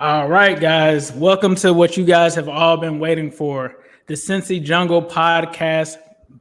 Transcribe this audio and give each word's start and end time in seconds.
All 0.00 0.28
right, 0.28 0.58
guys. 0.58 1.12
Welcome 1.12 1.54
to 1.56 1.72
what 1.72 1.96
you 1.96 2.04
guys 2.04 2.34
have 2.34 2.48
all 2.48 2.76
been 2.76 2.98
waiting 2.98 3.30
for 3.30 3.76
the 4.08 4.14
Cincy 4.14 4.60
Jungle 4.60 5.00
Podcast 5.00 5.98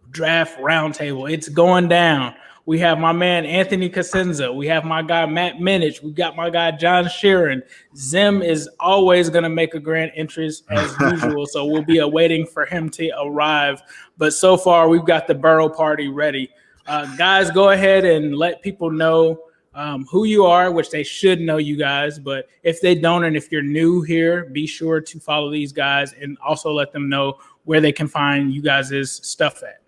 Draft 0.10 0.60
Roundtable. 0.60 1.32
It's 1.32 1.50
going 1.50 1.88
down. 1.88 2.34
We 2.66 2.80
have 2.80 2.98
my 2.98 3.12
man 3.12 3.46
Anthony 3.46 3.92
Cosenza. 3.92 4.52
We 4.56 4.66
have 4.70 4.86
my 4.86 5.04
guy 5.04 5.28
Matt 5.28 5.58
Minich. 5.58 6.02
We 6.02 6.14
got 6.14 6.36
my 6.36 6.50
guy 6.50 6.72
John 6.72 7.06
Sheeran. 7.06 7.62
Zim 7.96 8.42
is 8.42 8.68
always 8.80 9.30
going 9.30 9.44
to 9.44 9.50
make 9.50 9.76
a 9.76 9.80
grand 9.80 10.12
entrance 10.16 10.64
as 10.72 10.96
usual, 11.12 11.46
so 11.46 11.64
we'll 11.64 11.84
be 11.84 12.00
awaiting 12.00 12.48
for 12.48 12.66
him 12.66 12.90
to 12.90 13.12
arrive. 13.22 13.84
But 14.18 14.34
so 14.34 14.58
far, 14.58 14.90
we've 14.90 15.06
got 15.06 15.28
the 15.28 15.36
Burrow 15.36 15.70
Party 15.70 16.08
ready. 16.08 16.50
Uh, 16.88 17.16
guys, 17.18 17.52
go 17.52 17.70
ahead 17.70 18.04
and 18.04 18.36
let 18.36 18.64
people 18.64 18.90
know 18.90 19.40
um, 19.76 20.06
who 20.06 20.26
you 20.26 20.46
are, 20.46 20.72
which 20.72 20.90
they 20.90 21.04
should 21.04 21.42
know 21.42 21.58
you 21.58 21.76
guys. 21.76 22.20
But 22.20 22.48
if 22.64 22.82
they 22.82 22.96
don't, 22.96 23.24
and 23.24 23.36
if 23.36 23.52
you're 23.52 23.62
new 23.62 24.02
here, 24.02 24.46
be 24.46 24.68
sure 24.68 25.02
to 25.02 25.20
follow 25.20 25.52
these 25.52 25.72
guys 25.72 26.14
and 26.14 26.38
also 26.46 26.72
let 26.72 26.92
them 26.92 27.10
know 27.10 27.40
where 27.66 27.82
they 27.82 27.92
can 27.92 28.08
find 28.08 28.54
you 28.54 28.62
guys' 28.62 29.12
stuff 29.12 29.64
at. 29.64 29.80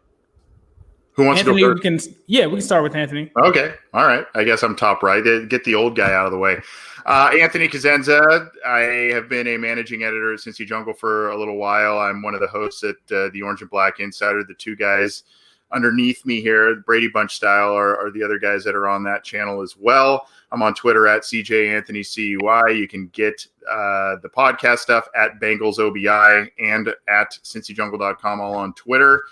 Who 1.13 1.23
wants 1.23 1.39
Anthony, 1.39 1.61
to 1.61 1.67
go 1.69 1.73
we 1.75 1.79
can 1.79 1.99
yeah, 2.27 2.45
we 2.45 2.53
can 2.53 2.61
start 2.61 2.83
with 2.83 2.93
Anthony. 2.93 3.31
Okay. 3.37 3.73
All 3.93 4.05
right. 4.05 4.25
I 4.35 4.43
guess 4.43 4.63
I'm 4.63 4.75
top 4.75 5.01
right. 5.01 5.23
Get 5.47 5.63
the 5.63 5.73
old 5.73 5.95
guy 5.95 6.13
out 6.13 6.25
of 6.25 6.33
the 6.33 6.37
way. 6.37 6.57
Uh, 7.05 7.31
Anthony 7.39 7.69
Cosenza. 7.69 8.49
I 8.65 8.79
have 9.13 9.29
been 9.29 9.47
a 9.47 9.57
managing 9.57 10.03
editor 10.03 10.33
at 10.33 10.39
Cincy 10.39 10.65
Jungle 10.65 10.93
for 10.93 11.29
a 11.29 11.37
little 11.37 11.55
while. 11.55 11.99
I'm 11.99 12.21
one 12.21 12.33
of 12.33 12.41
the 12.41 12.47
hosts 12.47 12.83
at 12.83 12.95
uh, 13.15 13.29
the 13.31 13.41
Orange 13.43 13.61
and 13.61 13.69
Black 13.69 14.01
Insider. 14.01 14.43
The 14.43 14.55
two 14.55 14.75
guys 14.75 15.23
underneath 15.71 16.25
me 16.25 16.41
here, 16.41 16.75
Brady 16.85 17.09
Bunch 17.09 17.35
style, 17.35 17.73
are, 17.73 17.97
are, 17.97 18.11
the 18.11 18.23
other 18.23 18.39
guys 18.39 18.63
that 18.63 18.75
are 18.75 18.87
on 18.87 19.03
that 19.03 19.23
channel 19.23 19.61
as 19.61 19.75
well. 19.77 20.27
I'm 20.51 20.61
on 20.61 20.73
Twitter 20.73 21.07
at 21.07 21.23
CJ 21.23 21.75
Anthony 21.75 22.03
CUI. 22.03 22.77
You 22.77 22.87
can 22.87 23.07
get 23.07 23.45
uh, 23.69 24.17
the 24.21 24.29
podcast 24.29 24.79
stuff 24.79 25.07
at 25.15 25.39
Bengals 25.39 25.79
OBI 25.79 26.51
and 26.59 26.89
at 27.09 27.31
cincyjungle.com 27.43 28.39
all 28.39 28.55
on 28.55 28.73
Twitter. 28.73 29.23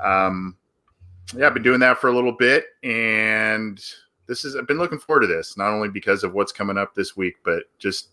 Um, 0.00 0.56
yeah, 1.36 1.46
I've 1.46 1.54
been 1.54 1.62
doing 1.62 1.80
that 1.80 1.98
for 1.98 2.08
a 2.08 2.14
little 2.14 2.32
bit, 2.32 2.66
and 2.82 3.82
this 4.26 4.44
is 4.44 4.56
I've 4.56 4.66
been 4.66 4.78
looking 4.78 4.98
forward 4.98 5.20
to 5.20 5.26
this 5.26 5.56
not 5.56 5.70
only 5.70 5.88
because 5.88 6.24
of 6.24 6.34
what's 6.34 6.52
coming 6.52 6.76
up 6.76 6.94
this 6.94 7.16
week, 7.16 7.36
but 7.44 7.64
just 7.78 8.08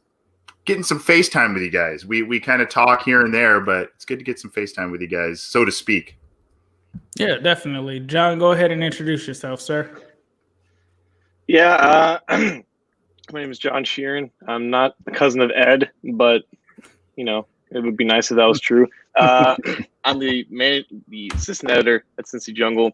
getting 0.66 0.84
some 0.84 1.00
FaceTime 1.00 1.54
with 1.54 1.64
you 1.64 1.72
guys. 1.72 2.06
We 2.06 2.24
we 2.24 2.40
kind 2.40 2.62
of 2.62 2.70
talk 2.70 3.04
here 3.04 3.22
and 3.26 3.34
there, 3.34 3.60
but 3.60 3.92
it's 3.96 4.06
good 4.06 4.20
to 4.20 4.26
get 4.26 4.40
some 4.40 4.52
FaceTime 4.52 4.92
with 4.92 5.02
you 5.02 5.08
guys, 5.08 5.42
so 5.42 5.66
to 5.66 5.72
speak. 5.72 6.18
Yeah, 7.18 7.38
definitely. 7.38 8.00
John, 8.00 8.40
go 8.40 8.52
ahead 8.52 8.72
and 8.72 8.84
introduce 8.84 9.28
yourself, 9.28 9.62
sir. 9.62 9.90
Yeah, 11.48 11.74
uh, 11.76 12.20
my 13.32 13.42
name 13.42 13.52
is 13.52 13.60
John 13.60 13.84
Sheeran. 13.84 14.32
I'm 14.48 14.70
not 14.70 14.96
the 15.06 15.12
cousin 15.12 15.42
of 15.42 15.52
Ed, 15.52 15.92
but 16.04 16.44
you 17.16 17.26
know 17.26 17.46
it 17.72 17.80
would 17.80 17.98
be 17.98 18.06
nice 18.06 18.32
if 18.32 18.38
that 18.38 18.46
was 18.46 18.60
true. 18.60 18.88
Uh, 19.16 19.56
I'm 20.04 20.20
the 20.20 20.46
man, 20.50 20.84
the 21.08 21.32
assistant 21.36 21.72
editor 21.72 22.06
at 22.18 22.26
Cincy 22.26 22.54
Jungle. 22.54 22.92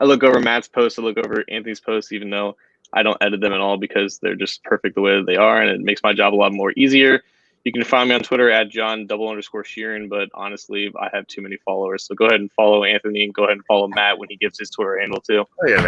I 0.00 0.04
look 0.04 0.22
over 0.22 0.40
Matt's 0.40 0.68
posts. 0.68 0.98
I 0.98 1.02
look 1.02 1.18
over 1.18 1.44
Anthony's 1.48 1.80
posts, 1.80 2.12
even 2.12 2.30
though 2.30 2.56
I 2.92 3.02
don't 3.02 3.18
edit 3.20 3.40
them 3.40 3.52
at 3.52 3.60
all 3.60 3.76
because 3.76 4.18
they're 4.18 4.36
just 4.36 4.62
perfect 4.64 4.94
the 4.94 5.00
way 5.00 5.16
that 5.16 5.26
they 5.26 5.36
are, 5.36 5.60
and 5.60 5.70
it 5.70 5.80
makes 5.80 6.02
my 6.02 6.12
job 6.12 6.34
a 6.34 6.36
lot 6.36 6.52
more 6.52 6.72
easier. 6.76 7.22
You 7.68 7.72
can 7.72 7.84
find 7.84 8.08
me 8.08 8.14
on 8.14 8.22
Twitter 8.22 8.50
at 8.50 8.70
John 8.70 9.06
double 9.06 9.28
underscore 9.28 9.62
Sheeran, 9.62 10.08
but 10.08 10.30
honestly, 10.32 10.90
I 10.98 11.10
have 11.12 11.26
too 11.26 11.42
many 11.42 11.58
followers. 11.66 12.02
So 12.06 12.14
go 12.14 12.24
ahead 12.24 12.40
and 12.40 12.50
follow 12.52 12.82
Anthony 12.82 13.24
and 13.24 13.34
go 13.34 13.44
ahead 13.44 13.58
and 13.58 13.66
follow 13.66 13.86
Matt 13.88 14.18
when 14.18 14.30
he 14.30 14.38
gives 14.38 14.58
his 14.58 14.70
Twitter 14.70 14.98
handle 14.98 15.20
too. 15.20 15.44
Look 15.62 15.78
at 15.78 15.82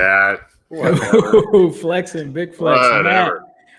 that. 0.70 1.74
Flexing, 1.80 2.32
big 2.34 2.54
flex. 2.54 2.78
Matt, 3.02 3.32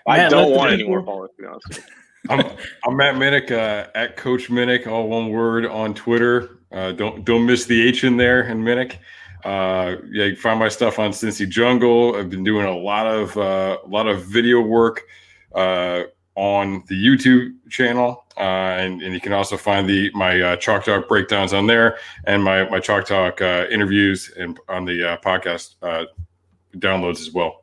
I 0.07 0.17
Matt, 0.17 0.31
don't 0.31 0.49
want 0.55 0.71
any 0.73 0.83
more 0.83 1.01
people- 1.01 1.13
followers, 1.13 1.29
to 1.37 1.41
be 1.43 1.47
honest 1.47 1.67
with 1.67 1.77
you. 1.77 1.83
I'm, 2.29 2.57
I'm 2.87 2.97
Matt 2.97 3.15
Minich 3.15 3.51
uh, 3.51 3.87
at 3.93 4.17
Coach 4.17 4.49
Minich, 4.49 4.87
all 4.87 5.07
one 5.07 5.29
word 5.29 5.67
on 5.67 5.93
Twitter. 5.93 6.57
Uh, 6.71 6.93
don't 6.93 7.23
don't 7.23 7.45
miss 7.45 7.65
the 7.65 7.87
H 7.87 8.03
in 8.03 8.17
there 8.17 8.47
in 8.47 8.63
Minich. 8.63 8.93
Uh, 9.43 9.97
yeah, 10.11 10.25
you 10.25 10.33
can 10.33 10.41
find 10.41 10.59
my 10.59 10.69
stuff 10.69 10.97
on 10.97 11.11
Cincy 11.11 11.47
Jungle. 11.47 12.15
I've 12.15 12.31
been 12.31 12.43
doing 12.43 12.65
a 12.65 12.75
lot 12.75 13.05
of 13.05 13.37
uh, 13.37 13.77
a 13.85 13.87
lot 13.87 14.07
of 14.07 14.23
video 14.25 14.59
work 14.59 15.01
uh, 15.53 16.03
on 16.35 16.83
the 16.87 16.95
YouTube 16.95 17.53
channel, 17.69 18.25
uh, 18.37 18.39
and, 18.79 19.01
and 19.01 19.13
you 19.13 19.19
can 19.19 19.33
also 19.33 19.57
find 19.57 19.89
the 19.89 20.09
my 20.13 20.41
uh, 20.41 20.55
Chalk 20.55 20.85
Talk 20.85 21.07
breakdowns 21.07 21.53
on 21.53 21.67
there, 21.67 21.97
and 22.25 22.43
my 22.43 22.67
my 22.69 22.79
Chalk 22.79 23.05
Talk 23.05 23.41
uh, 23.41 23.65
interviews 23.69 24.31
and 24.37 24.59
on 24.69 24.85
the 24.85 25.11
uh, 25.11 25.17
podcast 25.17 25.75
uh, 25.81 26.05
downloads 26.77 27.19
as 27.19 27.31
well. 27.31 27.60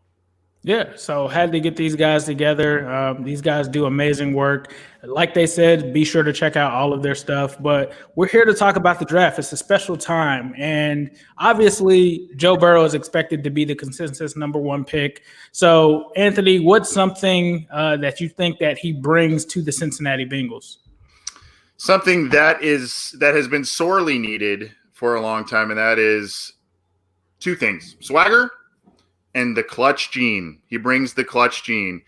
Yeah, 0.69 0.97
so 0.97 1.29
had 1.29 1.51
to 1.53 1.61
get 1.61 1.77
these 1.77 1.97
guys 1.97 2.27
together. 2.27 2.87
Um, 2.93 3.25
these 3.25 3.41
guys 3.41 3.69
do 3.69 3.87
amazing 3.87 4.35
work. 4.35 4.75
Like 5.03 5.33
they 5.33 5.47
said, 5.47 5.95
be 5.95 6.05
sure 6.05 6.23
to 6.23 6.31
check 6.31 6.57
out 6.57 6.75
all 6.75 6.93
of 6.93 7.03
their 7.03 7.15
stuff. 7.15 7.57
But 7.59 7.95
we're 8.17 8.29
here 8.29 8.45
to 8.45 8.53
talk 8.53 8.77
about 8.77 8.99
the 8.99 9.07
draft. 9.07 9.39
It's 9.39 9.51
a 9.51 9.57
special 9.57 9.97
time. 9.97 10.53
And 10.59 11.11
obviously, 11.39 12.29
Joe 12.37 12.59
Burrow 12.59 12.85
is 12.85 12.93
expected 12.93 13.43
to 13.45 13.51
be 13.51 13.65
the 13.65 13.75
consensus 13.75 14.37
number 14.37 14.59
one 14.59 14.85
pick. 14.85 15.23
So, 15.53 16.13
Anthony, 16.17 16.61
what's 16.61 16.93
something 16.93 17.67
uh, 17.73 17.97
that 17.97 18.21
you 18.21 18.29
think 18.29 18.59
that 18.59 18.77
he 18.77 18.93
brings 18.93 19.47
to 19.47 19.63
the 19.63 19.73
Cincinnati 19.73 20.27
Bengals? 20.27 20.81
Something 21.79 22.29
that 22.29 22.63
is 22.63 23.17
that 23.21 23.35
has 23.35 23.49
been 23.49 23.65
sorely 23.65 24.19
needed 24.19 24.71
for 24.93 25.15
a 25.15 25.23
long 25.23 25.47
time, 25.47 25.71
and 25.71 25.79
that 25.79 25.99
is 25.99 26.53
two 27.41 27.55
things: 27.55 27.97
swagger 28.01 28.51
and 29.39 29.57
the 29.57 29.63
clutch 29.63 30.11
gene. 30.11 30.59
He 30.67 30.79
brings 30.79 31.15
the 31.15 31.25
clutch 31.25 31.63
gene. 31.63 32.03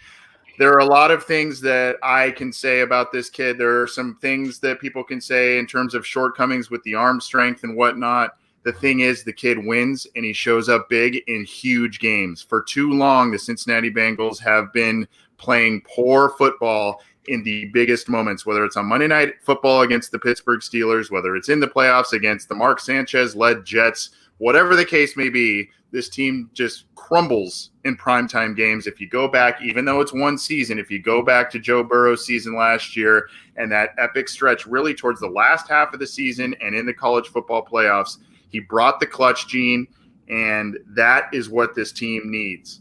There 0.59 0.73
are 0.73 0.81
a 0.81 0.85
lot 0.85 1.13
of 1.13 1.23
things 1.23 1.61
that 1.61 1.97
I 2.03 2.33
can 2.33 2.53
say 2.53 2.81
about 2.81 3.13
this 3.13 3.31
kid. 3.31 3.57
There 3.57 3.81
are 3.81 3.87
some 3.87 4.17
things 4.21 4.59
that 4.59 4.81
people 4.81 5.05
can 5.05 5.21
say 5.21 5.59
in 5.59 5.67
terms 5.67 5.95
of 5.95 6.05
shortcomings 6.05 6.71
with 6.71 6.83
the 6.83 6.97
arm 6.97 7.21
strength 7.21 7.63
and 7.63 7.77
whatnot. 7.77 8.37
The 8.65 8.73
thing 8.73 9.01
is, 9.01 9.23
the 9.23 9.33
kid 9.33 9.65
wins 9.65 10.09
and 10.17 10.25
he 10.25 10.33
shows 10.33 10.69
up 10.69 10.89
big 10.89 11.23
in 11.29 11.45
huge 11.45 12.01
games. 12.01 12.43
For 12.43 12.63
too 12.63 12.91
long, 12.91 13.31
the 13.31 13.39
Cincinnati 13.39 13.93
Bengals 13.93 14.41
have 14.41 14.73
been 14.73 15.07
playing 15.39 15.83
poor 15.83 16.31
football 16.31 17.01
in 17.29 17.45
the 17.45 17.67
biggest 17.67 18.09
moments, 18.09 18.45
whether 18.45 18.65
it's 18.65 18.77
on 18.77 18.87
Monday 18.87 19.07
Night 19.07 19.35
Football 19.41 19.83
against 19.83 20.11
the 20.11 20.19
Pittsburgh 20.19 20.61
Steelers, 20.61 21.13
whether 21.13 21.37
it's 21.37 21.49
in 21.49 21.61
the 21.61 21.69
playoffs 21.69 22.13
against 22.13 22.49
the 22.49 22.57
Mark 22.57 22.81
Sanchez 22.81 23.37
led 23.37 23.65
Jets, 23.65 24.11
whatever 24.41 24.75
the 24.75 24.85
case 24.85 25.17
may 25.19 25.29
be, 25.29 25.69
this 25.93 26.09
team 26.09 26.51
just 26.55 26.87
crumbles 26.95 27.71
in 27.85 27.97
primetime 27.97 28.57
games. 28.57 28.87
If 28.87 29.01
you 29.01 29.09
go 29.09 29.29
back, 29.29 29.61
even 29.63 29.85
though 29.85 30.01
it's 30.01 30.15
one 30.15 30.39
season, 30.39 30.79
if 30.79 30.91
you 30.91 31.01
go 31.01 31.23
back 31.23 31.51
to 31.51 31.59
Joe 31.59 31.83
Burrow's 31.83 32.25
season 32.25 32.57
last 32.57 32.97
year 32.97 33.29
and 33.57 33.71
that 33.71 33.91
epic 33.99 34.29
stretch 34.29 34.67
really 34.67 34.95
towards 34.95 35.21
the 35.21 35.29
last 35.29 35.69
half 35.69 35.93
of 35.93 36.01
the 36.01 36.07
season 36.07 36.55
and 36.63 36.75
in 36.75 36.87
the 36.87 36.95
college 36.95 37.29
football 37.29 37.65
playoffs, 37.65 38.19
he 38.49 38.61
brought 38.61 38.99
the 38.99 39.07
clutch 39.07 39.47
gene, 39.47 39.87
and 40.29 40.79
that 40.87 41.29
is 41.35 41.51
what 41.51 41.75
this 41.75 41.93
team 41.93 42.23
needs. 42.25 42.81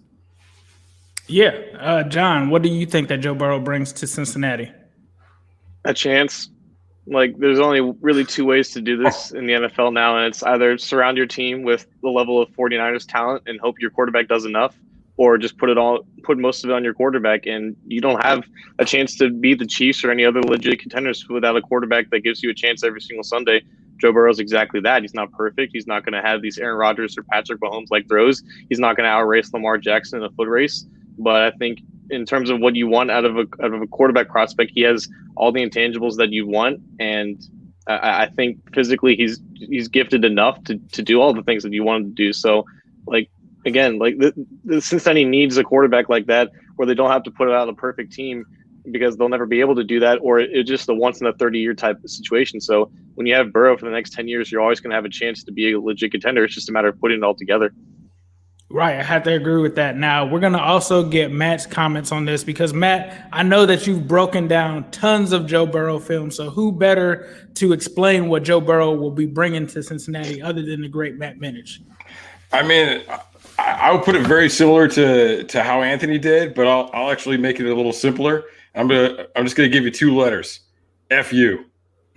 Yeah. 1.27 1.51
Uh, 1.77 2.03
John, 2.03 2.50
what 2.50 2.62
do 2.62 2.69
you 2.69 2.85
think 2.85 3.09
that 3.09 3.17
Joe 3.17 3.35
Burrow 3.35 3.59
brings 3.59 3.91
to 3.94 4.07
Cincinnati? 4.07 4.71
A 5.83 5.94
chance. 5.94 6.50
Like, 7.11 7.38
there's 7.39 7.59
only 7.59 7.81
really 8.01 8.23
two 8.23 8.45
ways 8.45 8.69
to 8.71 8.81
do 8.81 8.95
this 8.95 9.31
in 9.31 9.47
the 9.47 9.53
NFL 9.53 9.94
now, 9.94 10.17
and 10.17 10.27
it's 10.27 10.44
either 10.44 10.77
surround 10.77 11.17
your 11.17 11.25
team 11.25 11.63
with 11.63 11.88
the 12.03 12.09
level 12.09 12.41
of 12.41 12.50
49ers 12.50 13.07
talent 13.07 13.44
and 13.47 13.59
hope 13.59 13.79
your 13.79 13.89
quarterback 13.89 14.27
does 14.27 14.45
enough, 14.45 14.75
or 15.17 15.38
just 15.38 15.57
put 15.57 15.69
it 15.69 15.77
all, 15.77 16.06
put 16.23 16.38
most 16.38 16.63
of 16.63 16.69
it 16.69 16.73
on 16.73 16.83
your 16.83 16.94
quarterback, 16.94 17.47
and 17.47 17.75
you 17.88 18.00
don't 18.00 18.23
have 18.23 18.44
a 18.77 18.85
chance 18.85 19.15
to 19.17 19.31
beat 19.31 19.57
the 19.57 19.65
Chiefs 19.65 20.03
or 20.03 20.11
any 20.11 20.23
other 20.23 20.41
legit 20.41 20.79
contenders 20.79 21.27
without 21.29 21.57
a 21.57 21.61
quarterback 21.61 22.09
that 22.11 22.19
gives 22.19 22.44
you 22.44 22.51
a 22.51 22.53
chance 22.53 22.83
every 22.83 23.01
single 23.01 23.23
Sunday. 23.23 23.62
Joe 23.97 24.13
Burrow's 24.13 24.39
exactly 24.39 24.79
that. 24.81 25.01
He's 25.01 25.13
not 25.13 25.31
perfect. 25.31 25.71
He's 25.73 25.88
not 25.88 26.05
going 26.05 26.13
to 26.13 26.21
have 26.21 26.41
these 26.41 26.57
Aaron 26.57 26.77
Rodgers 26.77 27.17
or 27.17 27.23
Patrick 27.23 27.59
Mahomes 27.59 27.88
like 27.89 28.07
throws. 28.07 28.44
He's 28.69 28.79
not 28.79 28.95
going 28.95 29.05
to 29.05 29.12
outrace 29.12 29.51
Lamar 29.51 29.77
Jackson 29.77 30.19
in 30.19 30.25
a 30.25 30.31
foot 30.31 30.47
race. 30.47 30.85
But 31.17 31.41
I 31.41 31.51
think 31.57 31.79
in 32.09 32.25
terms 32.25 32.50
of 32.50 32.59
what 32.59 32.75
you 32.75 32.88
want 32.88 33.11
out 33.11 33.25
of 33.25 33.38
a 33.38 33.45
out 33.63 33.73
of 33.73 33.81
a 33.81 33.88
quarterback 33.88 34.29
prospect, 34.29 34.71
he 34.73 34.81
has 34.81 35.07
all 35.35 35.51
the 35.51 35.65
intangibles 35.65 36.17
that 36.17 36.31
you 36.31 36.47
want, 36.47 36.81
and 37.00 37.41
I, 37.88 38.23
I 38.23 38.29
think 38.29 38.57
physically 38.73 39.15
he's 39.15 39.39
he's 39.56 39.88
gifted 39.88 40.25
enough 40.25 40.63
to 40.65 40.77
to 40.77 41.01
do 41.01 41.21
all 41.21 41.33
the 41.33 41.44
things 41.44 41.63
that 41.63 41.73
you 41.73 41.83
want 41.83 42.03
him 42.03 42.09
to 42.09 42.15
do. 42.15 42.33
So, 42.33 42.65
like 43.06 43.29
again, 43.65 44.00
like 44.00 44.17
the, 44.17 44.33
the 44.65 45.25
needs 45.25 45.57
a 45.57 45.63
quarterback 45.63 46.09
like 46.09 46.27
that, 46.27 46.51
where 46.75 46.85
they 46.85 46.94
don't 46.95 47.11
have 47.11 47.23
to 47.23 47.31
put 47.31 47.50
out 47.50 47.69
a 47.69 47.73
perfect 47.73 48.13
team 48.13 48.45
because 48.91 49.17
they'll 49.17 49.29
never 49.29 49.45
be 49.45 49.59
able 49.59 49.75
to 49.75 49.83
do 49.83 50.00
that, 50.00 50.19
or 50.21 50.39
it's 50.39 50.69
just 50.69 50.89
a 50.89 50.94
once 50.94 51.21
in 51.21 51.27
a 51.27 51.33
30 51.33 51.59
year 51.59 51.73
type 51.73 52.03
of 52.03 52.09
situation. 52.09 52.62
So 52.62 52.91
when 53.15 53.27
you 53.27 53.35
have 53.35 53.51
Burrow 53.51 53.77
for 53.77 53.85
the 53.85 53.91
next 53.91 54.13
10 54.13 54.27
years, 54.27 54.51
you're 54.51 54.62
always 54.62 54.79
going 54.79 54.91
to 54.91 54.95
have 54.95 55.05
a 55.05 55.09
chance 55.09 55.44
to 55.44 55.51
be 55.51 55.73
a 55.73 55.79
legit 55.79 56.12
contender. 56.12 56.44
It's 56.44 56.55
just 56.55 56.69
a 56.69 56.71
matter 56.71 56.88
of 56.88 57.00
putting 57.00 57.17
it 57.17 57.23
all 57.23 57.35
together. 57.35 57.73
Right, 58.71 59.00
I 59.00 59.04
have 59.04 59.24
to 59.24 59.33
agree 59.33 59.62
with 59.63 59.74
that. 59.75 59.98
Now 59.98 60.27
we're 60.27 60.39
gonna 60.39 60.62
also 60.62 61.04
get 61.04 61.31
Matt's 61.31 61.66
comments 61.66 62.12
on 62.12 62.25
this 62.25 62.44
because 62.44 62.71
Matt, 62.71 63.27
I 63.33 63.42
know 63.42 63.66
that 63.66 63.88
you've 63.88 64.07
broken 64.07 64.48
down 64.48 64.92
tons 64.92 65.31
of 65.31 65.48
Joe 65.48 65.66
Burrow 65.66 65.98
films. 65.98 66.36
So 66.36 66.51
who 66.51 66.71
better 66.71 67.50
to 67.56 67.74
explain 67.74 68.30
what 68.30 68.44
Joe 68.44 68.62
Burrow 68.62 68.94
will 68.94 69.10
be 69.10 69.25
bringing 69.25 69.66
to 69.68 69.81
Cincinnati 69.81 70.39
other 70.39 70.62
than 70.62 70.81
the 70.81 70.88
great 70.88 71.16
Matt 71.16 71.39
Minich? 71.39 71.80
I 72.51 72.62
mean, 72.62 73.01
I, 73.57 73.63
I 73.63 73.92
would 73.92 74.04
put 74.04 74.16
it 74.16 74.27
very 74.27 74.50
similar 74.50 74.88
to 74.89 75.44
to 75.45 75.63
how 75.63 75.81
Anthony 75.81 76.19
did, 76.19 76.54
but 76.54 76.68
I'll 76.68 76.92
I'll 76.94 77.10
actually 77.10 77.38
make 77.38 77.60
it 77.60 77.65
a 77.65 77.74
little 77.74 77.94
simpler. 77.94 78.44
I'm 78.75 78.88
gonna 78.88 79.25
I'm 79.36 79.45
just 79.45 79.56
gonna 79.56 79.69
give 79.69 79.83
you 79.83 79.92
two 79.92 80.15
letters, 80.15 80.60
F 81.10 81.33
U. 81.33 81.65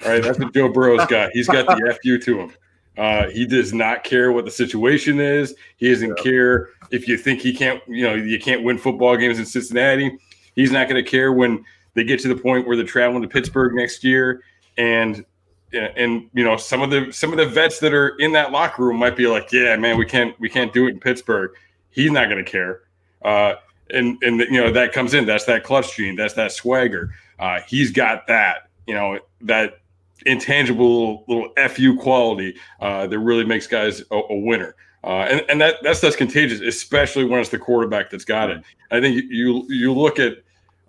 All 0.04 0.10
right, 0.10 0.22
that's 0.22 0.38
what 0.38 0.52
Joe 0.52 0.68
Burrow's 0.68 1.06
got. 1.06 1.30
He's 1.32 1.46
got 1.46 1.66
the 1.66 1.88
F 1.88 1.96
U 2.04 2.18
to 2.18 2.40
him. 2.40 2.52
Uh, 2.98 3.28
he 3.30 3.46
does 3.46 3.72
not 3.72 4.04
care 4.04 4.32
what 4.32 4.44
the 4.44 4.50
situation 4.50 5.18
is. 5.18 5.54
He 5.76 5.88
doesn't 5.88 6.16
yeah. 6.18 6.22
care 6.22 6.68
if 6.90 7.08
you 7.08 7.16
think 7.16 7.40
he 7.40 7.54
can't, 7.54 7.80
you 7.88 8.02
know, 8.02 8.14
you 8.14 8.38
can't 8.38 8.62
win 8.62 8.76
football 8.76 9.16
games 9.16 9.38
in 9.38 9.46
Cincinnati. 9.46 10.18
He's 10.54 10.70
not 10.70 10.88
going 10.88 11.02
to 11.02 11.10
care 11.10 11.32
when 11.32 11.64
they 11.94 12.04
get 12.04 12.20
to 12.20 12.28
the 12.28 12.36
point 12.36 12.66
where 12.66 12.76
they're 12.76 12.84
traveling 12.84 13.22
to 13.22 13.28
Pittsburgh 13.28 13.74
next 13.74 14.04
year, 14.04 14.42
and 14.76 15.24
and 15.72 16.28
you 16.34 16.44
know 16.44 16.56
some 16.56 16.82
of 16.82 16.90
the 16.90 17.10
some 17.12 17.32
of 17.32 17.38
the 17.38 17.46
vets 17.46 17.78
that 17.80 17.94
are 17.94 18.16
in 18.18 18.32
that 18.32 18.52
locker 18.52 18.84
room 18.84 18.98
might 18.98 19.16
be 19.16 19.26
like, 19.26 19.50
yeah, 19.52 19.74
man, 19.76 19.96
we 19.96 20.04
can't 20.04 20.38
we 20.38 20.48
can't 20.48 20.72
do 20.72 20.86
it 20.86 20.90
in 20.90 21.00
Pittsburgh. 21.00 21.52
He's 21.90 22.10
not 22.10 22.28
going 22.28 22.44
to 22.44 22.50
care. 22.50 22.80
Uh, 23.22 23.54
and 23.90 24.18
and 24.22 24.40
you 24.40 24.60
know 24.60 24.70
that 24.70 24.92
comes 24.92 25.14
in. 25.14 25.26
That's 25.26 25.44
that 25.46 25.64
clutch 25.64 25.96
gene. 25.96 26.16
That's 26.16 26.34
that 26.34 26.52
swagger. 26.52 27.14
Uh, 27.38 27.60
he's 27.66 27.90
got 27.90 28.26
that. 28.26 28.68
You 28.86 28.94
know 28.94 29.18
that 29.42 29.81
intangible 30.26 31.24
little, 31.28 31.52
fu 31.68 31.96
quality 31.96 32.56
uh, 32.80 33.06
that 33.06 33.18
really 33.18 33.44
makes 33.44 33.66
guys 33.66 34.02
a, 34.10 34.16
a 34.16 34.38
winner. 34.38 34.74
Uh, 35.04 35.26
and 35.28 35.44
and 35.48 35.60
that 35.60 35.76
that's 35.82 36.00
that's 36.00 36.16
contagious, 36.16 36.60
especially 36.60 37.24
when 37.24 37.40
it's 37.40 37.50
the 37.50 37.58
quarterback 37.58 38.10
that's 38.10 38.24
got 38.24 38.50
it. 38.50 38.62
I 38.90 39.00
think 39.00 39.24
you 39.28 39.64
you 39.68 39.92
look 39.92 40.18
at, 40.20 40.38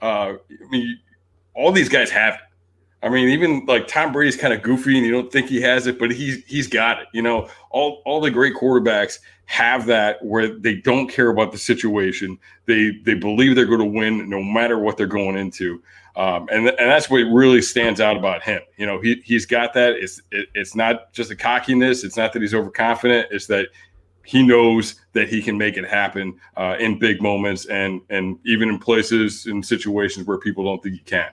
uh, 0.01 0.33
I 0.35 0.69
mean, 0.69 0.99
all 1.55 1.71
these 1.71 1.89
guys 1.89 2.11
have 2.11 2.35
it. 2.35 2.39
I 3.01 3.09
mean, 3.09 3.27
even 3.29 3.65
like 3.65 3.87
Tom 3.87 4.13
Brady's 4.13 4.37
kind 4.37 4.53
of 4.53 4.61
goofy, 4.61 4.97
and 4.97 5.05
you 5.05 5.11
don't 5.11 5.31
think 5.31 5.49
he 5.49 5.59
has 5.61 5.87
it, 5.87 5.99
but 5.99 6.11
he's 6.11 6.43
he's 6.45 6.67
got 6.67 6.99
it. 7.01 7.07
You 7.11 7.21
know, 7.21 7.49
all 7.71 8.01
all 8.05 8.21
the 8.21 8.31
great 8.31 8.53
quarterbacks 8.55 9.19
have 9.45 9.85
that 9.87 10.23
where 10.23 10.47
they 10.47 10.75
don't 10.75 11.09
care 11.09 11.29
about 11.29 11.51
the 11.51 11.57
situation. 11.57 12.37
They 12.65 12.91
they 13.03 13.15
believe 13.15 13.55
they're 13.55 13.65
going 13.65 13.79
to 13.79 13.85
win 13.85 14.29
no 14.29 14.41
matter 14.41 14.79
what 14.79 14.95
they're 14.95 15.07
going 15.07 15.37
into. 15.37 15.81
Um, 16.15 16.47
and, 16.51 16.67
and 16.67 16.77
that's 16.77 17.09
what 17.09 17.17
really 17.17 17.61
stands 17.61 17.99
out 17.99 18.15
about 18.17 18.43
him. 18.43 18.61
You 18.77 18.85
know, 18.85 19.01
he, 19.01 19.21
he's 19.25 19.45
got 19.45 19.73
that. 19.73 19.93
It's, 19.93 20.21
it, 20.31 20.47
it's 20.53 20.75
not 20.75 21.11
just 21.11 21.31
a 21.31 21.35
cockiness. 21.35 22.03
It's 22.03 22.17
not 22.17 22.33
that 22.33 22.41
he's 22.41 22.53
overconfident. 22.53 23.29
It's 23.31 23.47
that 23.47 23.69
he 24.23 24.45
knows 24.45 25.01
that 25.13 25.27
he 25.27 25.41
can 25.41 25.57
make 25.57 25.75
it 25.75 25.85
happen 25.85 26.39
uh, 26.55 26.75
in 26.79 26.99
big 26.99 27.21
moments 27.21 27.65
and, 27.65 28.01
and 28.09 28.37
even 28.45 28.69
in 28.69 28.79
places 28.79 29.47
and 29.47 29.65
situations 29.65 30.27
where 30.27 30.37
people 30.37 30.63
don't 30.63 30.81
think 30.83 30.95
he 30.95 31.01
can. 31.01 31.29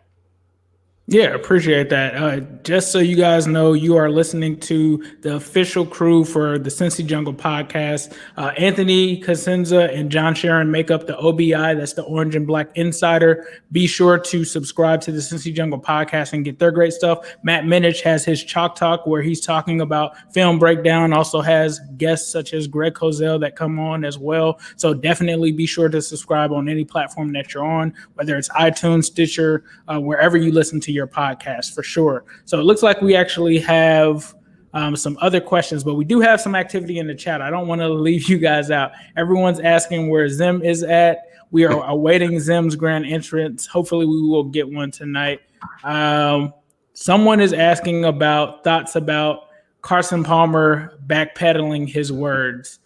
Yeah, 1.11 1.35
appreciate 1.35 1.89
that. 1.91 2.15
Uh, 2.15 2.39
just 2.63 2.93
so 2.93 3.01
you 3.01 3.17
guys 3.17 3.49
know, 3.49 3.73
you 3.73 3.97
are 3.97 4.09
listening 4.09 4.61
to 4.61 5.05
the 5.23 5.35
official 5.35 5.85
crew 5.85 6.25
for 6.25 6.57
the 6.57 6.71
Cincy 6.71 7.05
Jungle 7.05 7.35
podcast. 7.35 8.17
Uh, 8.37 8.53
Anthony 8.57 9.21
Cosenza 9.21 9.93
and 9.93 10.09
John 10.09 10.35
Sheeran 10.35 10.69
make 10.69 10.89
up 10.93 11.09
the 11.09 11.17
OBI, 11.19 11.75
that's 11.75 11.95
the 11.95 12.05
Orange 12.05 12.37
and 12.37 12.47
Black 12.47 12.69
Insider. 12.77 13.45
Be 13.73 13.89
sure 13.89 14.21
to 14.21 14.45
subscribe 14.45 15.01
to 15.01 15.11
the 15.11 15.19
Cincy 15.19 15.53
Jungle 15.53 15.81
podcast 15.81 16.33
and 16.33 16.45
get 16.45 16.61
their 16.61 16.71
great 16.71 16.93
stuff. 16.93 17.27
Matt 17.43 17.65
Minich 17.65 18.03
has 18.03 18.25
his 18.25 18.45
Chalk 18.45 18.77
Talk 18.77 19.05
where 19.05 19.21
he's 19.21 19.41
talking 19.41 19.81
about 19.81 20.13
film 20.33 20.61
breakdown, 20.61 21.13
also 21.13 21.41
has 21.41 21.81
guests 21.97 22.31
such 22.31 22.55
as 22.55 22.69
Greg 22.69 22.95
Cosell 22.95 23.41
that 23.41 23.57
come 23.57 23.81
on 23.81 24.05
as 24.05 24.17
well. 24.17 24.61
So 24.77 24.95
definitely 24.95 25.51
be 25.51 25.67
sure 25.67 25.89
to 25.89 26.01
subscribe 26.01 26.53
on 26.53 26.69
any 26.69 26.85
platform 26.85 27.33
that 27.33 27.53
you're 27.53 27.65
on, 27.65 27.95
whether 28.15 28.37
it's 28.37 28.49
iTunes, 28.51 29.07
Stitcher, 29.07 29.65
uh, 29.89 29.99
wherever 29.99 30.37
you 30.37 30.53
listen 30.53 30.79
to 30.83 30.93
your 30.93 31.00
your 31.01 31.09
podcast 31.09 31.75
for 31.75 31.83
sure. 31.83 32.25
So 32.45 32.61
it 32.61 32.65
looks 32.65 32.83
like 32.83 33.01
we 33.01 33.17
actually 33.17 33.59
have 33.61 34.35
um, 34.75 34.95
some 34.95 35.17
other 35.21 35.41
questions, 35.41 35.83
but 35.83 35.95
we 35.95 36.05
do 36.05 36.21
have 36.21 36.41
some 36.41 36.55
activity 36.55 36.99
in 36.99 37.07
the 37.07 37.15
chat. 37.15 37.41
I 37.41 37.51
don't 37.51 37.67
want 37.67 37.81
to 37.81 37.89
leave 37.89 38.29
you 38.29 38.39
guys 38.39 38.71
out. 38.71 38.93
Everyone's 39.17 39.61
asking 39.61 40.11
where 40.11 40.29
Zim 40.29 40.63
is 40.63 40.83
at. 40.83 41.23
We 41.51 41.65
are 41.65 41.85
awaiting 41.89 42.39
Zim's 42.39 42.77
grand 42.77 43.07
entrance. 43.07 43.67
Hopefully, 43.67 44.07
we 44.07 44.23
will 44.23 44.45
get 44.45 44.71
one 44.71 44.91
tonight. 44.91 45.41
Um, 45.83 46.53
someone 46.93 47.41
is 47.41 47.53
asking 47.53 48.05
about 48.05 48.63
thoughts 48.63 48.95
about 48.95 49.49
Carson 49.83 50.23
Palmer 50.23 50.99
backpedaling 51.07 51.89
his 51.89 52.13
words. 52.13 52.79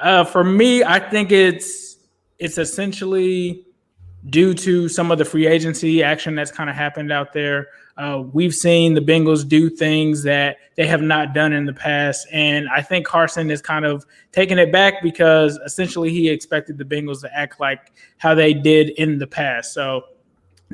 Uh, 0.00 0.24
for 0.24 0.42
me, 0.42 0.82
I 0.82 0.98
think 0.98 1.30
it's 1.32 1.96
it's 2.38 2.58
essentially 2.58 3.64
due 4.28 4.52
to 4.52 4.88
some 4.88 5.10
of 5.10 5.18
the 5.18 5.24
free 5.24 5.46
agency 5.46 6.02
action 6.02 6.34
that's 6.34 6.50
kind 6.50 6.68
of 6.68 6.76
happened 6.76 7.10
out 7.10 7.32
there. 7.32 7.68
Uh, 7.96 8.22
we've 8.32 8.54
seen 8.54 8.94
the 8.94 9.00
Bengals 9.00 9.46
do 9.46 9.70
things 9.70 10.22
that 10.22 10.58
they 10.76 10.86
have 10.86 11.02
not 11.02 11.32
done 11.32 11.52
in 11.52 11.64
the 11.64 11.72
past. 11.72 12.26
And 12.30 12.68
I 12.68 12.82
think 12.82 13.06
Carson 13.06 13.50
is 13.50 13.62
kind 13.62 13.84
of 13.84 14.04
taking 14.32 14.58
it 14.58 14.70
back 14.70 15.02
because 15.02 15.58
essentially 15.64 16.10
he 16.10 16.28
expected 16.28 16.76
the 16.76 16.84
Bengals 16.84 17.20
to 17.22 17.34
act 17.36 17.60
like 17.60 17.92
how 18.18 18.34
they 18.34 18.52
did 18.52 18.90
in 18.90 19.18
the 19.18 19.26
past. 19.26 19.72
So, 19.72 20.04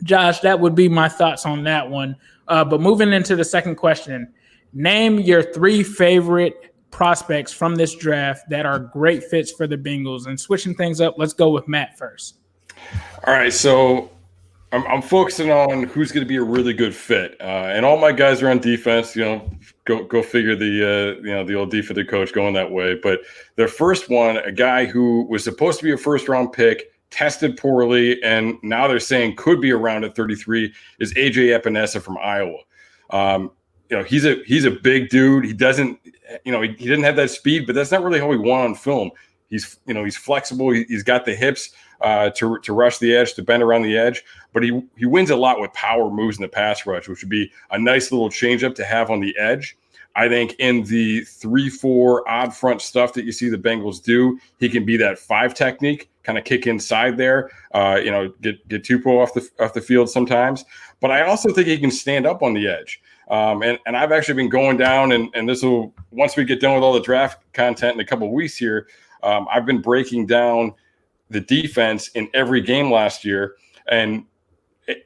Josh, 0.03 0.41
that 0.41 0.59
would 0.59 0.75
be 0.75 0.89
my 0.89 1.09
thoughts 1.09 1.47
on 1.47 1.65
that 1.65 1.89
one. 1.89 2.17
Uh, 2.49 2.65
but 2.65 2.81
moving 2.81 3.13
into 3.13 3.35
the 3.37 3.45
second 3.45 3.77
question, 3.77 4.33
name 4.73 5.19
your 5.19 5.43
three 5.43 5.83
favorite 5.83 6.75
prospects 6.91 7.53
from 7.53 7.75
this 7.75 7.95
draft 7.95 8.49
that 8.51 8.67
are 8.67 8.79
great 8.79 9.25
fits 9.25 9.53
for 9.53 9.67
the 9.67 9.77
Bengals. 9.77 10.27
And 10.27 10.39
switching 10.39 10.75
things 10.75 11.01
up, 11.01 11.15
let's 11.17 11.33
go 11.33 11.51
with 11.51 11.67
Matt 11.69 11.97
first. 11.99 12.39
All 13.27 13.35
right, 13.35 13.53
so 13.53 14.11
I'm, 14.73 14.87
I'm 14.87 15.03
focusing 15.03 15.51
on 15.51 15.85
who's 15.85 16.13
going 16.13 16.25
to 16.25 16.29
be 16.29 16.37
a 16.37 16.43
really 16.43 16.73
good 16.73 16.95
fit, 16.95 17.37
uh, 17.41 17.45
and 17.73 17.85
all 17.85 17.97
my 17.97 18.13
guys 18.13 18.43
are 18.43 18.51
on 18.51 18.59
defense. 18.59 19.17
You 19.17 19.25
know, 19.25 19.51
go 19.85 20.05
go 20.05 20.23
figure 20.23 20.57
the 20.57 20.67
uh, 20.67 21.23
you 21.23 21.33
know 21.33 21.45
the 21.45 21.55
old 21.55 21.71
defensive 21.71 22.09
coach 22.09 22.33
going 22.33 22.55
that 22.55 22.71
way. 22.71 22.95
But 22.95 23.21
the 23.57 23.69
first 23.69 24.11
one, 24.11 24.39
a 24.39 24.53
guy 24.53 24.85
who 24.85 25.25
was 25.25 25.45
supposed 25.45 25.79
to 25.79 25.85
be 25.85 25.93
a 25.93 25.97
first 25.97 26.29
round 26.29 26.53
pick, 26.53 26.93
tested 27.11 27.57
poorly, 27.57 28.23
and 28.23 28.59
now 28.63 28.89
they're 28.89 29.01
saying 29.01 29.37
could 29.37 29.61
be 29.61 29.73
around 29.73 30.05
at 30.05 30.17
33, 30.17 30.73
is 30.99 31.15
AJ 31.15 31.59
Epenesa 31.59 32.03
from 32.03 32.19
Iowa. 32.19 32.59
Um, 33.11 33.53
you 33.89 33.97
know, 33.97 34.03
he's 34.03 34.25
a 34.25 34.43
he's 34.47 34.65
a 34.65 34.71
big 34.71 35.09
dude. 35.11 35.45
He 35.45 35.53
doesn't, 35.53 35.99
you 36.45 36.53
know, 36.53 36.61
he, 36.61 36.69
he 36.71 36.87
didn't 36.87 37.05
have 37.05 37.17
that 37.17 37.31
speed, 37.31 37.67
but 37.67 37.75
that's 37.75 37.93
not 37.93 38.03
really 38.03 38.19
how 38.19 38.31
he 38.33 38.37
won 38.37 38.65
on 38.65 38.75
film 38.75 39.11
He's 39.49 39.79
you 39.87 39.95
know 39.95 40.05
he's 40.05 40.17
flexible. 40.17 40.71
He, 40.71 40.85
has 40.91 41.03
got 41.03 41.25
the 41.25 41.35
hips 41.35 41.71
uh, 42.01 42.31
to 42.31 42.59
to 42.61 42.73
rush 42.73 42.99
the 42.99 43.15
edge, 43.15 43.35
to 43.35 43.43
bend 43.43 43.63
around 43.63 43.83
the 43.83 43.97
edge. 43.97 44.25
But 44.53 44.63
he 44.63 44.83
he 44.97 45.07
wins 45.07 45.31
a 45.31 45.37
lot 45.37 45.61
with 45.61 45.73
power 45.73 46.11
moves 46.11 46.39
in 46.39 46.43
the 46.43 46.49
pass 46.49 46.87
rush, 46.87 47.09
which 47.09 47.23
would 47.23 47.31
be 47.31 47.51
a 47.71 47.79
nice 47.79 48.13
little 48.13 48.31
changeup 48.31 48.75
to 48.77 48.85
have 48.85 49.11
on 49.11 49.21
the 49.21 49.37
edge. 49.39 49.77
I 50.15 50.29
think 50.29 50.55
in 50.59 50.83
the 50.85 51.21
three 51.25 51.69
four 51.69 52.29
odd 52.29 52.55
front 52.55 52.81
stuff 52.81 53.13
that 53.15 53.25
you 53.25 53.33
see 53.33 53.51
the 53.51 53.59
Bengals 53.59 54.03
do, 54.03 54.39
he 54.59 54.69
can 54.69 54.85
be 54.85 54.97
that 54.97 55.19
five 55.19 55.53
technique, 55.53 56.09
kind 56.23 56.39
of 56.39 56.45
kick 56.45 56.67
inside 56.67 57.19
there. 57.19 57.51
Uh, 57.73 58.01
you 58.03 58.11
know, 58.11 58.33
get 58.41 58.67
get 58.69 58.83
Tupou 58.83 59.23
off 59.23 59.35
the 59.35 59.49
off 59.61 59.75
the 59.75 59.81
field 59.81 60.09
sometimes. 60.09 60.65
But 61.01 61.11
I 61.11 61.27
also 61.27 61.53
think 61.53 61.67
he 61.67 61.79
can 61.79 61.91
stand 61.91 62.27
up 62.27 62.43
on 62.43 62.55
the 62.55 62.67
edge. 62.67 63.03
Um, 63.29 63.63
and, 63.63 63.79
and 63.87 63.97
I've 63.97 64.13
actually 64.13 64.35
been 64.35 64.49
going 64.49 64.77
down, 64.77 65.13
and, 65.13 65.29
and 65.35 65.49
this 65.49 65.63
will, 65.63 65.93
once 66.13 66.37
we 66.37 66.45
get 66.45 66.61
done 66.61 66.75
with 66.75 66.85
all 66.85 66.93
the 66.93 67.01
draft 67.01 67.43
content 67.53 67.95
in 67.95 68.01
a 68.01 68.05
couple 68.05 68.33
weeks 68.33 68.57
here, 68.57 68.87
um, 69.25 69.49
I've 69.53 69.67
been 69.67 69.83
breaking 69.83 70.27
down 70.27 70.73
the 71.31 71.41
defense 71.41 72.09
in 72.09 72.29
every 72.35 72.61
game 72.61 72.91
last 72.91 73.25
year. 73.25 73.57
And 73.89 74.25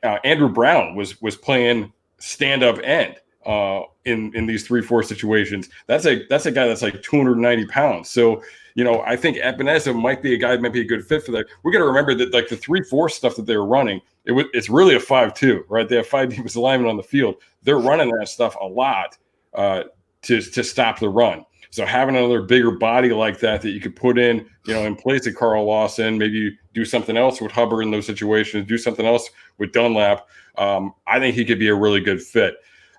uh, 0.02 0.18
Andrew 0.24 0.48
Brown 0.48 0.94
was 0.94 1.20
was 1.22 1.36
playing 1.36 1.92
stand 2.18 2.62
up 2.62 2.78
end 2.82 3.16
uh, 3.46 3.82
in 4.04 4.34
in 4.34 4.46
these 4.46 4.66
three 4.66 4.82
four 4.82 5.02
situations. 5.02 5.68
That's 5.86 6.06
a 6.06 6.26
that's 6.28 6.46
a 6.46 6.52
guy 6.52 6.66
that's 6.66 6.82
like 6.82 7.02
290 7.02 7.66
pounds. 7.66 8.10
So 8.10 8.42
you 8.74 8.84
know 8.84 9.02
I 9.02 9.16
think 9.16 9.38
Epenesa 9.38 9.98
might 9.98 10.22
be 10.22 10.34
a 10.34 10.38
guy 10.38 10.52
that 10.52 10.62
might 10.62 10.72
be 10.72 10.82
a 10.82 10.86
good 10.86 11.04
fit 11.04 11.24
for 11.24 11.32
that. 11.32 11.46
We 11.62 11.72
got 11.72 11.78
to 11.78 11.86
remember 11.86 12.14
that 12.14 12.32
like 12.32 12.48
the 12.48 12.56
three 12.56 12.82
four 12.82 13.08
stuff 13.08 13.36
that 13.36 13.46
they 13.46 13.56
were 13.56 13.66
running, 13.66 14.00
it 14.24 14.32
was 14.32 14.46
it's 14.52 14.68
really 14.68 14.94
a 14.94 15.00
five 15.00 15.34
two, 15.34 15.64
right? 15.68 15.88
They 15.88 15.96
have 15.96 16.06
five 16.06 16.28
defensive 16.30 16.62
linemen 16.62 16.88
on 16.88 16.96
the 16.96 17.02
field. 17.02 17.36
They're 17.62 17.78
running 17.78 18.10
that 18.10 18.28
stuff 18.28 18.56
a 18.60 18.66
lot 18.66 19.16
uh, 19.54 19.84
to 20.22 20.40
to 20.40 20.64
stop 20.64 20.98
the 20.98 21.08
run. 21.08 21.44
So 21.70 21.86
having 21.86 22.16
another 22.16 22.42
bigger 22.42 22.72
body 22.72 23.10
like 23.10 23.38
that 23.40 23.62
that 23.62 23.70
you 23.70 23.80
could 23.80 23.94
put 23.94 24.18
in, 24.18 24.48
you 24.70 24.76
know, 24.76 24.86
in 24.86 24.94
place 24.94 25.26
of 25.26 25.34
Carl 25.34 25.64
Lawson, 25.64 26.16
maybe 26.16 26.56
do 26.74 26.84
something 26.84 27.16
else 27.16 27.40
with 27.40 27.50
Hubbard 27.50 27.82
in 27.82 27.90
those 27.90 28.06
situations, 28.06 28.68
do 28.68 28.78
something 28.78 29.04
else 29.04 29.28
with 29.58 29.72
Dunlap. 29.72 30.28
Um, 30.58 30.94
I 31.08 31.18
think 31.18 31.34
he 31.34 31.44
could 31.44 31.58
be 31.58 31.68
a 31.68 31.74
really 31.74 32.00
good 32.00 32.22
fit. 32.22 32.54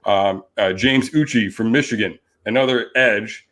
Um, 0.05 0.43
uh, 0.57 0.73
James 0.73 1.11
Uche 1.11 1.51
from 1.51 1.71
Michigan, 1.71 2.19
another 2.45 2.87
edge, 2.97 3.47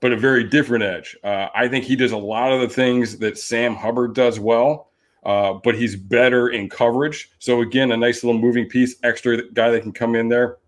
but 0.00 0.12
a 0.12 0.16
very 0.16 0.44
different 0.44 0.84
edge. 0.84 1.16
Uh, 1.24 1.48
I 1.54 1.66
think 1.68 1.86
he 1.86 1.96
does 1.96 2.12
a 2.12 2.18
lot 2.18 2.52
of 2.52 2.60
the 2.60 2.68
things 2.68 3.18
that 3.20 3.38
Sam 3.38 3.74
Hubbard 3.74 4.14
does 4.14 4.38
well. 4.38 4.90
Uh, 5.24 5.54
but 5.64 5.74
he's 5.74 5.96
better 5.96 6.50
in 6.50 6.68
coverage. 6.68 7.30
So 7.38 7.62
again, 7.62 7.92
a 7.92 7.96
nice 7.96 8.22
little 8.22 8.38
moving 8.38 8.68
piece, 8.68 8.96
extra 9.02 9.40
guy 9.52 9.70
that 9.70 9.80
can 9.80 9.92
come 9.92 10.14
in 10.14 10.28
there 10.28 10.58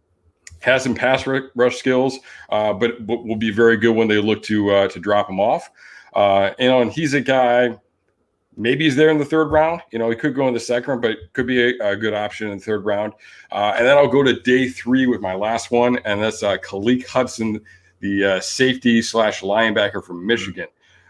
has 0.61 0.83
some 0.83 0.95
pass 0.95 1.27
rush 1.27 1.77
skills, 1.77 2.19
uh, 2.49 2.73
but, 2.73 3.07
but 3.07 3.27
will 3.27 3.37
be 3.37 3.51
very 3.51 3.77
good 3.77 3.95
when 3.95 4.09
they 4.09 4.17
look 4.17 4.43
to 4.45 4.71
uh, 4.71 4.89
to 4.89 4.99
drop 4.99 5.29
him 5.29 5.39
off. 5.39 5.71
Uh, 6.17 6.55
you 6.59 6.67
know, 6.67 6.81
and 6.81 6.91
he's 6.91 7.13
a 7.13 7.21
guy. 7.21 7.79
Maybe 8.57 8.85
he's 8.85 8.97
there 8.97 9.11
in 9.11 9.19
the 9.19 9.25
third 9.25 9.53
round. 9.53 9.83
You 9.93 9.99
know, 9.99 10.09
he 10.09 10.17
could 10.17 10.35
go 10.35 10.49
in 10.49 10.55
the 10.55 10.61
second 10.61 11.03
but 11.03 11.19
could 11.35 11.47
be 11.47 11.63
a, 11.63 11.91
a 11.91 11.95
good 11.95 12.15
option 12.15 12.49
in 12.51 12.57
the 12.57 12.65
third 12.65 12.87
round. 12.87 13.13
Uh, 13.53 13.75
and 13.77 13.87
then 13.87 13.99
I'll 13.99 14.09
go 14.09 14.23
to 14.23 14.41
day 14.41 14.67
three 14.67 15.07
with 15.07 15.21
my 15.21 15.35
last 15.35 15.71
one, 15.71 15.99
and 16.07 16.23
that's 16.23 16.43
uh, 16.43 16.57
Khaleke 16.57 17.07
Hudson, 17.07 17.61
the 18.01 18.25
uh, 18.25 18.41
safety 18.41 19.03
slash 19.03 19.43
linebacker 19.43 20.03
from 20.03 20.27
Michigan. 20.27 20.69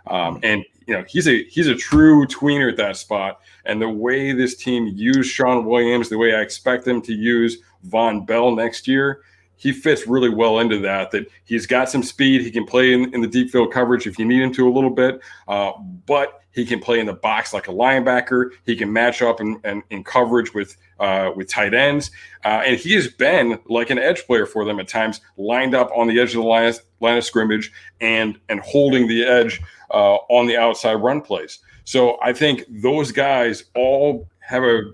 Um, 0.09 0.41
and 0.43 0.65
you 0.89 0.95
know, 0.95 1.05
he's 1.07 1.29
a 1.29 1.45
he's 1.45 1.69
a 1.69 1.77
true 1.77 2.27
tweener 2.27 2.69
at 2.69 2.77
that 2.79 2.97
spot. 2.97 3.41
And 3.65 3.81
the 3.81 3.89
way 3.89 4.33
this 4.33 4.57
team 4.57 4.89
used 4.89 5.31
Shawn 5.31 5.65
Williams, 5.65 6.09
the 6.09 6.19
way 6.19 6.35
I 6.35 6.41
expect 6.41 6.85
them 6.85 7.01
to 7.03 7.13
use 7.13 7.59
Vonn 7.87 8.27
Bell 8.27 8.57
next 8.57 8.89
year, 8.89 9.21
he 9.57 9.73
fits 9.73 10.07
really 10.07 10.29
well 10.29 10.59
into 10.59 10.79
that. 10.81 11.11
That 11.11 11.27
he's 11.45 11.67
got 11.67 11.89
some 11.89 12.03
speed. 12.03 12.43
He 12.43 12.51
can 12.51 12.65
play 12.65 12.93
in, 12.93 13.13
in 13.15 13.21
the 13.21 13.27
deep 13.29 13.51
field 13.51 13.73
coverage 13.73 14.07
if 14.07 14.19
you 14.19 14.25
need 14.25 14.43
him 14.43 14.53
to 14.55 14.69
a 14.69 14.73
little 14.73 14.91
bit, 14.91 15.21
uh, 15.49 15.73
but 16.07 16.43
he 16.53 16.65
can 16.65 16.81
play 16.81 17.01
in 17.01 17.07
the 17.07 17.13
box 17.13 17.53
like 17.53 17.69
a 17.69 17.73
linebacker. 17.73 18.51
He 18.65 18.77
can 18.77 18.91
match 18.93 19.21
up 19.21 19.41
in, 19.41 19.61
in, 19.65 19.83
in 19.91 20.05
coverage 20.05 20.55
with 20.55 20.77
uh, 20.99 21.31
with 21.37 21.49
tight 21.49 21.75
ends, 21.75 22.11
uh, 22.45 22.63
and 22.67 22.79
he 22.79 22.95
has 22.95 23.09
been 23.09 23.59
like 23.67 23.91
an 23.91 23.99
edge 23.99 24.25
player 24.27 24.47
for 24.47 24.65
them 24.65 24.81
at 24.81 24.89
times, 24.89 25.21
lined 25.37 25.75
up 25.75 25.91
on 25.95 26.09
the 26.09 26.19
edge 26.19 26.31
of 26.31 26.43
the 26.43 26.49
line, 26.49 26.73
line 27.01 27.19
of 27.19 27.25
scrimmage 27.25 27.73
and 28.01 28.39
and 28.49 28.61
holding 28.61 29.07
the 29.07 29.25
edge 29.25 29.61
uh, 29.91 30.17
on 30.31 30.47
the 30.47 30.57
outside 30.57 30.95
run 30.95 31.21
plays. 31.21 31.59
So 31.85 32.19
I 32.23 32.33
think 32.33 32.65
those 32.69 33.13
guys 33.13 33.65
all 33.75 34.29
have 34.41 34.65
a 34.65 34.93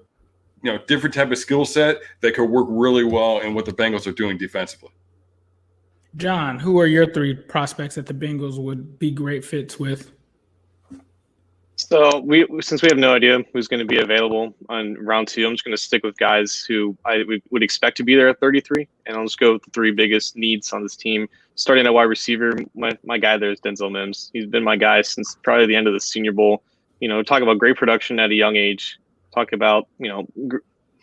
you 0.62 0.72
know 0.72 0.78
different 0.86 1.14
type 1.14 1.30
of 1.30 1.38
skill 1.38 1.64
set 1.64 1.98
that 2.20 2.34
could 2.34 2.48
work 2.48 2.66
really 2.68 3.04
well 3.04 3.40
in 3.40 3.54
what 3.54 3.64
the 3.64 3.72
Bengals 3.72 4.06
are 4.06 4.12
doing 4.12 4.38
defensively. 4.38 4.90
John, 6.16 6.58
who 6.58 6.78
are 6.78 6.86
your 6.86 7.12
three 7.12 7.34
prospects 7.34 7.94
that 7.94 8.06
the 8.06 8.14
Bengals 8.14 8.62
would 8.62 8.98
be 8.98 9.10
great 9.10 9.44
fits 9.44 9.78
with? 9.78 10.12
So 11.76 12.20
we, 12.20 12.46
since 12.60 12.82
we 12.82 12.88
have 12.90 12.98
no 12.98 13.14
idea 13.14 13.40
who's 13.52 13.66
going 13.66 13.80
to 13.80 13.86
be 13.86 13.98
available 13.98 14.54
on 14.68 14.94
round 14.94 15.26
two, 15.26 15.44
I'm 15.46 15.54
just 15.54 15.64
going 15.64 15.76
to 15.76 15.82
stick 15.82 16.04
with 16.04 16.16
guys 16.16 16.64
who 16.68 16.96
I 17.04 17.24
would 17.50 17.62
expect 17.62 17.96
to 17.96 18.04
be 18.04 18.14
there 18.14 18.28
at 18.28 18.38
33, 18.40 18.86
and 19.06 19.16
I'll 19.16 19.24
just 19.24 19.40
go 19.40 19.54
with 19.54 19.64
the 19.64 19.70
three 19.70 19.90
biggest 19.90 20.36
needs 20.36 20.72
on 20.72 20.82
this 20.82 20.96
team. 20.96 21.28
Starting 21.54 21.86
at 21.86 21.92
wide 21.92 22.04
receiver, 22.04 22.52
my, 22.74 22.96
my 23.04 23.18
guy 23.18 23.36
there 23.36 23.50
is 23.50 23.60
Denzel 23.60 23.90
Mims. 23.90 24.30
He's 24.32 24.46
been 24.46 24.62
my 24.62 24.76
guy 24.76 25.02
since 25.02 25.36
probably 25.42 25.66
the 25.66 25.74
end 25.74 25.88
of 25.88 25.94
the 25.94 26.00
Senior 26.00 26.32
Bowl. 26.32 26.62
You 27.00 27.08
know, 27.08 27.22
talk 27.22 27.42
about 27.42 27.58
great 27.58 27.76
production 27.76 28.20
at 28.20 28.30
a 28.30 28.34
young 28.34 28.54
age 28.54 28.98
talk 29.34 29.52
about 29.52 29.88
you 29.98 30.08
know 30.08 30.26
gr- 30.48 30.58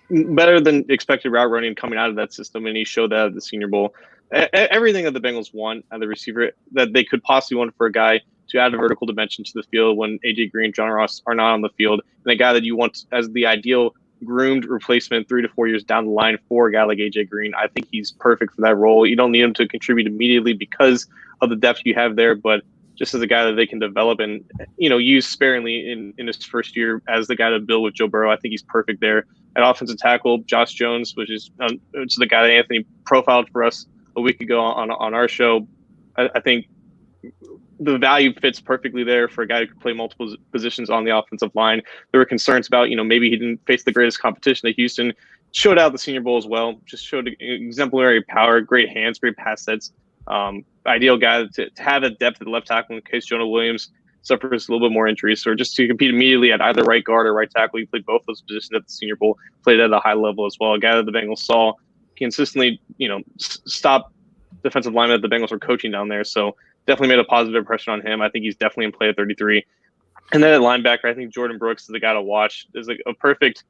better 0.10 0.60
than 0.60 0.86
expected 0.90 1.32
route 1.32 1.50
running 1.50 1.76
coming 1.76 2.00
out 2.00 2.10
of 2.10 2.16
that 2.16 2.34
system, 2.34 2.66
and 2.66 2.76
he 2.76 2.86
showed 2.86 3.12
that 3.12 3.28
at 3.28 3.36
the 3.36 3.42
Senior 3.42 3.68
Bowl. 3.68 3.94
A- 4.32 4.72
everything 4.74 5.06
that 5.06 5.14
the 5.14 5.22
Bengals 5.22 5.54
want 5.54 5.86
at 5.92 6.00
the 6.00 6.08
receiver 6.08 6.52
that 6.74 6.94
they 6.94 7.04
could 7.04 7.24
possibly 7.24 7.58
want 7.58 7.76
for 7.78 7.88
a 7.88 7.92
guy 7.92 8.22
to 8.50 8.58
add 8.58 8.74
a 8.74 8.78
vertical 8.78 9.06
dimension 9.06 9.44
to 9.44 9.52
the 9.54 9.64
field 9.64 9.98
when 9.98 10.20
AJ 10.26 10.52
Green, 10.52 10.74
John 10.74 10.90
Ross 10.90 11.22
are 11.28 11.36
not 11.36 11.54
on 11.54 11.62
the 11.62 11.70
field, 11.70 12.02
and 12.26 12.32
a 12.32 12.36
guy 12.36 12.54
that 12.54 12.64
you 12.64 12.76
want 12.76 13.06
as 13.12 13.30
the 13.30 13.46
ideal 13.46 13.94
groomed 14.26 14.66
replacement 14.66 15.30
three 15.30 15.42
to 15.42 15.50
four 15.50 15.68
years 15.68 15.84
down 15.84 16.06
the 16.06 16.12
line 16.12 16.38
for 16.50 16.68
a 16.68 16.72
guy 16.72 16.84
like 16.84 16.98
AJ 16.98 17.30
Green. 17.30 17.54
I 17.56 17.68
think 17.68 17.88
he's 17.92 18.12
perfect 18.12 18.54
for 18.54 18.62
that 18.62 18.76
role. 18.76 19.06
You 19.06 19.16
don't 19.16 19.32
need 19.32 19.44
him 19.44 19.54
to 19.56 19.68
contribute 19.68 20.08
immediately 20.08 20.54
because 20.54 21.08
of 21.42 21.50
the 21.50 21.56
depth 21.56 21.82
you 21.86 21.94
have 21.96 22.16
there, 22.16 22.36
but 22.36 22.64
just 23.00 23.16
as 23.16 23.22
a 23.22 23.28
guy 23.28 23.46
that 23.46 23.54
they 23.54 23.66
can 23.66 23.80
develop 23.80 24.20
and 24.20 24.44
you 24.78 24.90
know 24.90 24.98
use 24.98 25.26
sparingly 25.26 25.90
in, 25.90 26.14
in 26.18 26.28
his 26.28 26.38
first 26.46 26.76
year 26.76 27.02
as 27.08 27.28
the 27.28 27.36
guy 27.36 27.50
to 27.50 27.60
build 27.60 27.84
with 27.84 27.96
Joe 27.96 28.08
Burrow. 28.08 28.32
I 28.32 28.36
think 28.38 28.52
he's 28.52 28.62
perfect 28.64 29.02
there. 29.02 29.26
At 29.56 29.68
offensive 29.68 29.98
tackle, 29.98 30.40
Josh 30.40 30.74
Jones, 30.74 31.14
which 31.16 31.32
is 31.32 31.50
um, 31.60 31.80
which 31.92 32.14
is 32.14 32.18
the 32.18 32.28
guy 32.28 32.44
that 32.44 32.52
Anthony 32.52 32.86
profiled 33.06 33.50
for 33.50 33.64
us 33.64 33.88
a 34.16 34.22
week 34.22 34.42
ago 34.42 34.60
on 34.60 34.92
on 34.92 35.14
our 35.16 35.28
show. 35.28 35.68
I, 36.18 36.30
I 36.36 36.42
think 36.42 36.68
the 37.80 37.98
value 37.98 38.34
fits 38.34 38.60
perfectly 38.60 39.04
there 39.04 39.30
for 39.30 39.42
a 39.42 39.48
guy 39.48 39.62
who 39.62 39.68
can 39.68 39.80
play 39.80 39.94
multiple 39.94 40.36
positions 40.52 40.90
on 40.90 41.06
the 41.06 41.18
offensive 41.18 41.52
line. 41.56 41.82
There 42.12 42.20
were 42.20 42.26
concerns 42.26 42.68
about, 42.68 42.90
you 42.90 42.96
know, 42.96 43.04
maybe 43.04 43.30
he 43.30 43.38
didn't 43.38 43.66
face 43.66 43.84
the 43.84 43.92
greatest 43.92 44.20
competition 44.20 44.68
at 44.68 44.76
Houston. 44.76 45.14
Showed 45.54 45.80
out 45.80 45.94
the 45.94 45.98
Senior 45.98 46.22
Bowl 46.22 46.38
as 46.38 46.46
well. 46.46 46.80
Just 46.86 47.06
showed 47.06 47.34
exemplary 47.40 48.22
power, 48.24 48.62
great 48.62 48.90
hands, 48.90 49.18
great 49.18 49.38
pass 49.38 49.64
sets. 49.64 49.94
Um, 50.28 50.64
ideal 50.86 51.18
guy 51.18 51.46
to, 51.46 51.70
to, 51.70 51.84
have 51.84 52.04
a 52.04 52.10
depth 52.10 52.42
at 52.42 52.48
left 52.48 52.68
tackle 52.68 52.96
in 52.96 53.02
case 53.02 53.26
Jonah 53.26 53.48
Williams 53.48 53.92
suffers 54.22 54.68
a 54.68 54.72
little 54.72 54.88
bit 54.88 54.94
more 54.94 55.08
injuries, 55.08 55.46
or 55.48 55.56
just 55.56 55.76
to 55.76 55.88
compete 55.88 56.10
immediately 56.10 56.52
at 56.52 56.62
either 56.62 56.84
right 56.84 57.04
guard 57.04 57.26
or 57.26 57.34
right 57.34 57.50
tackle. 57.50 57.80
He 57.80 57.86
played 57.86 58.06
both 58.06 58.22
those 58.28 58.42
positions 58.42 58.72
at 58.76 58.86
the 58.86 58.92
Senior 58.92 59.16
Bowl, 59.16 59.38
played 59.64 59.80
at 59.80 59.92
a 59.92 60.00
high 60.00 60.14
level 60.14 60.46
as 60.46 60.58
well. 60.60 60.74
A 60.74 60.80
guy 60.80 60.96
that 60.96 61.06
the 61.06 61.12
Bengals 61.12 61.40
saw 61.40 61.74
consistently, 62.18 62.82
you 62.98 63.08
know, 63.08 63.22
s- 63.40 63.60
stop 63.66 64.12
defensive 64.64 64.94
linemen 64.94 65.22
that 65.22 65.28
the 65.28 65.34
Bengals 65.34 65.52
were 65.52 65.60
coaching 65.60 65.92
down 65.92 66.10
there. 66.10 66.24
So 66.24 66.56
definitely 66.86 67.16
made 67.16 67.20
a 67.20 67.26
positive 67.26 67.58
impression 67.58 67.94
on 67.94 68.06
him. 68.06 68.22
I 68.22 68.30
think 68.30 68.44
he's 68.44 68.56
definitely 68.56 68.86
in 68.86 68.92
play 68.92 69.10
at 69.10 69.16
33. 69.16 69.66
And 70.32 70.44
then 70.44 70.54
at 70.54 70.62
linebacker, 70.62 71.06
I 71.06 71.14
think 71.14 71.34
Jordyn 71.34 71.58
Brooks 71.58 71.84
is 71.84 71.88
the 71.90 72.00
guy 72.00 72.14
to 72.14 72.22
watch. 72.22 72.68
There's 72.74 72.88
like 72.88 73.02
a 73.08 73.14
perfect 73.14 73.64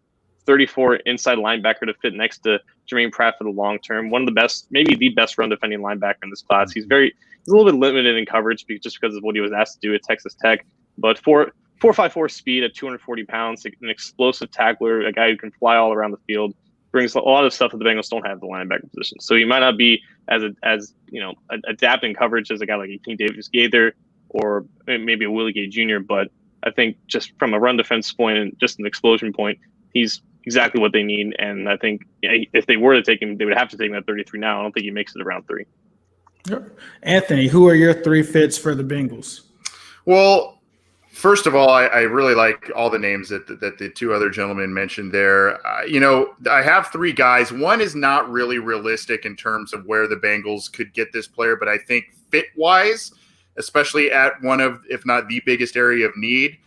34 0.46 0.96
inside 0.98 1.38
linebacker 1.38 1.86
to 1.86 1.94
fit 2.02 2.14
next 2.14 2.40
to 2.40 2.60
Germaine 2.88 3.12
Pratt 3.12 3.36
for 3.38 3.44
the 3.44 3.50
long 3.50 3.80
term. 3.80 4.10
One 4.10 4.22
of 4.22 4.26
the 4.26 4.34
best, 4.34 4.68
maybe 4.72 4.96
the 4.96 5.10
best 5.10 5.38
run 5.38 5.50
defending 5.50 5.80
linebacker 5.80 6.24
in 6.24 6.30
this 6.30 6.42
class. 6.42 6.72
He's 6.72 6.86
very, 6.86 7.14
he's 7.46 7.48
a 7.48 7.56
little 7.56 7.72
bit 7.72 7.78
limited 7.78 8.16
in 8.18 8.26
coverage 8.26 8.66
just 8.82 9.00
because 9.00 9.16
of 9.16 9.24
what 9.24 9.36
he 9.36 9.42
was 9.42 9.52
asked 9.52 9.82
to 9.82 9.88
do 9.88 9.94
at 9.94 10.04
Texas 10.04 10.36
Tech. 10.42 10.66
But 10.98 11.18
four, 11.20 11.52
four 11.80 11.94
five 11.94 12.14
four 12.14 12.30
speed 12.30 12.64
at 12.64 12.74
240 12.74 13.26
pounds, 13.26 13.66
an 13.66 13.90
explosive 13.90 14.52
tackler, 14.52 15.02
a 15.02 15.12
guy 15.12 15.30
who 15.30 15.38
can 15.38 15.52
fly 15.52 15.76
all 15.76 15.94
around 15.94 16.12
the 16.12 16.20
field, 16.28 16.54
brings 16.92 17.16
a 17.16 17.20
lot 17.20 17.46
of 17.46 17.54
stuff 17.54 17.72
that 17.72 17.78
the 17.78 17.86
Bengals 17.86 18.10
don't 18.10 18.26
have 18.26 18.38
at 18.38 18.42
the 18.42 18.48
linebacker 18.48 18.90
position. 18.92 19.20
So 19.20 19.36
he 19.36 19.46
might 19.46 19.60
not 19.60 19.78
be 19.78 20.02
as 20.28 20.44
a, 20.44 20.56
as 20.64 20.94
you 21.10 21.22
know 21.22 21.36
adapting 21.68 22.14
coverage 22.14 22.52
as 22.52 22.62
a 22.62 22.66
guy 22.66 22.76
like 22.76 22.90
King 23.04 23.18
Davis 23.18 23.48
Gaither 23.48 23.94
or 24.30 24.66
maybe 24.88 25.26
a 25.26 25.32
Willie 25.32 25.54
Gay 25.54 25.68
Jr. 25.68 26.00
But 26.00 26.30
I 26.64 26.72
think 26.72 26.98
just 27.08 27.34
from 27.40 27.54
a 27.54 27.60
run 27.60 27.78
defense 27.78 28.12
point 28.12 28.38
and 28.38 28.60
just 28.60 28.80
an 28.80 28.86
explosion 28.86 29.34
point, 29.34 29.60
he's 29.94 30.22
exactly 30.46 30.82
what 30.82 30.94
they 30.94 31.04
need. 31.04 31.36
And 31.40 31.70
I 31.70 31.78
think 31.78 32.06
if 32.22 32.66
they 32.66 32.78
were 32.78 32.94
to 32.94 33.04
take 33.04 33.22
him, 33.22 33.38
they 33.38 33.46
would 33.46 33.58
have 33.58 33.70
to 33.70 33.78
take 33.78 33.90
him 33.90 33.96
at 33.96 34.06
33 34.06 34.40
now. 34.40 34.60
I 34.60 34.64
don't 34.64 34.72
think 34.72 34.84
he 34.84 34.92
makes 34.92 35.16
it 35.16 35.22
around 35.22 35.48
three. 35.48 35.66
Anthony, 37.04 37.48
who 37.48 37.68
are 37.68 37.76
your 37.76 37.94
three 37.94 38.24
fits 38.24 38.58
for 38.58 38.74
the 38.74 38.84
Bengals? 38.84 39.42
Well, 40.06 40.60
first 41.12 41.46
of 41.46 41.54
all, 41.54 41.70
I, 41.70 41.86
I 41.86 42.00
really 42.02 42.34
like 42.34 42.72
all 42.76 42.90
the 42.90 42.98
names 42.98 43.30
that, 43.30 43.46
that, 43.48 43.60
that 43.60 43.78
the 43.78 43.90
two 43.90 44.14
other 44.14 44.30
gentlemen 44.30 44.74
mentioned 44.74 45.12
there. 45.12 45.66
Uh, 45.68 45.84
you 45.84 46.00
know, 46.00 46.34
I 46.50 46.62
have 46.62 46.88
three 46.88 47.12
guys. 47.12 47.52
One 47.52 47.82
is 47.82 47.94
not 47.94 48.30
really 48.32 48.58
realistic 48.58 49.26
in 49.26 49.36
terms 49.36 49.74
of 49.74 49.86
where 49.86 50.08
the 50.08 50.16
Bengals 50.16 50.72
could 50.72 50.94
get 50.94 51.12
this 51.14 51.28
player, 51.28 51.56
but 51.56 51.68
I 51.68 51.78
think 51.78 52.06
fit 52.32 52.46
wise, 52.56 53.12
especially 53.58 54.12
at 54.12 54.42
one 54.42 54.62
of, 54.62 54.82
if 54.90 55.06
not 55.06 55.28
the 55.28 55.42
biggest 55.46 55.76
area 55.76 56.08
of 56.08 56.16
need. 56.16 56.58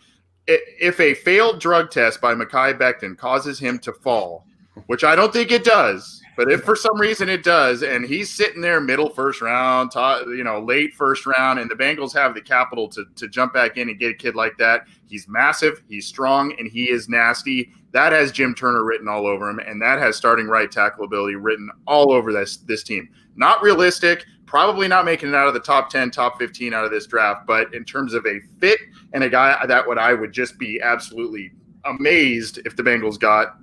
If 0.47 0.99
a 0.99 1.13
failed 1.13 1.59
drug 1.59 1.91
test 1.91 2.19
by 2.19 2.33
Mekhi 2.35 2.77
Becton 2.77 3.17
causes 3.17 3.59
him 3.59 3.79
to 3.79 3.93
fall, 3.93 4.45
which 4.87 5.03
I 5.03 5.15
don't 5.15 5.31
think 5.31 5.51
it 5.51 5.63
does, 5.63 6.21
but 6.35 6.51
if 6.51 6.63
for 6.63 6.75
some 6.75 6.99
reason 6.99 7.29
it 7.29 7.43
does, 7.43 7.83
and 7.83 8.05
he's 8.05 8.29
sitting 8.29 8.61
there 8.61 8.81
middle 8.81 9.09
first 9.09 9.41
round, 9.41 9.91
you 10.27 10.43
know, 10.43 10.59
late 10.59 10.93
first 10.95 11.25
round, 11.25 11.59
and 11.59 11.69
the 11.69 11.75
Bengals 11.75 12.13
have 12.13 12.33
the 12.33 12.41
capital 12.41 12.87
to, 12.89 13.05
to 13.15 13.27
jump 13.27 13.53
back 13.53 13.77
in 13.77 13.89
and 13.89 13.99
get 13.99 14.11
a 14.11 14.15
kid 14.15 14.35
like 14.35 14.57
that, 14.57 14.87
he's 15.07 15.27
massive, 15.27 15.83
he's 15.87 16.07
strong, 16.07 16.53
and 16.57 16.67
he 16.67 16.89
is 16.89 17.07
nasty. 17.07 17.71
That 17.91 18.11
has 18.11 18.31
Jim 18.31 18.55
Turner 18.55 18.83
written 18.83 19.07
all 19.07 19.27
over 19.27 19.47
him, 19.49 19.59
and 19.59 19.79
that 19.81 19.99
has 19.99 20.15
starting 20.15 20.47
right 20.47 20.71
tackle 20.71 21.05
ability 21.05 21.35
written 21.35 21.69
all 21.85 22.11
over 22.11 22.33
this 22.33 22.57
this 22.57 22.83
team. 22.83 23.09
Not 23.35 23.61
realistic, 23.61 24.25
probably 24.53 24.87
not 24.87 25.03
making 25.03 25.29
it 25.29 25.33
out 25.33 25.47
of 25.47 25.55
the 25.55 25.59
top 25.59 25.89
10, 25.89 26.11
top 26.11 26.37
15 26.37 26.75
out 26.75 26.85
of 26.85 26.91
this 26.91 27.07
draft, 27.07 27.47
but 27.47 27.73
in 27.73 27.83
terms 27.83 28.13
of 28.13 28.23
a 28.27 28.39
fit 28.59 28.79
and 29.11 29.23
a 29.23 29.29
guy 29.29 29.57
that 29.65 29.87
would 29.87 29.97
I 29.97 30.13
would 30.13 30.31
just 30.31 30.59
be 30.59 30.79
absolutely 30.79 31.49
amazed 31.85 32.59
if 32.63 32.75
the 32.75 32.83
Bengals 32.83 33.19
got 33.19 33.55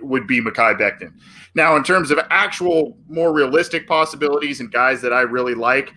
would 0.00 0.26
be 0.26 0.40
Mekhi 0.40 0.76
Becton. 0.76 1.12
Now, 1.54 1.76
in 1.76 1.84
terms 1.84 2.10
of 2.10 2.18
actual 2.30 2.98
more 3.08 3.32
realistic 3.32 3.86
possibilities 3.86 4.58
and 4.58 4.72
guys 4.72 5.00
that 5.02 5.12
I 5.12 5.20
really 5.20 5.54
like, 5.54 5.92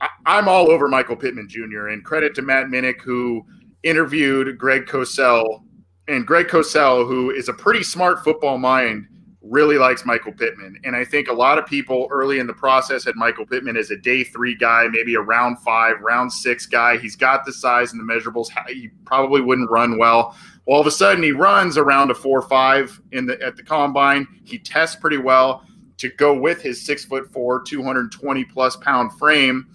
I, 0.00 0.08
am 0.26 0.48
all 0.48 0.68
over 0.68 0.88
Michael 0.88 1.14
Pittman 1.14 1.48
Jr. 1.48 1.86
And 1.86 2.04
credit 2.04 2.34
to 2.34 2.42
Matt 2.42 2.66
Minich, 2.66 3.02
who 3.02 3.46
interviewed 3.84 4.58
Greg 4.58 4.86
Cosell. 4.86 5.62
And 6.08 6.26
Greg 6.26 6.48
Cosell, 6.48 7.06
who 7.06 7.30
is 7.30 7.48
a 7.48 7.52
pretty 7.52 7.84
smart 7.84 8.24
football 8.24 8.58
mind, 8.58 9.06
really 9.50 9.78
likes 9.78 10.04
Michael 10.04 10.32
Pittman. 10.32 10.78
And 10.84 10.96
I 10.96 11.04
think 11.04 11.28
a 11.28 11.32
lot 11.32 11.58
of 11.58 11.66
people 11.66 12.08
early 12.10 12.38
in 12.38 12.46
the 12.46 12.54
process 12.54 13.04
had 13.04 13.16
Michael 13.16 13.46
Pittman 13.46 13.76
as 13.76 13.90
a 13.90 13.96
day 13.96 14.24
three 14.24 14.54
guy, 14.54 14.88
maybe 14.88 15.14
a 15.14 15.20
round 15.20 15.58
five, 15.60 16.00
round 16.00 16.32
six 16.32 16.66
guy. 16.66 16.96
He's 16.96 17.16
got 17.16 17.44
the 17.44 17.52
size 17.52 17.92
and 17.92 18.00
the 18.00 18.12
measurables. 18.12 18.48
He 18.68 18.88
probably 19.04 19.40
wouldn't 19.40 19.70
run 19.70 19.98
well. 19.98 20.36
All 20.66 20.80
of 20.80 20.86
a 20.86 20.90
sudden, 20.90 21.22
he 21.22 21.32
runs 21.32 21.78
around 21.78 22.10
a 22.10 22.14
four 22.14 22.42
five 22.42 23.00
in 23.12 23.26
the 23.26 23.40
at 23.40 23.56
the 23.56 23.62
combine. 23.62 24.26
He 24.44 24.58
tests 24.58 24.96
pretty 24.96 25.18
well 25.18 25.64
to 25.98 26.08
go 26.10 26.34
with 26.34 26.60
his 26.60 26.84
six 26.84 27.04
foot 27.04 27.30
four, 27.32 27.62
220 27.62 28.44
plus 28.44 28.76
pound 28.76 29.12
frame. 29.18 29.66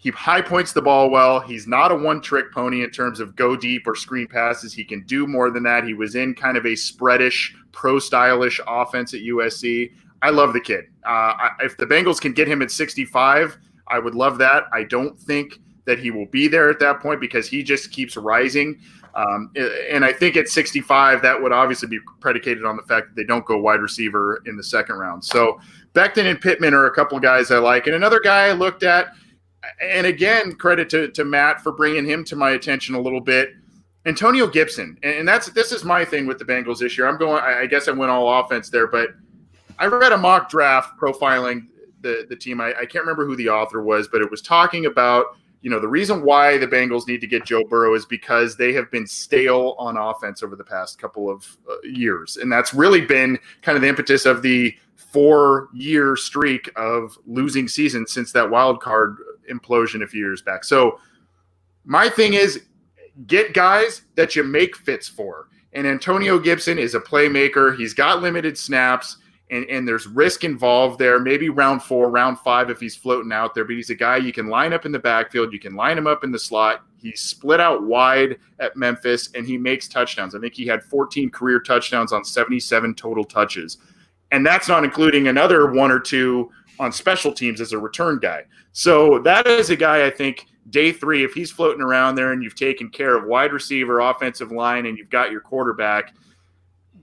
He 0.00 0.10
high 0.10 0.40
points 0.40 0.72
the 0.72 0.80
ball 0.80 1.10
well. 1.10 1.40
He's 1.40 1.66
not 1.66 1.90
a 1.90 1.94
one 1.94 2.20
trick 2.20 2.52
pony 2.52 2.84
in 2.84 2.90
terms 2.90 3.18
of 3.18 3.34
go 3.34 3.56
deep 3.56 3.86
or 3.86 3.96
screen 3.96 4.28
passes. 4.28 4.72
He 4.72 4.84
can 4.84 5.02
do 5.04 5.26
more 5.26 5.50
than 5.50 5.64
that. 5.64 5.84
He 5.84 5.92
was 5.92 6.14
in 6.14 6.34
kind 6.34 6.56
of 6.56 6.64
a 6.64 6.72
spreadish, 6.72 7.52
pro 7.72 7.98
stylish 7.98 8.60
offense 8.66 9.12
at 9.12 9.20
USC. 9.20 9.92
I 10.22 10.30
love 10.30 10.52
the 10.52 10.60
kid. 10.60 10.84
Uh, 11.04 11.50
if 11.60 11.76
the 11.76 11.86
Bengals 11.86 12.20
can 12.20 12.32
get 12.32 12.46
him 12.46 12.62
at 12.62 12.70
65, 12.70 13.58
I 13.88 13.98
would 13.98 14.14
love 14.14 14.38
that. 14.38 14.64
I 14.72 14.84
don't 14.84 15.18
think 15.18 15.58
that 15.84 15.98
he 15.98 16.10
will 16.10 16.26
be 16.26 16.48
there 16.48 16.70
at 16.70 16.78
that 16.78 17.00
point 17.00 17.20
because 17.20 17.48
he 17.48 17.62
just 17.62 17.90
keeps 17.90 18.16
rising. 18.16 18.80
Um, 19.14 19.50
and 19.90 20.04
I 20.04 20.12
think 20.12 20.36
at 20.36 20.48
65, 20.48 21.22
that 21.22 21.42
would 21.42 21.50
obviously 21.50 21.88
be 21.88 21.98
predicated 22.20 22.64
on 22.64 22.76
the 22.76 22.82
fact 22.82 23.08
that 23.08 23.16
they 23.16 23.24
don't 23.24 23.44
go 23.46 23.58
wide 23.58 23.80
receiver 23.80 24.42
in 24.46 24.56
the 24.56 24.62
second 24.62 24.96
round. 24.96 25.24
So 25.24 25.58
Becton 25.94 26.26
and 26.26 26.40
Pittman 26.40 26.74
are 26.74 26.86
a 26.86 26.94
couple 26.94 27.16
of 27.16 27.22
guys 27.22 27.50
I 27.50 27.58
like. 27.58 27.86
And 27.86 27.96
another 27.96 28.20
guy 28.20 28.46
I 28.46 28.52
looked 28.52 28.84
at, 28.84 29.08
and 29.80 30.06
again, 30.06 30.52
credit 30.54 30.88
to, 30.90 31.08
to 31.08 31.24
Matt 31.24 31.60
for 31.60 31.72
bringing 31.72 32.04
him 32.04 32.24
to 32.24 32.36
my 32.36 32.50
attention 32.50 32.94
a 32.94 33.00
little 33.00 33.20
bit. 33.20 33.54
Antonio 34.06 34.46
Gibson, 34.46 34.98
and 35.02 35.26
that's 35.28 35.50
this 35.50 35.72
is 35.72 35.84
my 35.84 36.04
thing 36.04 36.26
with 36.26 36.38
the 36.38 36.44
Bengals 36.44 36.78
this 36.78 36.96
year. 36.96 37.06
I'm 37.06 37.18
going. 37.18 37.42
I 37.42 37.66
guess 37.66 37.88
I 37.88 37.92
went 37.92 38.10
all 38.10 38.40
offense 38.40 38.70
there, 38.70 38.86
but 38.86 39.10
I 39.78 39.86
read 39.86 40.12
a 40.12 40.18
mock 40.18 40.48
draft 40.48 40.98
profiling 40.98 41.66
the 42.00 42.24
the 42.28 42.36
team. 42.36 42.60
I, 42.60 42.70
I 42.70 42.86
can't 42.86 43.04
remember 43.04 43.26
who 43.26 43.36
the 43.36 43.50
author 43.50 43.82
was, 43.82 44.08
but 44.08 44.22
it 44.22 44.30
was 44.30 44.40
talking 44.40 44.86
about 44.86 45.36
you 45.60 45.70
know, 45.70 45.80
the 45.80 45.88
reason 45.88 46.22
why 46.22 46.56
the 46.56 46.66
Bengals 46.66 47.06
need 47.08 47.20
to 47.20 47.26
get 47.26 47.44
Joe 47.44 47.64
Burrow 47.64 47.94
is 47.94 48.06
because 48.06 48.56
they 48.56 48.72
have 48.74 48.90
been 48.90 49.06
stale 49.06 49.74
on 49.78 49.96
offense 49.96 50.42
over 50.42 50.54
the 50.54 50.64
past 50.64 50.98
couple 50.98 51.28
of 51.28 51.56
uh, 51.68 51.74
years. 51.82 52.36
And 52.36 52.50
that's 52.50 52.72
really 52.72 53.00
been 53.00 53.38
kind 53.62 53.76
of 53.76 53.82
the 53.82 53.88
impetus 53.88 54.24
of 54.24 54.42
the 54.42 54.76
four 54.96 55.68
year 55.72 56.14
streak 56.16 56.70
of 56.76 57.18
losing 57.26 57.66
seasons 57.66 58.12
since 58.12 58.30
that 58.32 58.48
wild 58.48 58.80
card 58.80 59.16
implosion 59.48 60.02
a 60.02 60.06
few 60.06 60.20
years 60.20 60.42
back. 60.42 60.64
So, 60.64 61.00
my 61.84 62.08
thing 62.08 62.34
is 62.34 62.64
get 63.26 63.54
guys 63.54 64.02
that 64.14 64.36
you 64.36 64.44
make 64.44 64.76
fits 64.76 65.08
for. 65.08 65.48
And 65.72 65.86
Antonio 65.86 66.38
Gibson 66.38 66.78
is 66.78 66.94
a 66.94 67.00
playmaker, 67.00 67.76
he's 67.76 67.94
got 67.94 68.22
limited 68.22 68.56
snaps 68.56 69.18
and, 69.50 69.64
and 69.66 69.86
there's 69.86 70.06
risk 70.06 70.44
involved 70.44 70.98
there. 70.98 71.18
Maybe 71.18 71.48
round 71.48 71.82
four, 71.82 72.10
round 72.10 72.38
five 72.40 72.70
if 72.70 72.80
he's 72.80 72.96
floating 72.96 73.32
out 73.32 73.54
there, 73.54 73.64
but 73.64 73.76
he's 73.76 73.90
a 73.90 73.94
guy 73.94 74.18
you 74.18 74.32
can 74.32 74.48
line 74.48 74.72
up 74.72 74.86
in 74.86 74.92
the 74.92 74.98
backfield, 74.98 75.52
you 75.52 75.58
can 75.58 75.74
line 75.74 75.96
him 75.96 76.06
up 76.06 76.24
in 76.24 76.30
the 76.30 76.38
slot. 76.38 76.82
He's 77.00 77.20
split 77.20 77.60
out 77.60 77.84
wide 77.84 78.38
at 78.58 78.76
Memphis 78.76 79.30
and 79.34 79.46
he 79.46 79.56
makes 79.56 79.88
touchdowns. 79.88 80.34
I 80.34 80.40
think 80.40 80.54
he 80.54 80.66
had 80.66 80.82
14 80.82 81.30
career 81.30 81.60
touchdowns 81.60 82.12
on 82.12 82.24
77 82.24 82.94
total 82.94 83.24
touches. 83.24 83.78
And 84.30 84.44
that's 84.44 84.68
not 84.68 84.84
including 84.84 85.28
another 85.28 85.70
one 85.70 85.90
or 85.90 86.00
two 86.00 86.50
on 86.78 86.92
special 86.92 87.32
teams 87.32 87.60
as 87.60 87.72
a 87.72 87.78
return 87.78 88.18
guy. 88.20 88.44
So 88.72 89.18
that 89.20 89.46
is 89.46 89.70
a 89.70 89.76
guy 89.76 90.06
I 90.06 90.10
think 90.10 90.46
day 90.70 90.92
three, 90.92 91.24
if 91.24 91.32
he's 91.32 91.50
floating 91.50 91.82
around 91.82 92.14
there 92.14 92.32
and 92.32 92.42
you've 92.42 92.54
taken 92.54 92.90
care 92.90 93.16
of 93.16 93.24
wide 93.24 93.52
receiver, 93.52 94.00
offensive 94.00 94.52
line, 94.52 94.86
and 94.86 94.98
you've 94.98 95.10
got 95.10 95.30
your 95.30 95.40
quarterback– 95.40 96.14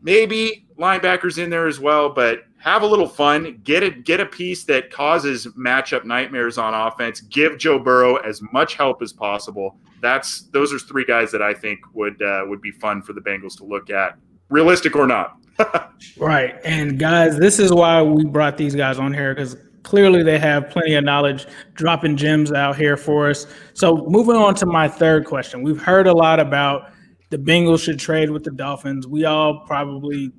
maybe 0.05 0.67
linebackers 0.79 1.41
in 1.41 1.49
there 1.49 1.67
as 1.67 1.79
well, 1.79 2.09
but 2.09 2.43
have 2.57 2.83
a 2.83 2.85
little 2.85 3.07
fun. 3.07 3.59
Get 3.63 3.83
a 3.83 3.89
get 3.89 4.21
a 4.21 4.25
piece 4.25 4.63
that 4.65 4.91
causes 4.91 5.47
matchup 5.57 6.05
nightmares 6.05 6.57
on 6.57 6.73
offense. 6.73 7.19
Give 7.19 7.57
Joe 7.57 7.77
Burrow 7.79 8.15
as 8.17 8.41
much 8.53 8.75
help 8.75 9.01
as 9.01 9.11
possible. 9.11 9.77
That's 10.01 10.43
those 10.51 10.71
are 10.71 10.79
three 10.79 11.03
guys 11.03 11.31
that 11.31 11.41
I 11.41 11.53
think 11.53 11.79
would 11.93 12.21
uh, 12.21 12.43
would 12.45 12.61
be 12.61 12.71
fun 12.71 13.01
for 13.01 13.13
the 13.13 13.21
Bengals 13.21 13.57
to 13.57 13.65
look 13.65 13.89
at, 13.89 14.17
realistic 14.49 14.95
or 14.95 15.07
not. 15.07 15.37
right, 16.17 16.55
and 16.63 16.99
guys, 16.99 17.37
this 17.37 17.59
is 17.59 17.71
why 17.73 18.01
we 18.01 18.25
brought 18.25 18.57
these 18.57 18.75
guys 18.75 18.99
on 18.99 19.13
here 19.13 19.33
because 19.33 19.57
clearly 19.85 20.23
they 20.23 20.39
have 20.39 20.69
plenty 20.69 20.95
of 20.95 21.03
knowledge, 21.03 21.45
dropping 21.75 22.17
gems 22.17 22.51
out 22.51 22.75
here 22.75 22.97
for 22.97 23.29
us. 23.29 23.45
So 23.73 24.05
moving 24.07 24.35
on 24.35 24.55
to 24.55 24.65
my 24.65 24.89
third 24.89 25.25
question, 25.25 25.61
we've 25.61 25.81
heard 25.81 26.07
a 26.07 26.13
lot 26.13 26.39
about 26.39 26.91
the 27.29 27.37
Bengals 27.37 27.83
should 27.83 27.99
trade 27.99 28.31
with 28.31 28.43
the 28.43 28.51
Dolphins. 28.51 29.07
We 29.07 29.25
all 29.25 29.59
probably 29.65 30.31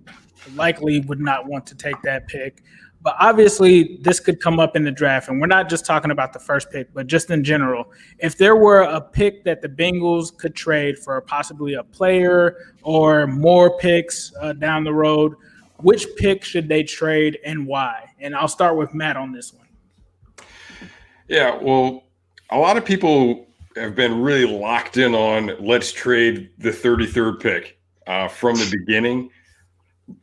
likely 0.55 1.01
would 1.01 1.21
not 1.21 1.47
want 1.47 1.65
to 1.67 1.77
take 1.77 2.01
that 2.03 2.27
pick. 2.27 2.65
But 3.03 3.15
obviously, 3.21 4.01
this 4.03 4.19
could 4.19 4.41
come 4.41 4.59
up 4.59 4.75
in 4.75 4.83
the 4.83 4.91
draft. 4.91 5.29
And 5.29 5.41
we're 5.41 5.47
not 5.47 5.69
just 5.69 5.87
talking 5.87 6.11
about 6.11 6.33
the 6.33 6.41
first 6.41 6.73
pick, 6.73 6.93
but 6.93 7.07
just 7.07 7.31
in 7.31 7.45
general. 7.45 7.93
If 8.19 8.37
there 8.37 8.57
were 8.57 8.81
a 8.81 9.01
pick 9.01 9.45
that 9.45 9.63
the 9.63 9.69
Bengals 9.69 10.37
could 10.37 10.57
trade 10.57 10.99
for 10.99 11.21
possibly 11.21 11.75
a 11.75 11.85
player 11.85 12.75
or 12.83 13.29
more 13.29 13.79
picks 13.79 14.33
uh, 14.41 14.55
down 14.55 14.83
the 14.83 14.93
road, 14.93 15.35
which 15.77 16.07
pick 16.17 16.43
should 16.43 16.69
they 16.69 16.83
trade 16.83 17.39
and 17.45 17.65
why? 17.65 18.06
And 18.19 18.35
I'll 18.35 18.49
start 18.49 18.77
with 18.77 18.95
Matt 18.95 19.17
on 19.17 19.33
this 19.33 19.53
one. 19.53 19.67
Yeah, 21.29 21.59
well, 21.61 22.05
a 22.51 22.59
lot 22.59 22.77
of 22.77 22.85
people 22.85 23.47
have 23.77 23.95
been 23.95 24.21
really 24.21 24.47
locked 24.47 24.97
in 24.97 25.15
on 25.15 25.53
let's 25.61 25.93
trade 25.93 26.51
the 26.59 26.71
33rd 26.71 27.41
pick 27.41 27.79
uh, 28.07 28.29
from 28.29 28.57
the 28.57 28.77
beginning. 28.79 29.31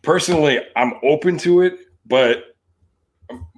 Personally, 0.02 0.60
I'm 0.76 0.94
open 1.04 1.38
to 1.40 1.62
it, 1.62 1.80
but 2.06 2.46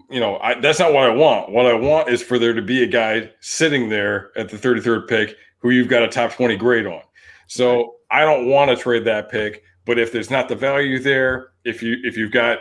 you 0.10 0.20
know 0.20 0.38
I, 0.40 0.60
that's 0.60 0.80
not 0.80 0.94
what 0.94 1.10
I 1.10 1.14
want. 1.14 1.52
What 1.52 1.66
I 1.66 1.74
want 1.74 2.10
is 2.10 2.22
for 2.22 2.40
there 2.40 2.54
to 2.54 2.62
be 2.62 2.84
a 2.84 2.88
guy 2.88 3.32
sitting 3.42 3.90
there 3.90 4.32
at 4.36 4.50
the 4.50 4.58
33rd 4.58 5.08
pick 5.08 5.36
who 5.60 5.70
you've 5.70 5.88
got 5.88 6.04
a 6.04 6.08
top 6.08 6.34
20 6.34 6.58
grade 6.58 6.86
on. 6.86 7.02
So 7.48 7.96
I 8.12 8.22
don't 8.22 8.48
want 8.48 8.72
to 8.72 8.78
trade 8.78 9.06
that 9.06 9.30
pick. 9.30 9.64
But 9.86 10.00
if 10.00 10.12
there's 10.12 10.32
not 10.32 10.50
the 10.50 10.56
value 10.56 11.00
there, 11.00 11.50
if 11.64 11.84
you 11.84 11.98
if 12.04 12.18
you've 12.18 12.32
got 12.32 12.58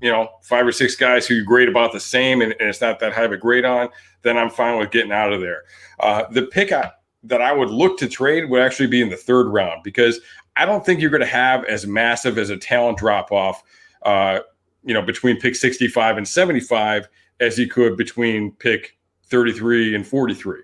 you 0.00 0.10
know 0.10 0.28
five 0.42 0.66
or 0.66 0.72
six 0.72 0.94
guys 0.94 1.26
who 1.26 1.34
you 1.34 1.44
grade 1.44 1.68
about 1.68 1.92
the 1.92 2.00
same 2.00 2.42
and, 2.42 2.52
and 2.60 2.68
it's 2.68 2.80
not 2.80 2.98
that 3.00 3.12
high 3.12 3.24
of 3.24 3.32
a 3.32 3.36
grade 3.36 3.64
on, 3.64 3.88
then 4.22 4.36
I'm 4.36 4.50
fine 4.50 4.78
with 4.78 4.90
getting 4.90 5.12
out 5.12 5.32
of 5.32 5.40
there. 5.40 5.62
Uh, 6.00 6.24
the 6.30 6.42
pick 6.42 6.72
I, 6.72 6.90
that 7.24 7.40
I 7.40 7.52
would 7.52 7.70
look 7.70 7.98
to 7.98 8.08
trade 8.08 8.48
would 8.48 8.62
actually 8.62 8.88
be 8.88 9.00
in 9.00 9.08
the 9.08 9.16
third 9.16 9.48
round 9.48 9.82
because 9.82 10.20
I 10.56 10.64
don't 10.64 10.84
think 10.84 11.00
you're 11.00 11.10
going 11.10 11.20
to 11.20 11.26
have 11.26 11.64
as 11.64 11.86
massive 11.86 12.38
as 12.38 12.50
a 12.50 12.56
talent 12.56 12.98
drop 12.98 13.30
off, 13.30 13.62
uh, 14.02 14.40
you 14.84 14.94
know, 14.94 15.02
between 15.02 15.38
pick 15.38 15.54
65 15.54 16.16
and 16.16 16.26
75 16.26 17.08
as 17.40 17.58
you 17.58 17.68
could 17.68 17.96
between 17.96 18.52
pick 18.52 18.96
33 19.24 19.94
and 19.94 20.06
43. 20.06 20.60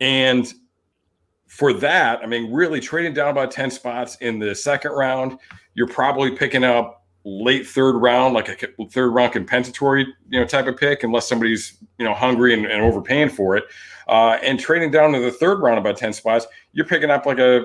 And 0.00 0.52
for 1.46 1.72
that, 1.74 2.20
I 2.22 2.26
mean, 2.26 2.52
really 2.52 2.80
trading 2.80 3.14
down 3.14 3.30
about 3.30 3.50
10 3.50 3.70
spots 3.70 4.16
in 4.16 4.38
the 4.38 4.54
second 4.54 4.92
round, 4.92 5.38
you're 5.74 5.88
probably 5.88 6.30
picking 6.30 6.64
up 6.64 7.04
late 7.24 7.66
third 7.66 7.96
round, 7.96 8.34
like 8.34 8.48
a 8.48 8.84
third 8.86 9.10
round 9.10 9.32
compensatory, 9.32 10.06
you 10.28 10.40
know, 10.40 10.46
type 10.46 10.66
of 10.66 10.76
pick, 10.76 11.02
unless 11.02 11.28
somebody's 11.28 11.78
you 11.98 12.04
know 12.04 12.14
hungry 12.14 12.54
and, 12.54 12.66
and 12.66 12.82
overpaying 12.82 13.30
for 13.30 13.56
it. 13.56 13.64
Uh, 14.08 14.38
and 14.42 14.58
trading 14.58 14.90
down 14.90 15.12
to 15.12 15.20
the 15.20 15.30
third 15.30 15.60
round 15.60 15.78
about 15.78 15.96
ten 15.96 16.12
spots, 16.12 16.46
you're 16.72 16.86
picking 16.86 17.10
up 17.10 17.26
like 17.26 17.38
a 17.38 17.64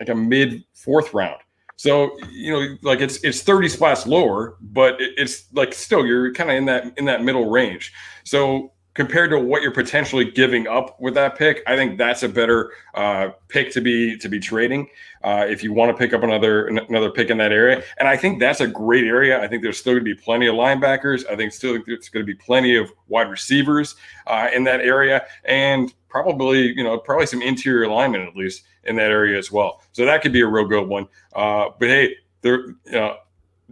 like 0.00 0.08
a 0.08 0.14
mid 0.14 0.64
fourth 0.74 1.14
round. 1.14 1.40
So 1.76 2.16
you 2.30 2.52
know, 2.52 2.76
like 2.82 3.00
it's 3.00 3.22
it's 3.24 3.42
thirty 3.42 3.68
spots 3.68 4.06
lower, 4.06 4.56
but 4.60 5.00
it, 5.00 5.14
it's 5.16 5.52
like 5.52 5.74
still 5.74 6.06
you're 6.06 6.32
kind 6.32 6.50
of 6.50 6.56
in 6.56 6.64
that 6.66 6.98
in 6.98 7.04
that 7.06 7.22
middle 7.22 7.50
range. 7.50 7.92
So 8.24 8.72
compared 8.94 9.30
to 9.30 9.38
what 9.38 9.60
you're 9.60 9.72
potentially 9.72 10.24
giving 10.24 10.68
up 10.68 10.98
with 11.00 11.14
that 11.14 11.36
pick, 11.36 11.62
I 11.66 11.76
think 11.76 11.98
that's 11.98 12.22
a 12.22 12.28
better 12.28 12.72
uh, 12.94 13.30
pick 13.48 13.72
to 13.72 13.80
be 13.80 14.16
to 14.18 14.28
be 14.28 14.38
trading 14.38 14.88
uh, 15.22 15.44
if 15.48 15.62
you 15.62 15.72
want 15.72 15.90
to 15.90 15.98
pick 15.98 16.12
up 16.14 16.22
another 16.22 16.68
another 16.68 17.10
pick 17.10 17.28
in 17.28 17.36
that 17.38 17.52
area. 17.52 17.82
And 17.98 18.08
I 18.08 18.16
think 18.16 18.38
that's 18.38 18.60
a 18.60 18.68
great 18.68 19.04
area. 19.04 19.42
I 19.42 19.48
think 19.48 19.62
there's 19.62 19.78
still 19.78 19.94
going 19.94 20.04
to 20.04 20.14
be 20.14 20.20
plenty 20.20 20.46
of 20.46 20.54
linebackers. 20.54 21.28
I 21.28 21.36
think 21.36 21.52
still 21.52 21.78
there's 21.84 22.08
going 22.08 22.24
to 22.24 22.32
be 22.32 22.38
plenty 22.38 22.76
of 22.76 22.90
wide 23.08 23.28
receivers 23.28 23.96
uh, 24.26 24.48
in 24.54 24.64
that 24.64 24.80
area, 24.80 25.26
and 25.44 25.92
probably 26.08 26.72
you 26.72 26.84
know 26.84 26.96
probably 26.98 27.26
some 27.26 27.42
interior 27.42 27.88
linemen 27.88 28.22
at 28.22 28.36
least 28.36 28.62
in 28.84 28.96
that 28.96 29.10
area 29.10 29.36
as 29.36 29.50
well. 29.50 29.82
So 29.92 30.04
that 30.04 30.22
could 30.22 30.32
be 30.32 30.42
a 30.42 30.46
real 30.46 30.66
good 30.66 30.86
one. 30.86 31.08
Uh, 31.34 31.70
but 31.78 31.88
hey, 31.88 32.16
there 32.42 32.68
you 32.68 32.92
know, 32.92 33.16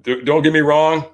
don't 0.03 0.43
get 0.43 0.53
me 0.53 0.61
wrong. 0.61 1.07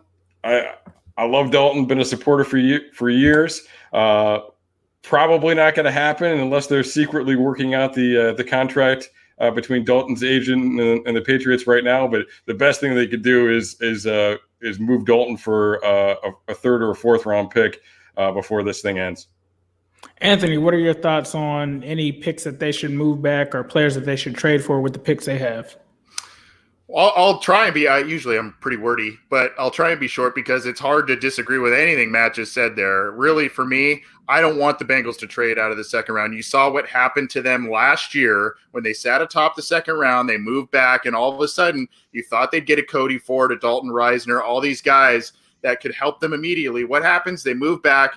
I 0.44 0.74
I 1.18 1.24
love 1.24 1.50
Dalton. 1.50 1.84
Been 1.84 2.00
a 2.00 2.04
supporter 2.04 2.44
for 2.44 2.58
you 2.58 2.80
for 2.92 3.10
years. 3.10 3.66
Uh, 3.92 4.38
probably 5.02 5.54
not 5.54 5.74
going 5.74 5.84
to 5.84 5.90
happen 5.90 6.38
unless 6.38 6.68
they're 6.68 6.84
secretly 6.84 7.34
working 7.34 7.74
out 7.74 7.92
the 7.92 8.30
uh, 8.30 8.32
the 8.34 8.44
contract 8.44 9.10
uh, 9.40 9.50
between 9.50 9.84
Dalton's 9.84 10.22
agent 10.22 10.80
and, 10.80 11.06
and, 11.06 11.16
the 11.16 11.20
Patriots 11.20 11.66
right 11.66 11.82
now. 11.82 12.06
But 12.06 12.26
the 12.46 12.54
best 12.54 12.80
thing 12.80 12.94
they 12.94 13.08
could 13.08 13.22
do 13.22 13.52
is 13.52 13.76
is 13.80 14.06
uh, 14.06 14.36
is 14.62 14.78
move 14.78 15.06
Dalton 15.06 15.36
for 15.36 15.84
uh, 15.84 16.14
a, 16.22 16.52
a, 16.52 16.54
third 16.54 16.82
or 16.82 16.92
a 16.92 16.94
fourth 16.94 17.26
round 17.26 17.50
pick 17.50 17.80
uh, 18.16 18.30
before 18.30 18.62
this 18.62 18.80
thing 18.80 18.98
ends. 18.98 19.26
Anthony, 20.18 20.56
what 20.56 20.72
are 20.72 20.78
your 20.78 20.94
thoughts 20.94 21.34
on 21.34 21.82
any 21.82 22.12
picks 22.12 22.44
that 22.44 22.60
they 22.60 22.70
should 22.70 22.92
move 22.92 23.20
back 23.20 23.56
or 23.56 23.64
players 23.64 23.96
that 23.96 24.04
they 24.04 24.14
should 24.14 24.36
trade 24.36 24.64
for 24.64 24.80
with 24.80 24.92
the 24.92 25.00
picks 25.00 25.26
they 25.26 25.38
have? 25.38 25.76
I'll, 26.94 27.12
I'll, 27.16 27.38
try 27.38 27.66
and 27.66 27.74
be. 27.74 27.86
I 27.86 27.98
usually 27.98 28.38
I'm 28.38 28.54
pretty 28.60 28.78
wordy, 28.78 29.18
but 29.28 29.52
I'll 29.58 29.70
try 29.70 29.90
and 29.90 30.00
be 30.00 30.08
short 30.08 30.34
because 30.34 30.64
it's 30.64 30.80
hard 30.80 31.06
to 31.08 31.16
disagree 31.16 31.58
with 31.58 31.74
anything 31.74 32.10
Matt 32.10 32.34
just 32.34 32.54
said 32.54 32.76
there. 32.76 33.10
Really, 33.10 33.46
for 33.48 33.66
me, 33.66 34.02
I 34.26 34.40
don't 34.40 34.58
want 34.58 34.78
the 34.78 34.86
Bengals 34.86 35.18
to 35.18 35.26
trade 35.26 35.58
out 35.58 35.70
of 35.70 35.76
the 35.76 35.84
second 35.84 36.14
round. 36.14 36.34
You 36.34 36.42
saw 36.42 36.70
what 36.70 36.86
happened 36.86 37.28
to 37.30 37.42
them 37.42 37.70
last 37.70 38.14
year 38.14 38.56
when 38.70 38.82
they 38.82 38.94
sat 38.94 39.20
atop 39.20 39.54
the 39.54 39.62
second 39.62 39.96
round. 39.96 40.28
They 40.28 40.38
moved 40.38 40.70
back, 40.70 41.04
and 41.04 41.14
all 41.14 41.34
of 41.34 41.40
a 41.42 41.48
sudden, 41.48 41.88
you 42.12 42.22
thought 42.22 42.50
they'd 42.50 42.66
get 42.66 42.78
a 42.78 42.82
Cody 42.82 43.18
Ford, 43.18 43.52
a 43.52 43.58
Dalton 43.58 43.90
Risner, 43.90 44.42
all 44.42 44.60
these 44.60 44.80
guys 44.80 45.34
that 45.62 45.80
could 45.80 45.94
help 45.94 46.20
them 46.20 46.32
immediately. 46.32 46.84
What 46.84 47.02
happens? 47.02 47.42
They 47.42 47.54
move 47.54 47.82
back, 47.82 48.14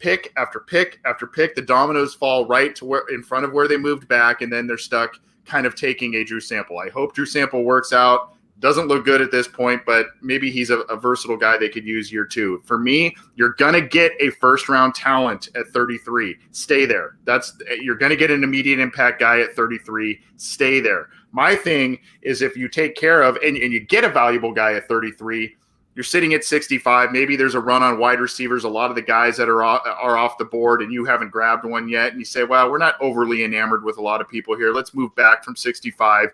pick 0.00 0.32
after 0.36 0.58
pick 0.58 0.98
after 1.04 1.28
pick. 1.28 1.54
The 1.54 1.62
dominoes 1.62 2.14
fall 2.14 2.46
right 2.46 2.74
to 2.74 2.84
where 2.84 3.04
in 3.08 3.22
front 3.22 3.44
of 3.44 3.52
where 3.52 3.68
they 3.68 3.76
moved 3.76 4.08
back, 4.08 4.42
and 4.42 4.52
then 4.52 4.66
they're 4.66 4.78
stuck 4.78 5.16
kind 5.44 5.66
of 5.66 5.74
taking 5.74 6.14
a 6.14 6.24
Drew 6.24 6.40
Sample. 6.40 6.78
I 6.78 6.88
hope 6.88 7.14
Drew 7.14 7.26
Sample 7.26 7.64
works 7.64 7.92
out. 7.92 8.34
Doesn't 8.58 8.88
look 8.88 9.06
good 9.06 9.22
at 9.22 9.30
this 9.30 9.48
point, 9.48 9.82
but 9.86 10.08
maybe 10.20 10.50
he's 10.50 10.68
a, 10.68 10.80
a 10.80 10.96
versatile 10.96 11.38
guy 11.38 11.56
they 11.56 11.70
could 11.70 11.86
use 11.86 12.12
year 12.12 12.26
two. 12.26 12.62
For 12.66 12.78
me, 12.78 13.16
you're 13.34 13.54
gonna 13.54 13.80
get 13.80 14.12
a 14.20 14.30
first 14.30 14.68
round 14.68 14.94
talent 14.94 15.48
at 15.54 15.68
33. 15.68 16.36
Stay 16.50 16.84
there. 16.84 17.16
That's 17.24 17.56
you're 17.80 17.96
gonna 17.96 18.16
get 18.16 18.30
an 18.30 18.44
immediate 18.44 18.78
impact 18.78 19.18
guy 19.18 19.40
at 19.40 19.56
33. 19.56 20.20
Stay 20.36 20.78
there. 20.80 21.08
My 21.32 21.56
thing 21.56 21.98
is 22.20 22.42
if 22.42 22.54
you 22.54 22.68
take 22.68 22.96
care 22.96 23.22
of 23.22 23.36
and, 23.36 23.56
and 23.56 23.72
you 23.72 23.80
get 23.80 24.04
a 24.04 24.10
valuable 24.10 24.52
guy 24.52 24.74
at 24.74 24.88
33, 24.88 25.56
you're 26.00 26.04
sitting 26.04 26.32
at 26.32 26.42
65. 26.42 27.12
Maybe 27.12 27.36
there's 27.36 27.54
a 27.54 27.60
run 27.60 27.82
on 27.82 27.98
wide 27.98 28.20
receivers. 28.20 28.64
A 28.64 28.68
lot 28.70 28.88
of 28.88 28.96
the 28.96 29.02
guys 29.02 29.36
that 29.36 29.50
are 29.50 29.62
off, 29.62 29.82
are 29.84 30.16
off 30.16 30.38
the 30.38 30.46
board, 30.46 30.80
and 30.80 30.90
you 30.90 31.04
haven't 31.04 31.30
grabbed 31.30 31.66
one 31.66 31.90
yet. 31.90 32.12
And 32.12 32.18
you 32.18 32.24
say, 32.24 32.42
"Well, 32.42 32.70
we're 32.70 32.78
not 32.78 32.94
overly 33.02 33.44
enamored 33.44 33.84
with 33.84 33.98
a 33.98 34.00
lot 34.00 34.22
of 34.22 34.26
people 34.26 34.56
here. 34.56 34.72
Let's 34.72 34.94
move 34.94 35.14
back 35.14 35.44
from 35.44 35.56
65." 35.56 36.32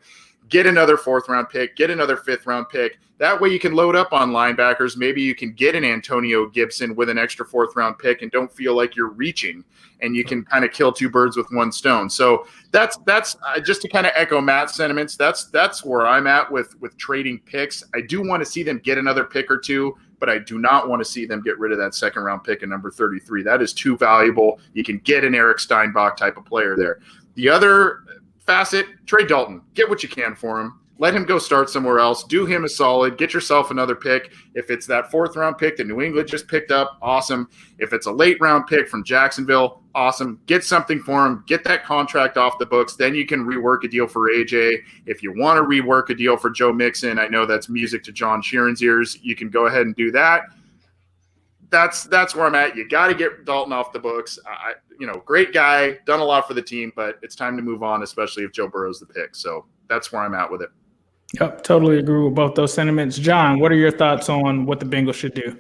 Get 0.49 0.67
another 0.67 0.97
fourth 0.97 1.29
round 1.29 1.49
pick, 1.49 1.77
get 1.77 1.91
another 1.91 2.17
fifth 2.17 2.47
round 2.47 2.69
pick. 2.69 2.99
That 3.19 3.41
way 3.41 3.49
you 3.49 3.59
can 3.59 3.75
load 3.75 3.97
up 3.97 4.13
on 4.13 4.31
linebackers. 4.31 4.97
Maybe 4.97 5.23
you 5.23 5.35
can 5.35 5.53
get 5.53 5.75
an 5.75 5.85
Antonio 5.85 6.47
Gibson 6.47 6.95
with 6.95 7.09
an 7.09 7.19
extra 7.19 7.47
fourth 7.47 7.75
round 7.75 7.99
pick 7.99 8.21
and 8.21 8.31
don't 8.31 8.53
feel 8.53 8.77
like 8.77 8.95
you're 8.95 9.09
reaching 9.09 9.65
and 10.01 10.15
you 10.15 10.25
can 10.25 10.45
kind 10.45 10.65
of 10.65 10.73
kill 10.73 10.93
two 10.93 11.09
birds 11.09 11.37
with 11.37 11.47
one 11.51 11.73
stone. 11.73 12.11
So 12.11 12.47
that's 12.71 12.99
that's 13.07 13.37
uh, 13.47 13.61
just 13.61 13.81
to 13.83 13.89
kind 13.89 14.07
of 14.07 14.13
echo 14.15 14.41
Matt's 14.41 14.75
sentiments. 14.75 15.17
That's 15.17 15.47
that's 15.47 15.85
where 15.85 16.07
I'm 16.07 16.27
at 16.27 16.51
with 16.51 16.79
with 16.81 16.97
trading 16.99 17.41
picks. 17.41 17.83
I 17.95 18.03
do 18.03 18.27
want 18.27 18.43
to 18.43 18.47
see 18.47 18.63
them 18.63 18.79
get 18.79 18.99
another 18.99 19.25
pick 19.25 19.51
or 19.51 19.59
two, 19.59 19.97
but 20.19 20.29
I 20.29 20.39
do 20.39 20.59
not 20.59 20.89
want 20.89 21.01
to 21.01 21.05
see 21.05 21.27
them 21.27 21.43
get 21.43 21.59
rid 21.59 21.73
of 21.73 21.79
that 21.79 21.95
second 21.95 22.23
round 22.23 22.45
pick 22.45 22.63
at 22.63 22.69
number 22.69 22.91
33. 22.91 23.43
That 23.43 23.63
is 23.63 23.73
too 23.73 23.97
valuable. 23.97 24.61
You 24.75 24.85
can 24.85 24.99
get 24.99 25.25
an 25.25 25.35
Eric 25.35 25.59
Steinbach 25.59 26.17
type 26.17 26.37
of 26.37 26.45
player 26.45 26.77
there. 26.77 27.01
The 27.35 27.49
other 27.49 28.03
facet, 28.47 28.87
trade 29.07 29.29
Dalton. 29.29 29.63
Get 29.75 29.89
what 29.89 30.03
you 30.03 30.09
can 30.09 30.35
for 30.35 30.61
him. 30.61 30.81
Let 30.99 31.15
him 31.15 31.25
go 31.25 31.39
start 31.39 31.69
somewhere 31.69 31.99
else. 31.99 32.25
Do 32.25 32.47
him 32.47 32.65
a 32.65 32.69
solid. 32.71 33.19
Get 33.19 33.35
yourself 33.35 33.71
another 33.71 33.95
pick. 33.95 34.33
If 34.55 34.71
it's 34.71 34.87
that 34.87 35.11
fourth 35.11 35.37
round 35.37 35.59
pick 35.59 35.77
that 35.77 35.87
New 35.87 36.01
England 36.01 36.27
just 36.27 36.49
picked 36.49 36.71
up, 36.71 36.97
awesome. 37.03 37.51
If 37.79 37.93
it's 37.93 38.07
a 38.07 38.13
late 38.13 38.39
round 38.41 38.67
pick 38.67 38.89
from 38.89 39.05
Jacksonville, 39.05 39.83
awesome. 39.95 40.41
Get 40.47 40.65
something 40.65 41.01
for 41.01 41.27
him. 41.27 41.45
Get 41.47 41.65
that 41.65 41.85
contract 41.85 42.39
off 42.39 42.59
the 42.59 42.65
books. 42.65 42.97
Then 42.97 43.15
you 43.15 43.27
can 43.27 43.45
rework 43.45 43.85
a 43.85 43.89
deal 43.89 44.07
for 44.07 44.31
AJ. 44.31 44.79
If 45.05 45.23
you 45.23 45.35
want 45.37 45.59
to 45.59 45.65
rework 45.65 46.09
a 46.09 46.15
deal 46.15 46.39
for 46.39 46.49
Joe 46.49 46.73
Mixon, 46.73 47.19
I 47.19 47.29
know 47.29 47.45
that's 47.45 47.69
music 47.69 48.03
to 48.05 48.13
John 48.13 48.41
Sheeran's 48.41 48.83
ears. 48.83 49.19
You 49.21 49.37
can 49.37 49.51
go 49.51 49.67
ahead 49.67 49.83
and 49.83 49.95
do 49.97 50.11
that. 50.13 50.45
That's 51.71 52.05
that's 52.05 52.35
where 52.35 52.47
I'm 52.47 52.55
at. 52.55 52.77
You 52.77 52.89
got 52.89 53.09
to 53.09 53.15
get 53.15 53.45
Dalton 53.45 53.73
off 53.73 53.93
the 53.93 53.99
books. 53.99 54.39
I, 54.47 54.75
you 54.99 55.07
know, 55.07 55.23
great 55.25 55.53
guy, 55.53 55.99
done 56.07 56.21
a 56.21 56.25
lot 56.25 56.47
for 56.47 56.55
the 56.55 56.63
team, 56.63 56.93
but 56.95 57.19
it's 57.23 57.35
time 57.35 57.57
to 57.57 57.63
move 57.63 57.83
on, 57.83 58.03
especially 58.03 58.45
if 58.45 58.53
Joe 58.53 58.69
Burrow's 58.69 59.01
the 59.01 59.07
pick. 59.07 59.35
So 59.35 59.67
that's 59.89 60.13
where 60.13 60.23
I'm 60.23 60.35
at 60.35 60.51
with 60.51 60.63
it. 60.63 60.71
Yep, 61.41 61.65
totally 61.65 61.99
agree 61.99 62.23
with 62.23 62.35
both 62.35 62.55
those 62.55 62.73
sentiments. 62.73 63.19
John, 63.19 63.59
what 63.59 63.73
are 63.73 63.77
your 63.77 63.91
thoughts 63.91 64.29
on 64.29 64.65
what 64.65 64.81
the 64.81 64.87
Bengals 64.87 65.15
should 65.15 65.35
do? 65.35 65.59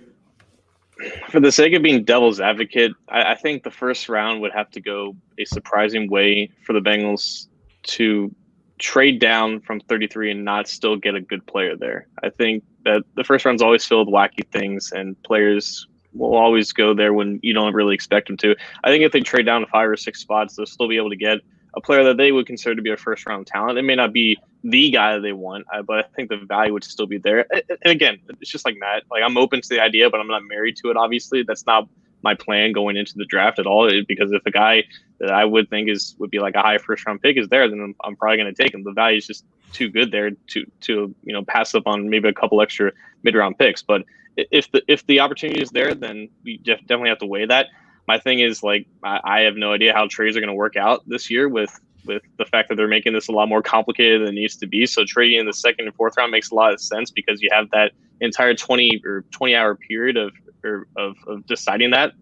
For 1.28 1.40
the 1.40 1.52
sake 1.52 1.74
of 1.74 1.82
being 1.82 2.04
devil's 2.04 2.40
advocate, 2.40 2.92
I, 3.08 3.32
I 3.32 3.34
think 3.34 3.62
the 3.62 3.70
first 3.70 4.08
round 4.08 4.40
would 4.40 4.52
have 4.52 4.70
to 4.70 4.80
go 4.80 5.14
a 5.38 5.44
surprising 5.44 6.08
way 6.08 6.50
for 6.64 6.72
the 6.72 6.80
Bengals 6.80 7.48
to 7.82 8.34
trade 8.78 9.20
down 9.20 9.60
from 9.60 9.80
33 9.80 10.30
and 10.30 10.44
not 10.44 10.68
still 10.68 10.96
get 10.96 11.14
a 11.14 11.20
good 11.20 11.46
player 11.46 11.76
there. 11.76 12.06
I 12.22 12.30
think 12.30 12.64
that 12.84 13.02
the 13.14 13.24
first 13.24 13.44
round's 13.44 13.62
always 13.62 13.84
filled 13.84 14.08
with 14.08 14.14
wacky 14.14 14.46
things, 14.52 14.92
and 14.92 15.20
players 15.22 15.86
will 16.16 16.36
always 16.36 16.72
go 16.72 16.94
there 16.94 17.12
when 17.12 17.40
you 17.42 17.52
don't 17.52 17.74
really 17.74 17.94
expect 17.94 18.28
them 18.28 18.36
to. 18.38 18.56
I 18.84 18.90
think 18.90 19.04
if 19.04 19.12
they 19.12 19.20
trade 19.20 19.46
down 19.46 19.60
to 19.62 19.66
five 19.66 19.88
or 19.88 19.96
six 19.96 20.20
spots, 20.20 20.56
they'll 20.56 20.66
still 20.66 20.88
be 20.88 20.96
able 20.96 21.10
to 21.10 21.16
get 21.16 21.38
a 21.74 21.80
player 21.80 22.02
that 22.04 22.16
they 22.16 22.32
would 22.32 22.46
consider 22.46 22.74
to 22.74 22.82
be 22.82 22.90
a 22.90 22.96
first 22.96 23.26
round 23.26 23.46
talent. 23.46 23.78
It 23.78 23.82
may 23.82 23.94
not 23.94 24.12
be 24.12 24.38
the 24.64 24.90
guy 24.90 25.14
that 25.14 25.20
they 25.20 25.32
want, 25.32 25.66
uh, 25.72 25.82
but 25.82 25.98
I 25.98 26.08
think 26.16 26.30
the 26.30 26.38
value 26.38 26.72
would 26.72 26.84
still 26.84 27.06
be 27.06 27.18
there. 27.18 27.46
And 27.52 27.92
again, 27.92 28.18
it's 28.40 28.50
just 28.50 28.64
like 28.64 28.76
Matt. 28.78 29.04
Like 29.10 29.22
I'm 29.22 29.36
open 29.36 29.60
to 29.60 29.68
the 29.68 29.80
idea, 29.80 30.10
but 30.10 30.18
I'm 30.20 30.26
not 30.26 30.42
married 30.44 30.76
to 30.78 30.90
it. 30.90 30.96
Obviously, 30.96 31.42
that's 31.42 31.66
not 31.66 31.88
my 32.22 32.34
plan 32.34 32.72
going 32.72 32.96
into 32.96 33.14
the 33.16 33.26
draft 33.26 33.58
at 33.58 33.66
all. 33.66 33.90
Because 34.08 34.32
if 34.32 34.44
a 34.46 34.50
guy 34.50 34.84
that 35.20 35.30
I 35.30 35.44
would 35.44 35.68
think 35.68 35.88
is 35.88 36.16
would 36.18 36.30
be 36.30 36.38
like 36.38 36.54
a 36.54 36.62
high 36.62 36.78
first 36.78 37.06
round 37.06 37.20
pick 37.22 37.36
is 37.36 37.48
there, 37.48 37.68
then 37.68 37.80
I'm, 37.80 37.94
I'm 38.02 38.16
probably 38.16 38.38
going 38.38 38.52
to 38.52 38.62
take 38.62 38.74
him. 38.74 38.82
The 38.82 38.92
value 38.92 39.18
is 39.18 39.26
just 39.26 39.44
too 39.72 39.90
good 39.90 40.10
there 40.10 40.30
to 40.30 40.64
to 40.82 41.14
you 41.24 41.32
know 41.32 41.44
pass 41.44 41.74
up 41.74 41.86
on 41.86 42.08
maybe 42.08 42.28
a 42.28 42.32
couple 42.32 42.62
extra 42.62 42.92
mid 43.22 43.34
round 43.34 43.58
picks. 43.58 43.82
But 43.82 44.04
if 44.36 44.70
the 44.70 44.82
if 44.88 45.06
the 45.06 45.20
opportunity 45.20 45.60
is 45.60 45.70
there, 45.70 45.94
then 45.94 46.28
we 46.44 46.58
definitely 46.58 47.08
have 47.08 47.18
to 47.18 47.26
weigh 47.26 47.46
that 47.46 47.66
my 48.06 48.18
thing 48.18 48.40
is 48.40 48.62
like 48.62 48.86
I, 49.02 49.20
I 49.24 49.40
have 49.40 49.56
no 49.56 49.72
idea 49.72 49.92
how 49.92 50.06
trades 50.08 50.36
are 50.36 50.40
going 50.40 50.48
to 50.48 50.54
work 50.54 50.76
out 50.76 51.02
this 51.06 51.30
year 51.30 51.48
with 51.48 51.78
with 52.04 52.22
the 52.38 52.44
fact 52.44 52.68
that 52.68 52.76
they're 52.76 52.86
making 52.86 53.12
this 53.14 53.28
a 53.28 53.32
lot 53.32 53.48
more 53.48 53.62
complicated 53.62 54.20
than 54.20 54.28
it 54.28 54.40
needs 54.40 54.56
to 54.56 54.66
be. 54.66 54.86
So 54.86 55.04
trading 55.04 55.40
in 55.40 55.46
the 55.46 55.52
second 55.52 55.86
and 55.86 55.94
fourth 55.96 56.16
round 56.16 56.30
makes 56.30 56.50
a 56.52 56.54
lot 56.54 56.72
of 56.72 56.80
sense 56.80 57.10
because 57.10 57.42
you 57.42 57.48
have 57.52 57.68
that 57.70 57.92
entire 58.20 58.54
20 58.54 59.02
or 59.04 59.24
20 59.32 59.56
hour 59.56 59.74
period 59.74 60.16
of 60.16 60.32
or, 60.62 60.86
of, 60.96 61.16
of 61.26 61.44
deciding 61.46 61.90
that 61.90 62.12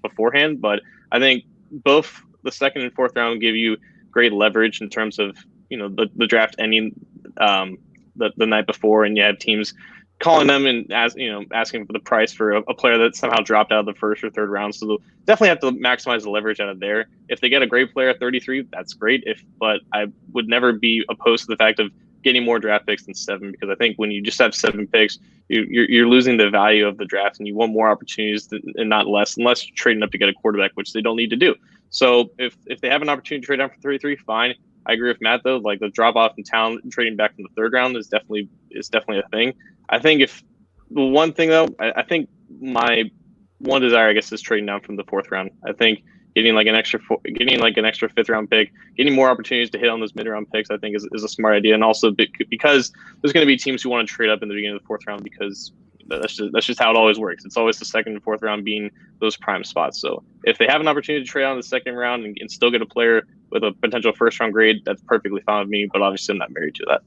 beforehand. 0.00 0.60
But 0.60 0.80
I 1.10 1.18
think 1.18 1.44
both 1.70 2.22
the 2.44 2.52
second 2.52 2.82
and 2.82 2.94
fourth 2.94 3.16
round 3.16 3.40
give 3.40 3.56
you 3.56 3.76
great 4.12 4.32
leverage 4.32 4.80
in 4.80 4.88
terms 4.88 5.18
of 5.18 5.36
you 5.70 5.76
know 5.76 5.88
the, 5.88 6.08
the 6.14 6.26
draft 6.26 6.54
ending 6.58 6.92
um, 7.38 7.78
the, 8.14 8.30
the 8.36 8.46
night 8.46 8.66
before, 8.66 9.04
and 9.04 9.16
you 9.16 9.24
have 9.24 9.38
teams 9.38 9.74
calling 10.22 10.46
them 10.46 10.66
and 10.66 10.90
as 10.92 11.16
you 11.16 11.30
know 11.30 11.44
asking 11.52 11.84
for 11.84 11.92
the 11.92 11.98
price 11.98 12.32
for 12.32 12.52
a, 12.52 12.60
a, 12.68 12.74
player 12.74 12.96
that 12.96 13.16
somehow 13.16 13.42
dropped 13.42 13.72
out 13.72 13.80
of 13.80 13.86
the 13.86 13.94
first 13.94 14.22
or 14.22 14.30
third 14.30 14.48
round. 14.48 14.74
So 14.74 14.86
they'll 14.86 14.98
definitely 15.26 15.48
have 15.48 15.60
to 15.60 15.72
maximize 15.72 16.22
the 16.22 16.30
leverage 16.30 16.60
out 16.60 16.68
of 16.68 16.78
there. 16.78 17.06
If 17.28 17.40
they 17.40 17.48
get 17.48 17.60
a 17.60 17.66
great 17.66 17.92
player 17.92 18.10
at 18.10 18.20
33, 18.20 18.68
that's 18.72 18.94
great. 18.94 19.24
If 19.26 19.44
but 19.58 19.80
I 19.92 20.06
would 20.32 20.48
never 20.48 20.72
be 20.72 21.04
opposed 21.10 21.44
to 21.44 21.48
the 21.48 21.56
fact 21.56 21.80
of 21.80 21.90
getting 22.22 22.44
more 22.44 22.60
draft 22.60 22.86
picks 22.86 23.04
than 23.04 23.14
seven 23.14 23.50
because 23.50 23.68
I 23.68 23.74
think 23.74 23.96
when 23.96 24.12
you 24.12 24.22
just 24.22 24.38
have 24.38 24.54
seven 24.54 24.86
picks, 24.86 25.18
you, 25.48 25.66
you're, 25.68 25.90
you're 25.90 26.08
losing 26.08 26.36
the 26.36 26.50
value 26.50 26.86
of 26.86 26.96
the 26.98 27.04
draft 27.04 27.38
and 27.38 27.48
you 27.48 27.56
want 27.56 27.72
more 27.72 27.90
opportunities 27.90 28.46
than, 28.46 28.62
and 28.76 28.88
not 28.88 29.08
less, 29.08 29.36
unless 29.36 29.66
you're 29.66 29.74
trading 29.74 30.04
up 30.04 30.12
to 30.12 30.18
get 30.18 30.28
a 30.28 30.32
quarterback, 30.32 30.70
which 30.74 30.92
they 30.92 31.00
don't 31.00 31.16
need 31.16 31.30
to 31.30 31.36
do. 31.36 31.56
So 31.90 32.30
if 32.38 32.56
if 32.66 32.80
they 32.80 32.88
have 32.88 33.02
an 33.02 33.08
opportunity 33.08 33.42
to 33.42 33.46
trade 33.46 33.56
down 33.56 33.70
for 33.70 33.80
33, 33.80 34.16
fine. 34.16 34.54
I 34.86 34.92
agree 34.92 35.08
with 35.08 35.20
Matt 35.20 35.42
though. 35.44 35.58
Like 35.58 35.80
the 35.80 35.88
drop 35.88 36.16
off 36.16 36.32
in 36.36 36.44
talent 36.44 36.90
trading 36.92 37.16
back 37.16 37.34
from 37.34 37.44
the 37.44 37.50
third 37.56 37.72
round 37.72 37.96
is 37.96 38.08
definitely 38.08 38.48
is 38.70 38.88
definitely 38.88 39.22
a 39.24 39.28
thing. 39.28 39.54
I 39.88 39.98
think 39.98 40.20
if 40.20 40.42
the 40.90 41.02
one 41.02 41.32
thing 41.32 41.48
though, 41.48 41.68
I, 41.78 41.92
I, 41.96 42.02
think 42.02 42.28
my 42.60 43.10
one 43.58 43.80
desire, 43.80 44.08
I 44.08 44.12
guess, 44.12 44.32
is 44.32 44.40
trading 44.40 44.66
down 44.66 44.80
from 44.80 44.96
the 44.96 45.04
fourth 45.04 45.30
round. 45.30 45.50
I 45.66 45.72
think 45.72 46.02
getting 46.34 46.54
like 46.54 46.66
an 46.66 46.74
extra, 46.74 46.98
getting 47.34 47.60
like 47.60 47.76
an 47.76 47.84
extra 47.84 48.08
fifth 48.08 48.28
round 48.28 48.50
pick, 48.50 48.72
getting 48.96 49.14
more 49.14 49.28
opportunities 49.28 49.70
to 49.70 49.78
hit 49.78 49.88
on 49.88 50.00
those 50.00 50.14
mid 50.14 50.26
round 50.26 50.50
picks, 50.50 50.70
I 50.70 50.78
think 50.78 50.96
is, 50.96 51.06
is 51.12 51.24
a 51.24 51.28
smart 51.28 51.54
idea. 51.54 51.74
And 51.74 51.84
also 51.84 52.10
because 52.10 52.92
there's 53.20 53.32
going 53.32 53.42
to 53.42 53.46
be 53.46 53.56
teams 53.56 53.82
who 53.82 53.90
want 53.90 54.08
to 54.08 54.14
trade 54.14 54.30
up 54.30 54.42
in 54.42 54.48
the 54.48 54.54
beginning 54.54 54.76
of 54.76 54.82
the 54.82 54.86
fourth 54.86 55.06
round 55.06 55.22
because 55.22 55.72
That's 56.08 56.34
just 56.34 56.52
that's 56.52 56.66
just 56.66 56.80
how 56.80 56.90
it 56.90 56.96
always 56.96 57.18
works. 57.18 57.44
It's 57.44 57.56
always 57.56 57.78
the 57.78 57.84
second 57.84 58.14
and 58.14 58.22
fourth 58.22 58.42
round 58.42 58.64
being 58.64 58.90
those 59.20 59.36
prime 59.36 59.64
spots. 59.64 60.00
So 60.00 60.22
if 60.44 60.58
they 60.58 60.66
have 60.66 60.80
an 60.80 60.88
opportunity 60.88 61.24
to 61.24 61.30
trade 61.30 61.44
on 61.44 61.56
the 61.56 61.62
second 61.62 61.94
round 61.94 62.24
and, 62.24 62.36
and 62.40 62.50
still 62.50 62.70
get 62.70 62.82
a 62.82 62.86
player 62.86 63.22
with 63.52 63.62
a 63.62 63.72
potential 63.72 64.12
first 64.12 64.40
round 64.40 64.52
grade, 64.52 64.82
that's 64.84 65.02
perfectly 65.02 65.42
fine 65.42 65.60
with 65.60 65.68
me. 65.68 65.88
But 65.92 66.02
obviously, 66.02 66.32
I'm 66.32 66.38
not 66.38 66.50
married 66.52 66.74
to 66.76 66.86
that. 66.88 67.02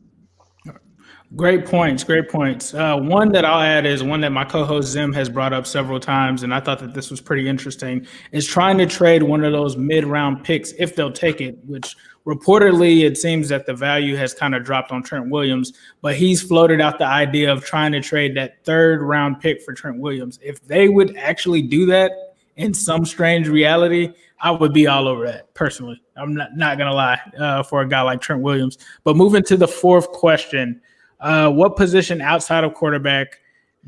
Great 1.36 1.65
points. 1.65 2.03
Great 2.03 2.29
points. 2.29 2.73
Uh, 2.73 2.95
one 2.97 3.31
that 3.31 3.43
I'll 3.43 3.62
add 3.62 3.86
is 3.86 4.03
one 4.03 4.21
that 4.21 4.31
my 4.31 4.45
co-host 4.45 4.89
Zim 4.89 5.12
has 5.13 5.27
brought 5.27 5.53
up 5.53 5.65
several 5.65 5.99
times, 5.99 6.43
and 6.43 6.53
I 6.53 6.60
thought 6.60 6.79
that 6.79 6.93
this 6.93 7.10
was 7.10 7.19
pretty 7.19 7.49
interesting. 7.49 8.05
Is 8.31 8.45
trying 8.45 8.77
to 8.77 8.86
trade 8.86 9.23
one 9.23 9.43
of 9.43 9.51
those 9.51 9.75
mid-round 9.75 10.43
picks 10.43 10.71
if 10.73 10.95
they'll 10.95 11.12
take 11.12 11.41
it, 11.41 11.58
which 11.65 11.95
reportedly 12.25 13.03
it 13.03 13.17
seems 13.17 13.49
that 13.49 13.65
the 13.65 13.73
value 13.73 14.15
has 14.15 14.34
kind 14.34 14.55
of 14.55 14.63
dropped 14.63 14.91
on 14.91 15.03
Trent 15.03 15.29
Williams, 15.29 15.73
but 16.01 16.15
he's 16.15 16.41
floated 16.41 16.79
out 16.79 16.99
the 16.99 17.08
idea 17.08 17.51
of 17.51 17.65
trying 17.65 17.91
to 17.93 18.01
trade 18.01 18.38
that 18.38 18.63
third 18.63 19.01
round 19.01 19.39
pick 19.39 19.62
for 19.63 19.73
Trent 19.73 19.99
Williams. 19.99 20.39
If 20.43 20.65
they 20.65 20.89
would 20.89 21.17
actually 21.17 21.63
do 21.63 21.86
that 21.88 22.12
in 22.55 22.73
some 22.73 23.03
strange 23.03 23.47
reality, 23.47 24.13
I 24.39 24.52
would 24.52 24.74
be 24.74 24.88
all 24.88 25.08
over 25.08 25.26
that 25.26 25.54
personally. 25.54 26.02
I'm 26.15 26.34
not, 26.34 26.56
not 26.56 26.78
gonna 26.78 26.93
lie 26.93 27.19
uh, 27.39 27.63
for 27.63 27.82
a 27.82 27.88
guy 27.88 28.02
like 28.02 28.21
Trent 28.21 28.41
Williams. 28.41 28.78
But 29.04 29.15
moving 29.15 29.43
to 29.43 29.58
the 29.58 29.67
fourth 29.67 30.10
question. 30.12 30.82
Uh, 31.19 31.50
what 31.50 31.76
position 31.76 32.21
outside 32.21 32.63
of 32.63 32.74
quarterback 32.74 33.39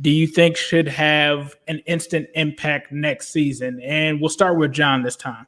do 0.02 0.10
you 0.10 0.28
think 0.28 0.56
should 0.56 0.88
have 0.88 1.56
an 1.68 1.80
instant 1.86 2.30
impact 2.36 2.92
next 2.92 3.30
season? 3.30 3.82
And 3.82 4.22
we'll 4.22 4.30
start 4.30 4.58
with 4.58 4.72
John 4.72 5.04
this 5.04 5.16
time. 5.16 5.46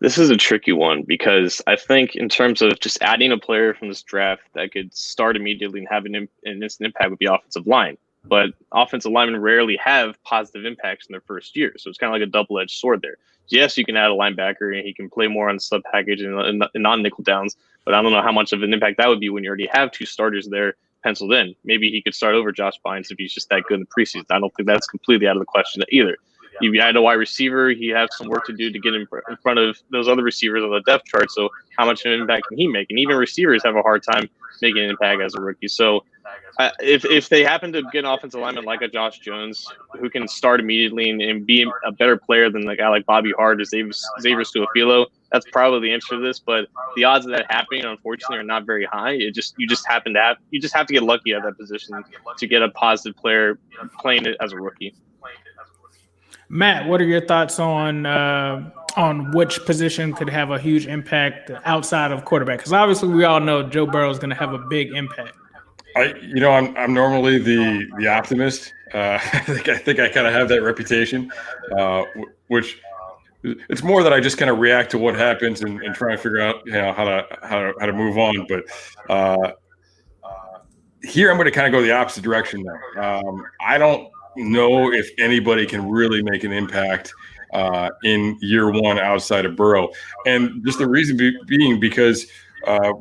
This 0.00 0.16
is 0.16 0.30
a 0.30 0.36
tricky 0.36 0.72
one 0.72 1.02
because 1.06 1.60
I 1.66 1.76
think, 1.76 2.16
in 2.16 2.28
terms 2.28 2.62
of 2.62 2.80
just 2.80 3.02
adding 3.02 3.32
a 3.32 3.38
player 3.38 3.74
from 3.74 3.88
this 3.88 4.02
draft 4.02 4.42
that 4.54 4.72
could 4.72 4.94
start 4.94 5.36
immediately 5.36 5.80
and 5.80 5.88
have 5.90 6.06
an, 6.06 6.14
an 6.14 6.62
instant 6.62 6.86
impact, 6.86 7.10
would 7.10 7.18
be 7.18 7.26
offensive 7.26 7.66
line. 7.66 7.98
But 8.24 8.50
offensive 8.72 9.12
linemen 9.12 9.40
rarely 9.40 9.76
have 9.78 10.22
positive 10.24 10.64
impacts 10.64 11.06
in 11.06 11.12
their 11.12 11.22
first 11.22 11.56
year. 11.56 11.72
So 11.78 11.88
it's 11.88 11.98
kind 11.98 12.14
of 12.14 12.20
like 12.20 12.26
a 12.26 12.30
double 12.30 12.58
edged 12.58 12.78
sword 12.78 13.02
there. 13.02 13.16
Yes, 13.48 13.76
you 13.76 13.84
can 13.84 13.96
add 13.96 14.10
a 14.10 14.14
linebacker 14.14 14.76
and 14.76 14.86
he 14.86 14.92
can 14.92 15.10
play 15.10 15.26
more 15.26 15.48
on 15.48 15.58
sub 15.58 15.82
package 15.90 16.20
and, 16.20 16.38
and, 16.38 16.64
non 16.76 17.02
nickel 17.02 17.24
downs, 17.24 17.56
but 17.84 17.94
I 17.94 18.02
don't 18.02 18.12
know 18.12 18.22
how 18.22 18.30
much 18.30 18.52
of 18.52 18.62
an 18.62 18.72
impact 18.72 18.98
that 18.98 19.08
would 19.08 19.20
be 19.20 19.30
when 19.30 19.42
you 19.42 19.48
already 19.48 19.68
have 19.72 19.90
two 19.90 20.06
starters 20.06 20.48
there 20.48 20.74
penciled 21.02 21.32
in. 21.32 21.54
Maybe 21.64 21.90
he 21.90 22.02
could 22.02 22.14
start 22.14 22.34
over 22.34 22.52
Josh 22.52 22.78
Bynes 22.84 23.10
if 23.10 23.18
he's 23.18 23.32
just 23.32 23.48
that 23.48 23.64
good 23.64 23.80
in 23.80 23.80
the 23.80 23.86
preseason. 23.86 24.24
I 24.30 24.38
don't 24.38 24.54
think 24.54 24.68
that's 24.68 24.86
completely 24.86 25.26
out 25.26 25.36
of 25.36 25.40
the 25.40 25.46
question 25.46 25.82
either. 25.90 26.16
You 26.60 26.78
add 26.80 26.94
a 26.96 27.02
wide 27.02 27.14
receiver, 27.14 27.70
he 27.70 27.88
has 27.88 28.10
some 28.16 28.28
work 28.28 28.44
to 28.46 28.52
do 28.52 28.70
to 28.70 28.78
get 28.78 28.92
in 28.94 29.06
front 29.42 29.58
of 29.58 29.78
those 29.90 30.08
other 30.08 30.22
receivers 30.22 30.62
on 30.62 30.70
the 30.70 30.82
depth 30.82 31.06
chart. 31.06 31.30
So 31.30 31.48
how 31.76 31.86
much 31.86 32.04
of 32.04 32.12
an 32.12 32.20
impact 32.20 32.48
can 32.48 32.58
he 32.58 32.68
make? 32.68 32.88
And 32.90 32.98
even 32.98 33.16
receivers 33.16 33.62
have 33.64 33.76
a 33.76 33.82
hard 33.82 34.02
time 34.02 34.28
making 34.60 34.84
an 34.84 34.90
impact 34.90 35.20
as 35.22 35.34
a 35.34 35.40
rookie. 35.40 35.68
So 35.68 36.04
uh, 36.58 36.70
if 36.80 37.04
if 37.04 37.28
they 37.28 37.42
happen 37.42 37.72
to 37.72 37.82
get 37.92 38.04
an 38.04 38.10
offensive 38.10 38.40
lineman 38.40 38.64
like 38.64 38.82
a 38.82 38.88
Josh 38.88 39.18
Jones 39.20 39.66
who 39.98 40.10
can 40.10 40.28
start 40.28 40.60
immediately 40.60 41.10
and, 41.10 41.20
and 41.22 41.46
be 41.46 41.66
a 41.84 41.92
better 41.92 42.16
player 42.16 42.50
than 42.50 42.68
a 42.68 42.76
guy 42.76 42.88
like 42.88 43.06
Bobby 43.06 43.32
Hart 43.36 43.60
or 43.60 43.64
Xavier, 43.64 43.92
Xavier 44.20 44.44
Su'a-Filo, 44.44 45.06
that's 45.32 45.46
probably 45.50 45.88
the 45.88 45.94
answer 45.94 46.16
to 46.16 46.22
this. 46.22 46.38
But 46.38 46.68
the 46.96 47.04
odds 47.04 47.24
of 47.24 47.32
that 47.32 47.46
happening, 47.50 47.84
unfortunately, 47.84 48.38
are 48.38 48.42
not 48.42 48.66
very 48.66 48.84
high. 48.84 49.12
It 49.12 49.34
just 49.34 49.54
you 49.58 49.66
just 49.66 49.86
happen 49.86 50.14
to 50.14 50.20
have 50.20 50.36
you 50.50 50.60
just 50.60 50.74
have 50.74 50.86
to 50.86 50.92
get 50.92 51.02
lucky 51.02 51.32
at 51.32 51.42
that 51.42 51.56
position 51.56 52.04
to 52.36 52.46
get 52.46 52.62
a 52.62 52.68
positive 52.70 53.16
player 53.16 53.58
playing 54.00 54.26
it 54.26 54.36
as 54.40 54.52
a 54.52 54.56
rookie. 54.56 54.94
Matt, 56.52 56.88
what 56.88 57.00
are 57.00 57.04
your 57.04 57.20
thoughts 57.20 57.60
on 57.60 58.06
uh, 58.06 58.70
on 58.96 59.30
which 59.32 59.64
position 59.64 60.12
could 60.12 60.28
have 60.28 60.50
a 60.50 60.58
huge 60.58 60.86
impact 60.86 61.50
outside 61.64 62.12
of 62.12 62.24
quarterback? 62.24 62.58
Because 62.58 62.72
obviously, 62.72 63.08
we 63.08 63.24
all 63.24 63.40
know 63.40 63.62
Joe 63.62 63.86
Burrow 63.86 64.10
is 64.10 64.18
going 64.18 64.30
to 64.30 64.36
have 64.36 64.52
a 64.52 64.58
big 64.58 64.92
impact. 64.92 65.36
I, 65.96 66.14
you 66.22 66.40
know, 66.40 66.52
I'm 66.52 66.76
I'm 66.76 66.94
normally 66.94 67.38
the 67.38 67.86
the 67.98 68.06
optimist. 68.06 68.72
Uh, 68.94 69.18
I 69.32 69.40
think 69.40 69.68
I 69.68 69.76
think 69.76 70.00
I 70.00 70.08
kind 70.08 70.26
of 70.26 70.32
have 70.32 70.48
that 70.48 70.62
reputation, 70.62 71.30
uh, 71.76 72.04
which 72.48 72.80
it's 73.42 73.82
more 73.82 74.02
that 74.02 74.12
I 74.12 74.20
just 74.20 74.38
kind 74.38 74.50
of 74.50 74.58
react 74.58 74.90
to 74.90 74.98
what 74.98 75.14
happens 75.16 75.62
and, 75.62 75.80
and, 75.82 75.94
try 75.94 76.12
to 76.12 76.18
figure 76.18 76.40
out 76.40 76.56
you 76.66 76.72
know 76.72 76.92
how 76.92 77.04
to 77.04 77.26
how 77.42 77.60
to, 77.60 77.72
how 77.80 77.86
to 77.86 77.92
move 77.92 78.18
on. 78.18 78.46
But 78.46 78.64
uh, 79.08 79.52
here 81.02 81.30
I'm 81.30 81.36
going 81.36 81.46
to 81.46 81.50
kind 81.50 81.66
of 81.66 81.72
go 81.72 81.82
the 81.82 81.92
opposite 81.92 82.22
direction. 82.22 82.64
Um, 82.98 83.42
I 83.66 83.78
don't 83.78 84.08
know 84.36 84.92
if 84.92 85.10
anybody 85.18 85.66
can 85.66 85.88
really 85.88 86.22
make 86.22 86.44
an 86.44 86.52
impact 86.52 87.12
uh, 87.52 87.90
in 88.04 88.38
year 88.40 88.70
one 88.70 88.98
outside 88.98 89.44
of 89.44 89.56
Burrow, 89.56 89.90
and 90.26 90.64
just 90.64 90.78
the 90.78 90.88
reason 90.88 91.16
be, 91.16 91.36
being 91.46 91.80
because 91.80 92.26
uh, 92.66 92.92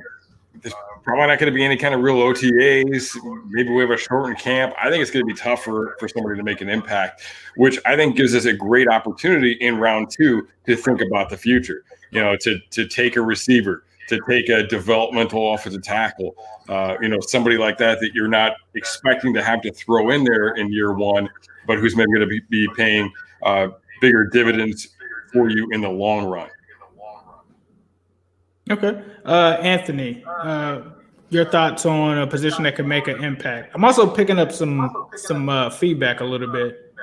there's 0.62 0.73
probably 1.03 1.27
not 1.27 1.39
going 1.39 1.51
to 1.51 1.55
be 1.55 1.63
any 1.63 1.77
kind 1.77 1.93
of 1.93 2.01
real 2.01 2.17
OTAs. 2.17 3.15
Maybe 3.49 3.69
we 3.69 3.81
have 3.81 3.91
a 3.91 3.97
shortened 3.97 4.39
camp. 4.39 4.73
I 4.81 4.89
think 4.89 5.01
it's 5.01 5.12
going 5.12 5.25
to 5.25 5.33
be 5.33 5.38
tougher 5.38 5.95
for 5.99 6.07
somebody 6.07 6.38
to 6.38 6.43
make 6.43 6.62
an 6.62 6.69
impact, 6.69 7.23
which 7.55 7.79
I 7.85 7.95
think 7.95 8.15
gives 8.15 8.35
us 8.35 8.45
a 8.45 8.53
great 8.53 8.88
opportunity 8.88 9.53
in 9.53 9.77
round 9.77 10.09
two 10.12 10.47
to 10.65 10.75
think 10.75 11.01
about 11.01 11.29
the 11.29 11.38
future. 11.38 11.83
You 12.12 12.21
know, 12.21 12.35
to 12.41 12.59
to 12.71 12.88
take 12.88 13.15
a 13.15 13.21
receiver, 13.21 13.83
to 14.07 14.19
take 14.27 14.49
a 14.49 14.63
developmental 14.63 15.53
offensive 15.53 15.83
tackle, 15.83 16.35
uh, 16.69 16.97
you 17.01 17.09
know, 17.09 17.19
somebody 17.19 17.57
like 17.57 17.77
that 17.79 17.99
that 17.99 18.12
you're 18.13 18.27
not 18.27 18.53
expecting 18.75 19.33
to 19.33 19.43
have 19.43 19.62
to 19.62 19.71
throw 19.71 20.09
in 20.09 20.23
there 20.23 20.49
in 20.49 20.71
year 20.71 20.93
one, 20.93 21.29
but 21.67 21.79
who's 21.79 21.95
maybe 21.95 22.12
going 22.12 22.21
to 22.21 22.27
be, 22.27 22.41
be 22.49 22.67
paying 22.75 23.12
uh, 23.43 23.69
bigger 24.01 24.25
dividends 24.25 24.89
for 25.31 25.49
you 25.49 25.69
in 25.71 25.81
the 25.81 25.89
long 25.89 26.25
run. 26.25 26.49
Okay, 28.71 29.01
uh, 29.25 29.57
Anthony, 29.62 30.23
uh, 30.27 30.81
your 31.29 31.45
thoughts 31.45 31.85
on 31.85 32.19
a 32.19 32.27
position 32.27 32.63
that 32.63 32.75
could 32.75 32.85
make 32.85 33.07
an 33.07 33.23
impact? 33.23 33.71
I'm 33.73 33.83
also 33.83 34.07
picking 34.07 34.38
up 34.38 34.51
some 34.51 35.07
some 35.15 35.49
uh, 35.49 35.69
feedback 35.71 36.19
a 36.19 36.25
little 36.25 36.51
bit. 36.51 36.93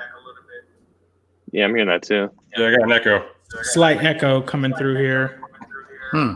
Yeah, 1.51 1.65
I'm 1.65 1.71
hearing 1.71 1.87
that 1.87 2.03
too. 2.03 2.29
Yeah, 2.55 2.67
I 2.67 2.71
got 2.71 2.83
an 2.83 2.91
echo. 2.91 3.25
Slight 3.63 4.03
echo 4.03 4.41
coming 4.41 4.73
through 4.75 4.97
here. 4.97 5.41
Hmm. 6.11 6.33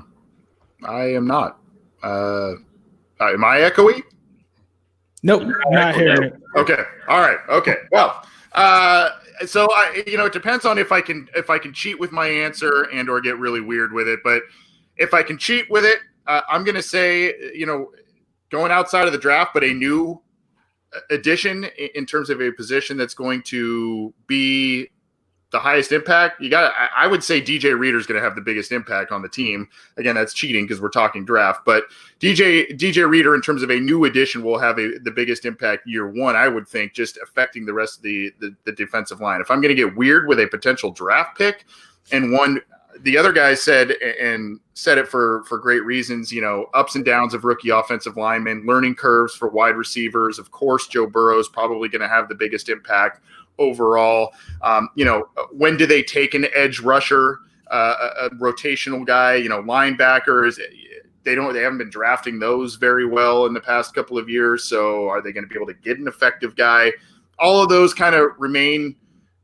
I 0.85 1.13
am 1.13 1.27
not. 1.27 1.59
Uh, 2.03 2.53
am 3.19 3.43
I 3.43 3.59
echoey? 3.59 4.03
Nope, 5.23 5.43
not 5.69 5.95
hearing 5.95 6.23
it. 6.23 6.33
Okay. 6.55 6.83
All 7.07 7.21
right. 7.21 7.37
Okay. 7.49 7.75
Well, 7.91 8.25
uh, 8.53 9.09
so 9.45 9.67
I, 9.71 10.03
you 10.07 10.17
know, 10.17 10.25
it 10.25 10.33
depends 10.33 10.65
on 10.65 10.77
if 10.77 10.91
I 10.91 11.01
can 11.01 11.27
if 11.35 11.49
I 11.49 11.57
can 11.57 11.73
cheat 11.73 11.99
with 11.99 12.11
my 12.11 12.27
answer 12.27 12.83
and 12.93 13.09
or 13.09 13.21
get 13.21 13.37
really 13.37 13.61
weird 13.61 13.93
with 13.93 14.07
it. 14.07 14.19
But 14.23 14.43
if 14.97 15.13
I 15.13 15.23
can 15.23 15.37
cheat 15.37 15.69
with 15.69 15.85
it, 15.85 15.99
uh, 16.27 16.41
I'm 16.49 16.63
to 16.75 16.81
say, 16.81 17.33
you 17.53 17.65
know, 17.65 17.91
going 18.49 18.71
outside 18.71 19.07
of 19.07 19.13
the 19.13 19.19
draft, 19.19 19.51
but 19.53 19.63
a 19.63 19.73
new 19.73 20.21
addition 21.09 21.65
in 21.95 22.05
terms 22.05 22.29
of 22.29 22.41
a 22.41 22.51
position 22.51 22.97
that's 22.97 23.13
going 23.13 23.41
to 23.43 24.13
be 24.27 24.89
the 25.51 25.59
highest 25.59 25.91
impact, 25.91 26.41
you 26.41 26.49
got. 26.49 26.73
I 26.95 27.07
would 27.07 27.23
say 27.23 27.41
DJ 27.41 27.77
Reader 27.77 27.97
is 27.97 28.05
going 28.05 28.19
to 28.19 28.23
have 28.23 28.35
the 28.35 28.41
biggest 28.41 28.71
impact 28.71 29.11
on 29.11 29.21
the 29.21 29.27
team. 29.27 29.67
Again, 29.97 30.15
that's 30.15 30.33
cheating 30.33 30.65
because 30.65 30.81
we're 30.81 30.89
talking 30.89 31.25
draft, 31.25 31.65
but 31.65 31.83
DJ 32.19 32.71
DJ 32.77 33.07
Reader 33.07 33.35
in 33.35 33.41
terms 33.41 33.61
of 33.61 33.69
a 33.69 33.79
new 33.79 34.05
addition 34.05 34.43
will 34.43 34.57
have 34.57 34.79
a, 34.79 34.97
the 34.99 35.11
biggest 35.11 35.45
impact 35.45 35.85
year 35.85 36.07
one. 36.07 36.37
I 36.37 36.47
would 36.47 36.67
think 36.67 36.93
just 36.93 37.17
affecting 37.17 37.65
the 37.65 37.73
rest 37.73 37.97
of 37.97 38.03
the, 38.03 38.31
the, 38.39 38.55
the 38.63 38.71
defensive 38.71 39.19
line. 39.19 39.41
If 39.41 39.51
I'm 39.51 39.59
going 39.59 39.75
to 39.75 39.81
get 39.81 39.95
weird 39.95 40.27
with 40.27 40.39
a 40.39 40.47
potential 40.47 40.91
draft 40.91 41.37
pick 41.37 41.65
and 42.11 42.31
one 42.31 42.61
the 43.01 43.17
other 43.17 43.31
guy 43.31 43.53
said 43.53 43.91
and 43.91 44.59
said 44.73 44.97
it 44.97 45.07
for 45.07 45.43
for 45.45 45.57
great 45.57 45.83
reasons 45.85 46.31
you 46.31 46.41
know 46.41 46.67
ups 46.73 46.95
and 46.95 47.05
downs 47.05 47.33
of 47.33 47.45
rookie 47.45 47.69
offensive 47.69 48.17
linemen 48.17 48.65
learning 48.65 48.93
curves 48.93 49.33
for 49.33 49.47
wide 49.47 49.75
receivers 49.75 50.37
of 50.37 50.51
course 50.51 50.87
joe 50.87 51.07
burrow 51.07 51.39
is 51.39 51.47
probably 51.47 51.87
going 51.87 52.01
to 52.01 52.07
have 52.07 52.27
the 52.27 52.35
biggest 52.35 52.67
impact 52.67 53.21
overall. 53.57 54.33
Um, 54.61 54.89
you 54.95 55.05
know, 55.05 55.29
when 55.51 55.77
do 55.77 55.85
they 55.85 56.03
take 56.03 56.33
an 56.33 56.47
edge 56.53 56.79
rusher, 56.79 57.39
uh, 57.69 57.95
a, 57.99 58.25
a, 58.25 58.29
rotational 58.31 59.05
guy? 59.05 59.35
You 59.35 59.49
know, 59.49 59.61
linebackers. 59.61 60.59
They 61.23 61.35
don't. 61.35 61.53
They 61.53 61.61
haven't 61.61 61.77
been 61.77 61.89
drafting 61.89 62.39
those 62.39 62.75
very 62.75 63.05
well 63.05 63.45
in 63.45 63.53
the 63.53 63.61
past 63.61 63.93
couple 63.93 64.17
of 64.17 64.29
years. 64.29 64.63
So, 64.63 65.07
are 65.07 65.21
they 65.21 65.31
going 65.31 65.43
to 65.43 65.49
be 65.49 65.55
able 65.55 65.67
to 65.67 65.79
get 65.79 65.99
an 65.99 66.07
effective 66.07 66.55
guy? 66.55 66.91
All 67.39 67.61
of 67.61 67.69
those 67.69 67.93
kind 67.93 68.15
of 68.15 68.31
remain 68.37 68.95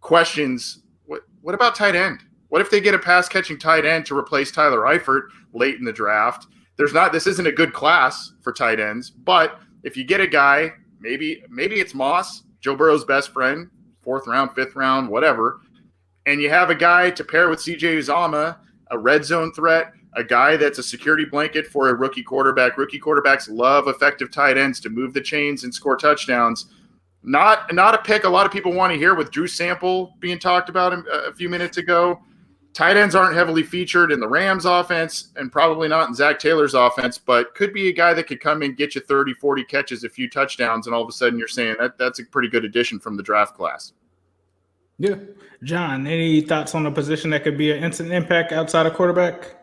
questions. 0.02 0.84
What 1.06 1.22
What 1.42 1.56
about 1.56 1.76
tight 1.76 1.96
end? 1.96 2.22
What 2.50 2.62
if 2.62 2.72
they 2.72 2.80
get 2.80 2.94
a 2.94 3.00
pass 3.00 3.28
catching 3.28 3.60
tight 3.60 3.86
end 3.86 4.06
to 4.06 4.18
replace 4.18 4.52
Tyler 4.52 4.82
Eifert 4.82 5.24
late 5.54 5.76
in 5.76 5.84
the 5.84 5.94
draft? 5.94 6.48
There's 6.78 6.94
not. 6.94 7.12
This 7.12 7.28
isn't 7.28 7.48
a 7.48 7.52
good 7.52 7.74
class 7.74 8.34
for 8.42 8.54
tight 8.54 8.80
ends, 8.80 9.10
but 9.10 9.60
if 9.84 9.98
you 9.98 10.04
get 10.04 10.22
a 10.22 10.28
guy, 10.28 10.72
maybe 11.00 11.44
maybe 11.50 11.76
it's 11.76 11.94
Moss, 11.94 12.44
Joe 12.62 12.76
Burrow's 12.76 13.04
best 13.04 13.32
friend, 13.32 13.70
fourth 14.08 14.26
round, 14.26 14.50
fifth 14.54 14.74
round, 14.74 15.10
whatever, 15.10 15.60
and 16.26 16.42
you 16.42 16.50
have 16.50 16.70
a 16.70 16.76
guy 16.76 17.10
to 17.10 17.26
pair 17.26 17.50
with 17.50 17.60
CJ 17.60 17.98
Uzomah, 17.98 18.56
a 18.90 18.98
red 18.98 19.26
zone 19.26 19.52
threat, 19.52 19.92
a 20.14 20.24
guy 20.24 20.56
that's 20.56 20.80
a 20.80 20.84
security 20.84 21.26
blanket 21.26 21.68
for 21.68 21.90
a 21.90 21.94
rookie 21.94 22.24
quarterback. 22.24 22.78
Rookie 22.78 23.02
quarterbacks 23.02 23.50
love 23.50 23.90
effective 23.90 24.32
tight 24.32 24.58
ends 24.58 24.80
to 24.80 24.90
move 24.90 25.14
the 25.14 25.20
chains 25.20 25.66
and 25.66 25.76
score 25.76 25.98
touchdowns. 25.98 26.68
Not 27.22 27.74
not 27.74 27.96
a 27.96 27.98
pick 27.98 28.24
a 28.24 28.30
lot 28.30 28.46
of 28.46 28.52
people 28.54 28.72
want 28.72 28.94
to 28.94 28.98
hear 28.98 29.14
with 29.14 29.30
Drew 29.30 29.46
Sample 29.46 30.14
being 30.22 30.40
talked 30.40 30.70
about 30.70 30.94
a 30.94 31.34
few 31.34 31.50
minutes 31.50 31.76
ago. 31.76 32.22
Tight 32.74 32.96
ends 32.96 33.16
aren't 33.16 33.36
heavily 33.36 33.64
featured 33.64 34.12
in 34.12 34.20
the 34.20 34.28
Rams 34.28 34.66
offense 34.66 35.30
and 35.36 35.52
probably 35.52 35.88
not 35.88 36.08
in 36.10 36.14
Zac 36.14 36.38
Taylor's 36.38 36.76
offense, 36.76 37.18
but 37.18 37.56
could 37.56 37.74
be 37.74 37.88
a 37.88 37.92
guy 37.94 38.14
that 38.14 38.28
could 38.28 38.40
come 38.40 38.62
and 38.62 38.78
get 38.78 38.94
you 38.94 39.02
30, 39.02 39.34
40 39.34 39.64
catches, 39.64 40.04
a 40.04 40.10
few 40.10 40.30
touchdowns, 40.30 40.86
and 40.86 40.96
all 40.96 41.02
of 41.02 41.10
a 41.10 41.12
sudden 41.12 41.40
you're 41.40 41.48
saying 41.48 41.76
that 41.80 41.98
that's 41.98 42.20
a 42.20 42.26
pretty 42.26 42.50
good 42.50 42.66
addition 42.66 43.00
from 43.00 43.18
the 43.18 43.24
draft 43.24 43.56
class. 43.56 43.94
Yeah. 45.00 45.16
John, 45.64 46.06
any 46.06 46.42
thoughts 46.42 46.76
on 46.76 46.86
a 46.86 46.92
position 46.92 47.32
that 47.32 47.44
could 47.44 47.58
be 47.58 47.72
an 47.72 47.84
instant 47.84 48.12
impact 48.12 48.52
outside 48.52 48.86
of 48.86 48.94
quarterback? 48.94 49.57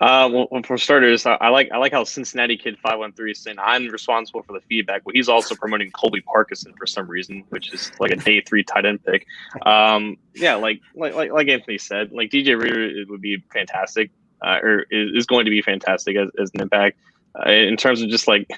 Uh, 0.00 0.28
well, 0.32 0.62
for 0.64 0.76
starters, 0.76 1.24
I, 1.24 1.48
like 1.48 1.70
I 1.72 1.78
like 1.78 1.92
how 1.92 2.02
Cincinnati 2.04 2.56
Kid 2.56 2.76
Five 2.78 2.98
One 2.98 3.12
Three 3.12 3.30
is 3.30 3.38
saying 3.38 3.56
I'm 3.60 3.88
responsible 3.88 4.42
for 4.42 4.52
the 4.52 4.60
feedback, 4.68 5.04
but 5.04 5.14
he's 5.14 5.28
also 5.28 5.54
promoting 5.54 5.90
Colby 5.92 6.20
Parkinson 6.20 6.74
for 6.76 6.86
some 6.86 7.06
reason, 7.08 7.44
which 7.50 7.72
is 7.72 7.92
like 8.00 8.10
a 8.10 8.16
day 8.16 8.40
three 8.40 8.64
tight 8.64 8.86
end 8.86 9.04
pick. 9.04 9.26
Um, 9.64 10.16
yeah, 10.34 10.56
like 10.56 10.80
like 10.96 11.14
like, 11.14 11.30
like 11.30 11.48
Anthony 11.48 11.78
said, 11.78 12.10
like 12.10 12.30
DJ 12.30 12.60
Reader 12.60 13.04
would 13.08 13.20
be 13.20 13.42
fantastic, 13.52 14.10
uh, 14.44 14.58
or 14.62 14.86
is, 14.90 15.12
is 15.14 15.26
going 15.26 15.44
to 15.44 15.50
be 15.50 15.62
fantastic 15.62 16.16
as, 16.16 16.28
as 16.40 16.50
an 16.54 16.60
impact 16.60 16.98
uh, 17.46 17.50
in 17.50 17.76
terms 17.76 18.02
of 18.02 18.08
just 18.08 18.26
like 18.26 18.50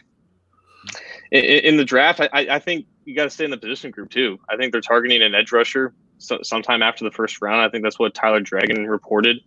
in, 1.30 1.44
in 1.44 1.76
the 1.76 1.84
draft. 1.84 2.20
I, 2.20 2.28
I 2.32 2.58
think 2.58 2.86
you 3.04 3.14
got 3.14 3.24
to 3.24 3.30
stay 3.30 3.44
in 3.44 3.50
the 3.50 3.58
position 3.58 3.90
group 3.90 4.10
too. 4.10 4.38
I 4.48 4.56
think 4.56 4.72
they're 4.72 4.80
targeting 4.80 5.22
an 5.22 5.34
edge 5.34 5.52
rusher 5.52 5.94
so, 6.18 6.38
sometime 6.42 6.82
after 6.82 7.04
the 7.04 7.10
first 7.10 7.40
round. 7.42 7.60
I 7.60 7.68
think 7.68 7.84
that's 7.84 7.98
what 7.98 8.14
Tyler 8.14 8.40
Dragon 8.40 8.86
reported. 8.86 9.38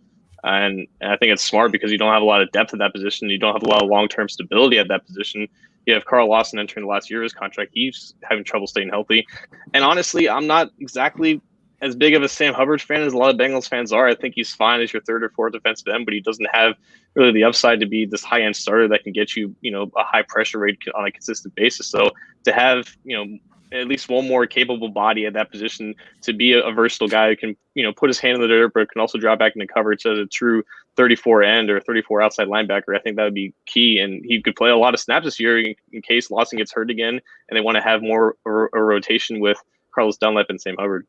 And, 0.42 0.86
and 1.00 1.12
I 1.12 1.16
think 1.16 1.32
it's 1.32 1.42
smart 1.42 1.72
because 1.72 1.92
you 1.92 1.98
don't 1.98 2.12
have 2.12 2.22
a 2.22 2.26
lot 2.26 2.42
of 2.42 2.50
depth 2.52 2.72
at 2.72 2.78
that 2.78 2.92
position. 2.92 3.28
You 3.28 3.38
don't 3.38 3.52
have 3.52 3.62
a 3.62 3.68
lot 3.68 3.82
of 3.82 3.88
long 3.88 4.08
term 4.08 4.28
stability 4.28 4.78
at 4.78 4.88
that 4.88 5.06
position. 5.06 5.48
You 5.86 5.94
have 5.94 6.04
Carl 6.04 6.28
Lawson 6.28 6.58
entering 6.58 6.84
the 6.84 6.90
last 6.90 7.10
year 7.10 7.20
of 7.20 7.24
his 7.24 7.32
contract. 7.32 7.72
He's 7.74 8.14
having 8.22 8.44
trouble 8.44 8.66
staying 8.66 8.90
healthy. 8.90 9.26
And 9.74 9.84
honestly, 9.84 10.28
I'm 10.28 10.46
not 10.46 10.70
exactly 10.78 11.40
as 11.82 11.96
big 11.96 12.14
of 12.14 12.22
a 12.22 12.28
Sam 12.28 12.52
Hubbard 12.52 12.82
fan 12.82 13.02
as 13.02 13.12
a 13.12 13.16
lot 13.16 13.30
of 13.30 13.36
Bengals 13.36 13.68
fans 13.68 13.92
are. 13.92 14.06
I 14.06 14.14
think 14.14 14.34
he's 14.34 14.52
fine 14.54 14.80
as 14.80 14.92
your 14.92 15.02
third 15.02 15.24
or 15.24 15.30
fourth 15.30 15.54
defensive 15.54 15.88
end, 15.88 16.04
but 16.04 16.12
he 16.12 16.20
doesn't 16.20 16.48
have 16.52 16.74
really 17.14 17.32
the 17.32 17.44
upside 17.44 17.80
to 17.80 17.86
be 17.86 18.04
this 18.04 18.22
high 18.22 18.42
end 18.42 18.54
starter 18.54 18.88
that 18.88 19.02
can 19.02 19.12
get 19.12 19.34
you, 19.34 19.54
you 19.62 19.70
know, 19.70 19.90
a 19.96 20.04
high 20.04 20.22
pressure 20.22 20.58
rate 20.58 20.78
on 20.94 21.06
a 21.06 21.10
consistent 21.10 21.54
basis. 21.54 21.86
So 21.86 22.10
to 22.44 22.52
have, 22.52 22.94
you 23.04 23.16
know, 23.16 23.38
at 23.72 23.86
least 23.86 24.08
one 24.08 24.26
more 24.26 24.46
capable 24.46 24.88
body 24.88 25.26
at 25.26 25.34
that 25.34 25.50
position 25.50 25.94
to 26.22 26.32
be 26.32 26.52
a, 26.52 26.60
a, 26.60 26.72
versatile 26.72 27.08
guy 27.08 27.28
who 27.28 27.36
can, 27.36 27.56
you 27.74 27.82
know, 27.82 27.92
put 27.92 28.08
his 28.08 28.18
hand 28.18 28.34
in 28.36 28.40
the 28.40 28.48
dirt, 28.48 28.72
but 28.74 28.90
can 28.90 29.00
also 29.00 29.18
drop 29.18 29.38
back 29.38 29.54
into 29.54 29.66
coverage 29.66 30.04
as 30.06 30.18
a 30.18 30.26
true 30.26 30.62
34 30.96 31.42
end 31.42 31.70
or 31.70 31.80
34 31.80 32.22
outside 32.22 32.48
linebacker. 32.48 32.96
I 32.96 33.00
think 33.00 33.16
that 33.16 33.24
would 33.24 33.34
be 33.34 33.54
key. 33.66 33.98
And 34.00 34.24
he 34.24 34.42
could 34.42 34.56
play 34.56 34.70
a 34.70 34.76
lot 34.76 34.94
of 34.94 35.00
snaps 35.00 35.24
this 35.24 35.40
year 35.40 35.58
in, 35.58 35.74
in 35.92 36.02
case 36.02 36.30
Lawson 36.30 36.58
gets 36.58 36.72
hurt 36.72 36.90
again 36.90 37.20
and 37.48 37.56
they 37.56 37.60
want 37.60 37.76
to 37.76 37.82
have 37.82 38.02
more 38.02 38.36
a, 38.44 38.50
a 38.50 38.82
rotation 38.82 39.40
with 39.40 39.58
Carlos 39.94 40.16
Dunlap 40.16 40.46
and 40.48 40.60
Sam 40.60 40.76
Hubbard. 40.78 41.06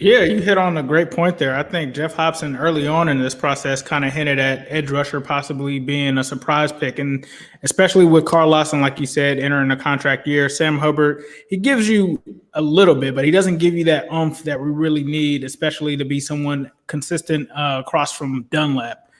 Yeah, 0.00 0.20
you 0.20 0.40
hit 0.40 0.56
on 0.56 0.78
a 0.78 0.82
great 0.82 1.10
point 1.10 1.36
there. 1.36 1.54
I 1.54 1.62
think 1.62 1.94
Geoff 1.94 2.14
Hobson 2.14 2.56
early 2.56 2.88
on 2.88 3.10
in 3.10 3.20
this 3.20 3.34
process 3.34 3.82
kind 3.82 4.02
of 4.02 4.14
hinted 4.14 4.38
at 4.38 4.66
edge 4.70 4.90
rusher 4.90 5.20
possibly 5.20 5.78
being 5.78 6.16
a 6.16 6.24
surprise 6.24 6.72
pick. 6.72 6.98
And 6.98 7.26
especially 7.64 8.06
with 8.06 8.24
Carl 8.24 8.48
Lawson, 8.48 8.80
like 8.80 8.98
you 8.98 9.04
said, 9.04 9.38
entering 9.38 9.70
a 9.70 9.76
contract 9.76 10.26
year, 10.26 10.48
Sam 10.48 10.78
Hubbard, 10.78 11.22
he 11.50 11.58
gives 11.58 11.86
you 11.86 12.18
a 12.54 12.62
little 12.62 12.94
bit, 12.94 13.14
but 13.14 13.26
he 13.26 13.30
doesn't 13.30 13.58
give 13.58 13.74
you 13.74 13.84
that 13.84 14.10
oomph 14.10 14.42
that 14.44 14.58
we 14.58 14.70
really 14.70 15.04
need, 15.04 15.44
especially 15.44 15.98
to 15.98 16.04
be 16.06 16.18
someone 16.18 16.72
consistent 16.86 17.50
uh, 17.50 17.82
across 17.84 18.10
from 18.16 18.44
Dunlap. 18.44 19.10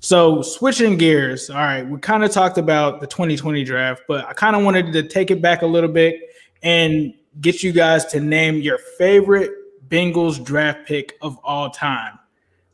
So 0.00 0.42
switching 0.42 0.98
gears, 0.98 1.48
all 1.48 1.56
right, 1.56 1.82
we 1.82 1.98
kind 1.98 2.22
of 2.22 2.30
talked 2.30 2.58
about 2.58 3.00
the 3.00 3.06
2020 3.06 3.64
draft, 3.64 4.02
but 4.06 4.26
I 4.26 4.34
kind 4.34 4.54
of 4.54 4.62
wanted 4.62 4.92
to 4.92 5.02
take 5.02 5.30
it 5.30 5.40
back 5.40 5.62
a 5.62 5.66
little 5.66 5.90
bit 5.90 6.20
and 6.62 7.14
get 7.40 7.62
you 7.62 7.72
guys 7.72 8.04
to 8.06 8.20
name 8.20 8.56
your 8.56 8.76
favorite 8.98 9.50
Bengals 9.88 10.42
draft 10.44 10.86
pick 10.86 11.16
of 11.22 11.38
all 11.44 11.70
time? 11.70 12.18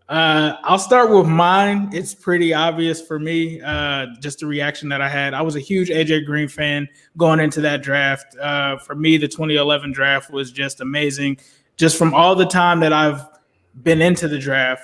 Uh, 0.09 0.57
I'll 0.65 0.79
start 0.79 1.11
with 1.11 1.27
mine. 1.27 1.89
It's 1.93 2.15
pretty 2.15 2.53
obvious 2.53 3.01
for 3.01 3.19
me, 3.19 3.63
uh, 3.63 4.07
just 4.21 4.41
the 4.41 4.47
reaction 4.47 4.89
that 4.91 5.01
I 5.01 5.09
had. 5.09 5.33
I 5.33 5.41
was 5.41 5.57
a 5.57 5.61
huge 5.61 5.89
AJ 5.89 6.27
Green 6.27 6.49
fan 6.49 6.87
going 7.17 7.41
into 7.41 7.63
that 7.63 7.83
draft. 7.83 8.37
Uh, 8.37 8.77
for 8.77 8.95
me, 8.95 9.17
the 9.17 9.27
2011 9.27 9.93
draft 9.93 10.31
was 10.31 10.53
just 10.53 10.83
amazing. 10.83 11.39
Just 11.77 11.97
from 11.97 12.13
all 12.13 12.35
the 12.35 12.45
time 12.45 12.81
that 12.81 12.93
I've 12.93 13.23
been 13.85 14.03
into 14.03 14.29
the 14.29 14.39
draft, 14.39 14.83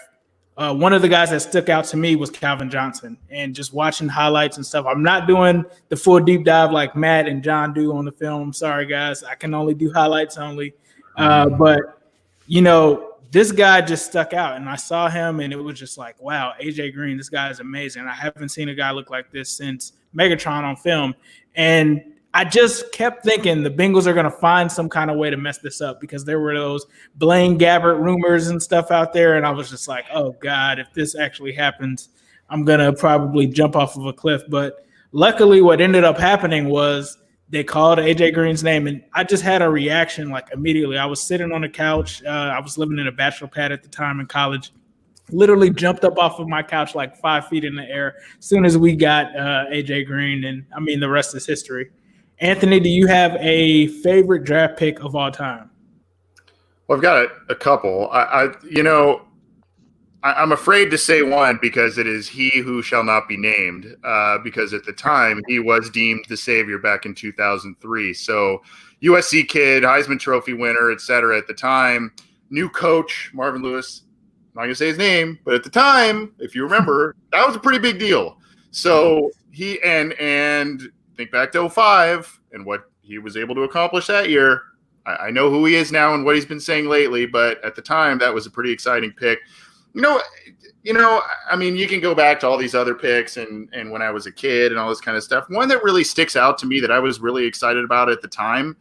uh, 0.57 0.75
one 0.75 0.93
of 0.93 1.03
the 1.03 1.09
guys 1.09 1.31
that 1.31 1.41
stuck 1.41 1.69
out 1.69 1.85
to 1.85 1.97
me 1.97 2.17
was 2.17 2.31
Calvin 2.31 2.71
Johnson, 2.71 3.19
and 3.31 3.55
just 3.55 3.75
watching 3.75 4.09
highlights 4.09 4.57
and 4.57 4.65
stuff. 4.65 4.87
I'm 4.89 5.03
not 5.03 5.29
doing 5.29 5.65
the 5.91 5.97
full 5.97 6.21
deep 6.21 6.45
dive 6.45 6.73
like 6.73 6.97
Matt 6.97 7.29
and 7.29 7.45
John 7.45 7.75
do 7.75 7.95
on 7.95 8.05
the 8.07 8.13
film. 8.13 8.53
Sorry, 8.53 8.87
guys, 8.87 9.23
I 9.23 9.35
can 9.35 9.53
only 9.53 9.75
do 9.75 9.93
highlights 9.93 10.39
only. 10.39 10.75
Uh, 11.17 11.51
but 11.51 11.98
you 12.49 12.63
know, 12.63 13.13
this 13.31 13.53
guy 13.53 13.83
just 13.83 14.07
stuck 14.07 14.33
out 14.33 14.57
and 14.57 14.69
I 14.69 14.77
saw 14.77 15.09
him 15.11 15.41
and 15.41 15.53
it 15.53 15.57
was 15.57 15.79
just 15.79 15.99
like, 15.99 16.21
wow, 16.21 16.55
AJ 16.61 16.95
Green, 16.95 17.19
this 17.19 17.29
guy 17.29 17.51
is 17.51 17.61
amazing. 17.61 18.07
I 18.07 18.15
haven't 18.15 18.49
seen 18.49 18.71
a 18.71 18.75
guy 18.75 18.91
look 18.91 19.11
like 19.11 19.31
this 19.31 19.51
since 19.51 19.93
Megatron 20.17 20.65
on 20.65 20.75
film. 20.75 21.15
And 21.55 22.03
I 22.33 22.45
just 22.45 22.91
kept 22.91 23.23
thinking 23.23 23.63
the 23.63 23.71
Bengals 23.71 24.07
are 24.07 24.15
going 24.15 24.25
to 24.25 24.31
find 24.31 24.73
some 24.73 24.89
kind 24.89 25.11
of 25.11 25.19
way 25.19 25.29
to 25.29 25.37
mess 25.37 25.59
this 25.59 25.83
up 25.83 26.01
because 26.01 26.25
there 26.25 26.41
were 26.41 26.55
those 26.55 26.87
Blaine 27.17 27.59
Gabbert 27.59 28.01
rumors 28.01 28.49
and 28.49 28.63
stuff 28.63 28.91
out 28.91 29.13
there. 29.13 29.37
And 29.37 29.45
I 29.45 29.51
was 29.51 29.69
just 29.69 29.87
like, 29.87 30.07
oh 30.11 30.33
God, 30.41 30.79
if 30.79 30.91
this 30.95 31.15
actually 31.15 31.53
happens, 31.53 32.09
I'm 32.49 32.65
going 32.65 32.81
to 32.81 32.95
probably 32.95 33.47
jump 33.47 33.77
off 33.77 33.99
of 33.99 34.07
a 34.07 34.13
cliff. 34.13 34.43
But 34.49 34.87
luckily, 35.13 35.61
what 35.61 35.83
ended 35.83 36.05
up 36.05 36.17
happening 36.17 36.71
was 36.71 37.19
they 37.51 37.65
called 37.65 37.99
AJ 37.99 38.35
Green's 38.35 38.63
name, 38.63 38.87
and 38.87 39.03
I 39.15 39.25
just 39.25 39.43
had 39.43 39.63
a 39.63 39.71
reaction 39.71 40.29
like 40.29 40.49
immediately. 40.53 40.99
I 40.99 41.07
was 41.07 41.23
sitting 41.23 41.53
on 41.53 41.63
the 41.63 41.69
couch. 41.69 42.23
Uh, 42.25 42.29
I 42.29 42.61
was 42.61 42.77
living 42.77 42.99
in 42.99 43.07
a 43.07 43.13
bachelor 43.13 43.49
pad 43.49 43.73
at 43.73 43.83
the 43.83 43.89
time 43.89 44.21
in 44.21 44.27
college. 44.27 44.73
Literally 45.31 45.71
jumped 45.71 46.05
up 46.05 46.19
off 46.19 46.39
of 46.39 46.49
my 46.49 46.63
couch 46.63 46.95
like 46.95 47.17
five 47.17 47.49
feet 47.49 47.65
in 47.65 47.75
the 47.75 47.85
air 47.85 48.17
as 48.39 48.47
soon 48.47 48.65
as 48.65 48.79
we 48.79 48.97
got 48.97 49.35
uh, 49.37 49.67
AJ 49.71 50.07
Green, 50.07 50.45
and 50.45 50.65
I 50.75 50.81
mean 50.81 51.01
the 51.01 51.09
rest 51.09 51.35
is 51.35 51.47
history. 51.47 51.91
Anthony, 52.41 52.81
do 52.81 52.89
you 52.89 53.07
have 53.07 53.35
a 53.41 53.89
favorite 53.89 54.45
draft 54.45 54.79
pick 54.79 55.01
of 55.01 55.17
all 55.17 55.31
time? 55.31 55.71
Well, 56.87 56.97
I've 56.97 57.03
got 57.03 57.25
a, 57.25 57.29
a 57.51 57.55
couple. 57.55 58.09
I, 58.11 58.23
I, 58.23 58.49
you 58.71 58.83
know, 58.83 59.23
I, 60.23 60.43
am 60.43 60.53
afraid 60.53 60.91
to 60.91 60.99
say 60.99 61.23
one 61.23 61.59
because 61.63 61.99
it 61.99 62.07
is 62.07 62.29
he 62.29 62.61
who 62.61 62.83
shall 62.83 63.05
not 63.05 63.29
be 63.29 63.37
named. 63.37 63.97
Uh, 64.03 64.39
because 64.39 64.73
at 64.73 64.85
the 64.85 64.93
time 64.93 65.43
he 65.47 65.59
was 65.59 65.91
deemed 65.91 66.25
the 66.29 66.37
savior 66.37 66.79
back 66.79 67.07
in 67.07 67.15
2003. 67.15 68.15
So 68.15 68.63
USC 69.03 69.49
kid, 69.49 69.85
Heisman 69.85 70.19
Trophy 70.19 70.55
winner, 70.55 70.91
etc. 70.91 71.39
At 71.39 71.47
the 71.47 71.55
time, 71.55 72.13
new 72.51 72.69
coach 72.69 73.31
Marvin 73.33 73.63
Lewis. 73.63 74.03
I'm 74.55 74.63
not 74.63 74.63
gonna 74.63 74.75
say 74.75 74.89
his 74.89 74.99
name, 74.99 75.39
but 75.45 75.55
at 75.55 75.63
the 75.63 75.71
time, 75.71 76.33
if 76.39 76.55
you 76.55 76.65
remember, 76.65 77.15
that 77.33 77.47
was 77.47 77.55
a 77.55 77.61
pretty 77.61 77.79
big 77.79 77.99
deal. 77.99 78.39
So 78.71 79.31
he 79.53 79.81
and 79.83 80.15
and 80.15 80.91
think 81.17 81.31
back 81.31 81.53
to 81.53 81.69
05 81.69 82.41
and 82.53 82.67
what 82.67 82.91
he 83.03 83.19
was 83.19 83.37
able 83.37 83.55
to 83.55 83.63
accomplish 83.63 84.09
that 84.09 84.31
year. 84.31 84.63
I, 85.07 85.27
I 85.27 85.31
know 85.31 85.49
who 85.49 85.65
he 85.65 85.77
is 85.77 85.93
now 85.93 86.15
and 86.15 86.25
what 86.25 86.35
he's 86.35 86.45
been 86.45 86.61
saying 86.61 86.89
lately, 86.89 87.25
but 87.25 87.63
at 87.65 87.77
the 87.77 87.83
time, 87.83 88.19
that 88.19 88.35
was 88.35 88.47
a 88.47 88.51
pretty 88.51 88.73
exciting 88.73 89.13
pick 89.13 89.39
you 89.95 90.03
know, 90.03 90.21
you 90.83 90.93
know, 90.93 91.23
I 91.51 91.57
mean, 91.57 91.77
you 91.77 91.89
can 91.89 92.01
go 92.01 92.15
back 92.15 92.41
to 92.41 92.49
all 92.49 92.57
these 92.57 92.75
other 92.75 92.95
picks 92.95 93.37
and 93.37 93.69
and 93.73 93.91
when 93.91 94.03
I 94.03 94.11
was 94.11 94.27
a 94.27 94.33
kid 94.33 94.73
and 94.73 94.81
all 94.81 94.89
this 94.89 95.01
kind 95.01 95.17
of 95.17 95.23
stuff. 95.23 95.45
One 95.49 95.69
that 95.69 95.83
really 95.83 96.05
sticks 96.05 96.37
out 96.37 96.59
to 96.59 96.67
me 96.67 96.81
that 96.81 96.91
I 96.91 96.99
was 96.99 97.21
really 97.21 97.45
excited 97.45 97.85
about 97.85 98.09
at 98.09 98.23
the 98.23 98.29
time 98.29 98.77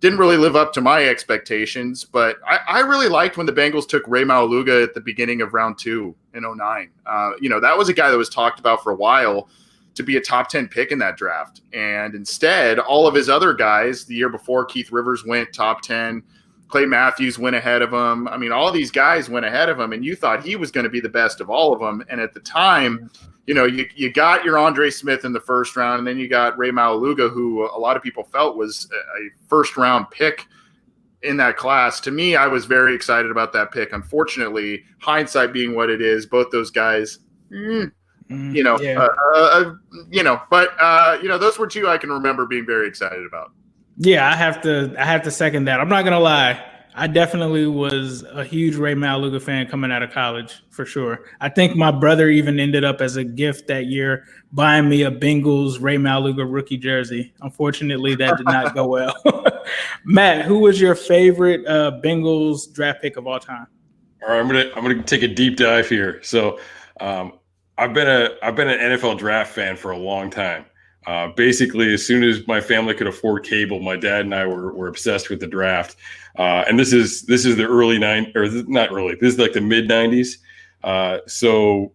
didn't 0.00 0.18
really 0.18 0.36
live 0.36 0.54
up 0.54 0.72
to 0.72 0.80
my 0.80 1.04
expectations, 1.04 2.04
but 2.04 2.36
I, 2.46 2.60
I 2.68 2.80
really 2.80 3.08
liked 3.08 3.36
when 3.36 3.46
the 3.46 3.52
Bengals 3.52 3.88
took 3.88 4.06
Ray 4.06 4.22
Maualuga 4.22 4.84
at 4.84 4.94
the 4.94 5.00
beginning 5.00 5.42
of 5.42 5.54
round 5.54 5.76
two 5.76 6.14
in 6.34 6.44
09. 6.44 6.90
Uh, 7.04 7.30
you 7.40 7.48
know, 7.48 7.58
that 7.60 7.76
was 7.76 7.88
a 7.88 7.92
guy 7.92 8.10
that 8.10 8.16
was 8.16 8.28
talked 8.28 8.60
about 8.60 8.82
for 8.82 8.92
a 8.92 8.94
while 8.94 9.48
to 9.94 10.04
be 10.04 10.16
a 10.16 10.20
top 10.20 10.48
10 10.48 10.68
pick 10.68 10.92
in 10.92 10.98
that 11.00 11.16
draft. 11.16 11.62
And 11.72 12.14
instead, 12.14 12.78
all 12.78 13.08
of 13.08 13.14
his 13.14 13.28
other 13.28 13.52
guys, 13.52 14.04
the 14.04 14.14
year 14.14 14.28
before, 14.28 14.64
Keith 14.64 14.92
Rivers 14.92 15.24
went 15.26 15.52
top 15.52 15.82
10. 15.82 16.22
Clay 16.68 16.84
Matthews 16.84 17.38
went 17.38 17.56
ahead 17.56 17.82
of 17.82 17.92
him. 17.92 18.28
I 18.28 18.36
mean, 18.36 18.52
all 18.52 18.70
these 18.70 18.90
guys 18.90 19.28
went 19.28 19.46
ahead 19.46 19.68
of 19.68 19.80
him, 19.80 19.92
and 19.92 20.04
you 20.04 20.14
thought 20.14 20.44
he 20.44 20.56
was 20.56 20.70
going 20.70 20.84
to 20.84 20.90
be 20.90 21.00
the 21.00 21.08
best 21.08 21.40
of 21.40 21.48
all 21.50 21.72
of 21.72 21.80
them. 21.80 22.04
And 22.10 22.20
at 22.20 22.34
the 22.34 22.40
time, 22.40 23.10
you 23.46 23.54
know, 23.54 23.64
you, 23.64 23.88
you 23.96 24.12
got 24.12 24.44
your 24.44 24.58
Andre 24.58 24.90
Smith 24.90 25.24
in 25.24 25.32
the 25.32 25.40
first 25.40 25.76
round, 25.76 25.98
and 25.98 26.06
then 26.06 26.18
you 26.18 26.28
got 26.28 26.58
Ray 26.58 26.70
Maualuga, 26.70 27.32
who 27.32 27.64
a 27.64 27.78
lot 27.78 27.96
of 27.96 28.02
people 28.02 28.22
felt 28.24 28.56
was 28.56 28.88
a 28.92 29.48
first 29.48 29.76
round 29.78 30.10
pick 30.10 30.46
in 31.22 31.38
that 31.38 31.56
class. 31.56 32.00
To 32.00 32.10
me, 32.10 32.36
I 32.36 32.46
was 32.46 32.66
very 32.66 32.94
excited 32.94 33.30
about 33.30 33.54
that 33.54 33.72
pick. 33.72 33.92
Unfortunately, 33.94 34.84
hindsight 35.00 35.54
being 35.54 35.74
what 35.74 35.88
it 35.88 36.02
is, 36.02 36.26
both 36.26 36.50
those 36.50 36.70
guys, 36.70 37.20
mm, 37.50 37.90
mm, 38.30 38.54
you 38.54 38.62
know, 38.62 38.78
yeah. 38.78 39.00
uh, 39.00 39.08
uh, 39.34 39.38
uh 39.38 39.74
you 40.10 40.22
know, 40.22 40.40
but 40.50 40.70
uh, 40.78 41.18
you 41.22 41.28
know, 41.28 41.38
those 41.38 41.58
were 41.58 41.66
two 41.66 41.88
I 41.88 41.96
can 41.96 42.10
remember 42.10 42.44
being 42.44 42.66
very 42.66 42.86
excited 42.86 43.24
about. 43.24 43.52
Yeah, 43.98 44.30
I 44.30 44.36
have 44.36 44.62
to. 44.62 44.94
I 44.98 45.04
have 45.04 45.22
to 45.22 45.30
second 45.30 45.64
that. 45.64 45.80
I'm 45.80 45.88
not 45.88 46.04
gonna 46.04 46.20
lie. 46.20 46.64
I 46.94 47.06
definitely 47.06 47.66
was 47.66 48.24
a 48.24 48.42
huge 48.42 48.74
Ray 48.74 48.94
Maualuga 48.94 49.40
fan 49.40 49.68
coming 49.68 49.92
out 49.92 50.02
of 50.02 50.10
college 50.10 50.62
for 50.70 50.84
sure. 50.84 51.26
I 51.40 51.48
think 51.48 51.76
my 51.76 51.92
brother 51.92 52.28
even 52.28 52.58
ended 52.58 52.82
up 52.82 53.00
as 53.00 53.16
a 53.16 53.22
gift 53.22 53.68
that 53.68 53.86
year 53.86 54.24
buying 54.52 54.88
me 54.88 55.02
a 55.02 55.10
Bengals 55.10 55.80
Ray 55.80 55.96
Maualuga 55.96 56.44
rookie 56.50 56.76
jersey. 56.76 57.32
Unfortunately, 57.40 58.16
that 58.16 58.36
did 58.36 58.46
not 58.46 58.74
go 58.74 58.88
well. 58.88 59.14
Matt, 60.04 60.44
who 60.44 60.58
was 60.58 60.80
your 60.80 60.96
favorite 60.96 61.64
uh, 61.66 62.00
Bengals 62.02 62.72
draft 62.72 63.00
pick 63.00 63.16
of 63.16 63.28
all 63.28 63.38
time? 63.38 63.68
All 64.22 64.30
right, 64.30 64.40
I'm 64.40 64.48
gonna 64.48 64.70
I'm 64.74 64.82
gonna 64.82 65.02
take 65.02 65.22
a 65.22 65.28
deep 65.28 65.56
dive 65.56 65.88
here. 65.88 66.20
So, 66.22 66.58
um, 67.00 67.34
I've 67.76 67.94
been 67.94 68.08
a 68.08 68.30
I've 68.42 68.56
been 68.56 68.68
an 68.68 68.78
NFL 68.78 69.18
draft 69.18 69.52
fan 69.52 69.76
for 69.76 69.92
a 69.92 69.98
long 69.98 70.30
time. 70.30 70.64
Uh, 71.06 71.28
basically, 71.28 71.94
as 71.94 72.06
soon 72.06 72.22
as 72.22 72.46
my 72.46 72.60
family 72.60 72.94
could 72.94 73.06
afford 73.06 73.44
cable, 73.44 73.80
my 73.80 73.96
dad 73.96 74.22
and 74.22 74.34
I 74.34 74.46
were, 74.46 74.72
were 74.74 74.88
obsessed 74.88 75.30
with 75.30 75.40
the 75.40 75.46
draft. 75.46 75.96
Uh, 76.36 76.64
and 76.68 76.78
this 76.78 76.92
is 76.92 77.22
this 77.22 77.44
is 77.46 77.56
the 77.56 77.64
early 77.64 77.98
nine 77.98 78.30
or 78.34 78.48
not 78.66 78.92
early. 78.92 79.14
This 79.14 79.34
is 79.34 79.38
like 79.38 79.52
the 79.52 79.60
mid 79.60 79.88
'90s. 79.88 80.36
Uh, 80.84 81.18
so 81.26 81.92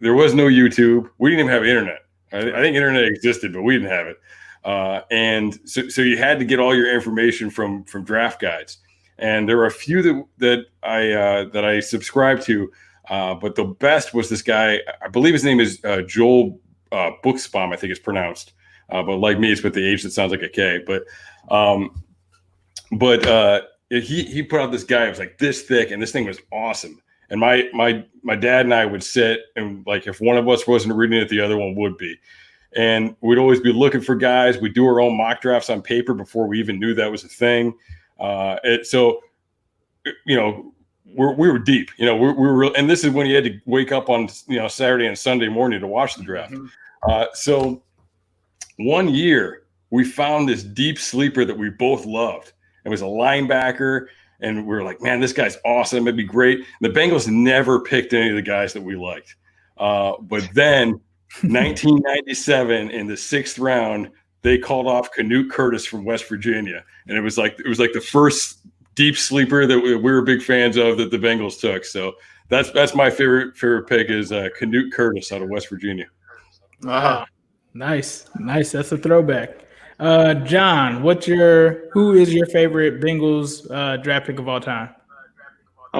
there 0.00 0.14
was 0.14 0.34
no 0.34 0.46
YouTube. 0.46 1.10
We 1.18 1.30
didn't 1.30 1.46
even 1.46 1.52
have 1.52 1.64
internet. 1.64 2.04
I, 2.32 2.38
I 2.38 2.62
think 2.62 2.76
internet 2.76 3.04
existed, 3.04 3.52
but 3.52 3.62
we 3.62 3.74
didn't 3.74 3.90
have 3.90 4.06
it. 4.06 4.16
Uh, 4.64 5.02
and 5.10 5.58
so, 5.64 5.88
so 5.88 6.02
you 6.02 6.18
had 6.18 6.38
to 6.38 6.44
get 6.44 6.58
all 6.58 6.74
your 6.74 6.92
information 6.92 7.50
from 7.50 7.84
from 7.84 8.04
draft 8.04 8.40
guides. 8.40 8.78
And 9.18 9.48
there 9.48 9.56
were 9.56 9.66
a 9.66 9.70
few 9.70 10.02
that 10.02 10.24
that 10.38 10.66
I 10.82 11.10
uh, 11.12 11.44
that 11.50 11.64
I 11.64 11.80
subscribed 11.80 12.42
to, 12.42 12.70
uh, 13.08 13.34
but 13.34 13.54
the 13.54 13.64
best 13.64 14.12
was 14.12 14.28
this 14.28 14.42
guy. 14.42 14.80
I 15.02 15.08
believe 15.08 15.32
his 15.34 15.44
name 15.44 15.60
is 15.60 15.82
uh, 15.84 16.02
Joel 16.02 16.58
uh, 16.92 17.10
Buchsbaum. 17.24 17.72
I 17.72 17.76
think 17.76 17.90
it's 17.90 18.00
pronounced. 18.00 18.52
Uh, 18.90 19.02
but 19.02 19.16
like 19.16 19.38
me, 19.38 19.52
it's 19.52 19.62
with 19.62 19.74
the 19.74 19.86
H 19.86 20.02
that 20.04 20.12
sounds 20.12 20.30
like 20.30 20.42
a 20.42 20.48
K. 20.48 20.80
But 20.86 21.04
um, 21.48 22.02
but 22.92 23.26
uh, 23.26 23.62
he 23.90 24.22
he 24.24 24.42
put 24.42 24.60
out 24.60 24.72
this 24.72 24.84
guy. 24.84 25.06
It 25.06 25.10
was 25.10 25.18
like 25.18 25.38
this 25.38 25.62
thick, 25.62 25.90
and 25.90 26.00
this 26.00 26.12
thing 26.12 26.26
was 26.26 26.38
awesome. 26.52 27.00
And 27.30 27.40
my 27.40 27.68
my 27.72 28.04
my 28.22 28.36
dad 28.36 28.66
and 28.66 28.74
I 28.74 28.86
would 28.86 29.02
sit 29.02 29.40
and 29.56 29.84
like 29.86 30.06
if 30.06 30.20
one 30.20 30.36
of 30.36 30.48
us 30.48 30.66
wasn't 30.66 30.94
reading 30.94 31.20
it, 31.20 31.28
the 31.28 31.40
other 31.40 31.56
one 31.56 31.74
would 31.74 31.96
be. 31.96 32.16
And 32.76 33.16
we'd 33.20 33.38
always 33.38 33.60
be 33.60 33.72
looking 33.72 34.00
for 34.00 34.14
guys. 34.14 34.58
We'd 34.58 34.74
do 34.74 34.84
our 34.86 35.00
own 35.00 35.16
mock 35.16 35.40
drafts 35.40 35.70
on 35.70 35.80
paper 35.80 36.12
before 36.14 36.46
we 36.46 36.58
even 36.58 36.78
knew 36.78 36.94
that 36.94 37.10
was 37.10 37.24
a 37.24 37.28
thing. 37.28 37.74
Uh, 38.20 38.58
it, 38.64 38.86
so, 38.86 39.20
you 40.26 40.36
know, 40.36 40.74
we're, 41.16 41.32
we 41.32 41.50
were 41.50 41.58
deep. 41.58 41.90
You 41.96 42.06
know, 42.06 42.16
we, 42.16 42.28
we 42.28 42.46
were, 42.46 42.54
real, 42.54 42.74
and 42.74 42.88
this 42.88 43.04
is 43.04 43.10
when 43.10 43.26
you 43.26 43.34
had 43.34 43.44
to 43.44 43.58
wake 43.64 43.92
up 43.92 44.08
on 44.08 44.28
you 44.48 44.58
know 44.58 44.68
Saturday 44.68 45.06
and 45.06 45.18
Sunday 45.18 45.48
morning 45.48 45.80
to 45.80 45.86
watch 45.86 46.14
the 46.16 46.22
draft. 46.22 46.52
Mm-hmm. 46.52 46.66
Uh, 47.08 47.26
so, 47.32 47.82
one 48.78 49.08
year 49.08 49.64
we 49.90 50.04
found 50.04 50.48
this 50.48 50.62
deep 50.62 50.98
sleeper 50.98 51.44
that 51.44 51.56
we 51.56 51.70
both 51.70 52.04
loved. 52.04 52.52
It 52.84 52.88
was 52.88 53.02
a 53.02 53.06
linebacker, 53.06 54.06
and 54.40 54.66
we 54.66 54.76
were 54.76 54.82
like, 54.82 55.00
"Man, 55.00 55.20
this 55.20 55.32
guy's 55.32 55.56
awesome. 55.64 56.06
It'd 56.06 56.16
be 56.16 56.24
great." 56.24 56.58
And 56.58 56.94
the 56.94 57.00
Bengals 57.00 57.28
never 57.28 57.80
picked 57.80 58.12
any 58.12 58.30
of 58.30 58.36
the 58.36 58.42
guys 58.42 58.72
that 58.74 58.82
we 58.82 58.96
liked, 58.96 59.34
uh, 59.78 60.14
but 60.20 60.48
then 60.54 60.90
1997 61.42 62.90
in 62.90 63.06
the 63.06 63.16
sixth 63.16 63.58
round, 63.58 64.10
they 64.42 64.58
called 64.58 64.86
off 64.86 65.10
Knute 65.16 65.50
Curtis 65.50 65.84
from 65.84 66.04
West 66.04 66.28
Virginia, 66.28 66.84
and 67.08 67.16
it 67.16 67.20
was 67.20 67.36
like 67.36 67.58
it 67.58 67.68
was 67.68 67.80
like 67.80 67.92
the 67.92 68.00
first 68.00 68.60
deep 68.96 69.16
sleeper 69.16 69.66
that 69.66 69.78
we, 69.78 69.94
we 69.94 70.10
were 70.10 70.22
big 70.22 70.42
fans 70.42 70.76
of 70.76 70.98
that 70.98 71.12
the 71.12 71.18
Bengals 71.18 71.60
took. 71.60 71.84
So 71.84 72.14
that's 72.48 72.72
that's 72.72 72.94
my 72.94 73.08
favorite 73.08 73.56
favorite 73.56 73.86
pick 73.86 74.10
is 74.10 74.32
uh, 74.32 74.48
Knute 74.58 74.92
Curtis 74.92 75.30
out 75.30 75.42
of 75.42 75.48
West 75.48 75.68
Virginia. 75.68 76.06
Uh-huh. 76.84 77.24
Nice, 77.74 78.26
nice. 78.38 78.72
That's 78.72 78.90
a 78.92 78.98
throwback. 78.98 79.60
Uh, 80.00 80.34
John, 80.34 81.02
what's 81.02 81.28
your 81.28 81.90
who 81.90 82.14
is 82.14 82.34
your 82.34 82.46
favorite 82.46 83.00
Bengals 83.00 83.70
uh, 83.70 83.98
draft 83.98 84.26
pick 84.26 84.38
of 84.38 84.48
all 84.48 84.60
time? 84.60 84.90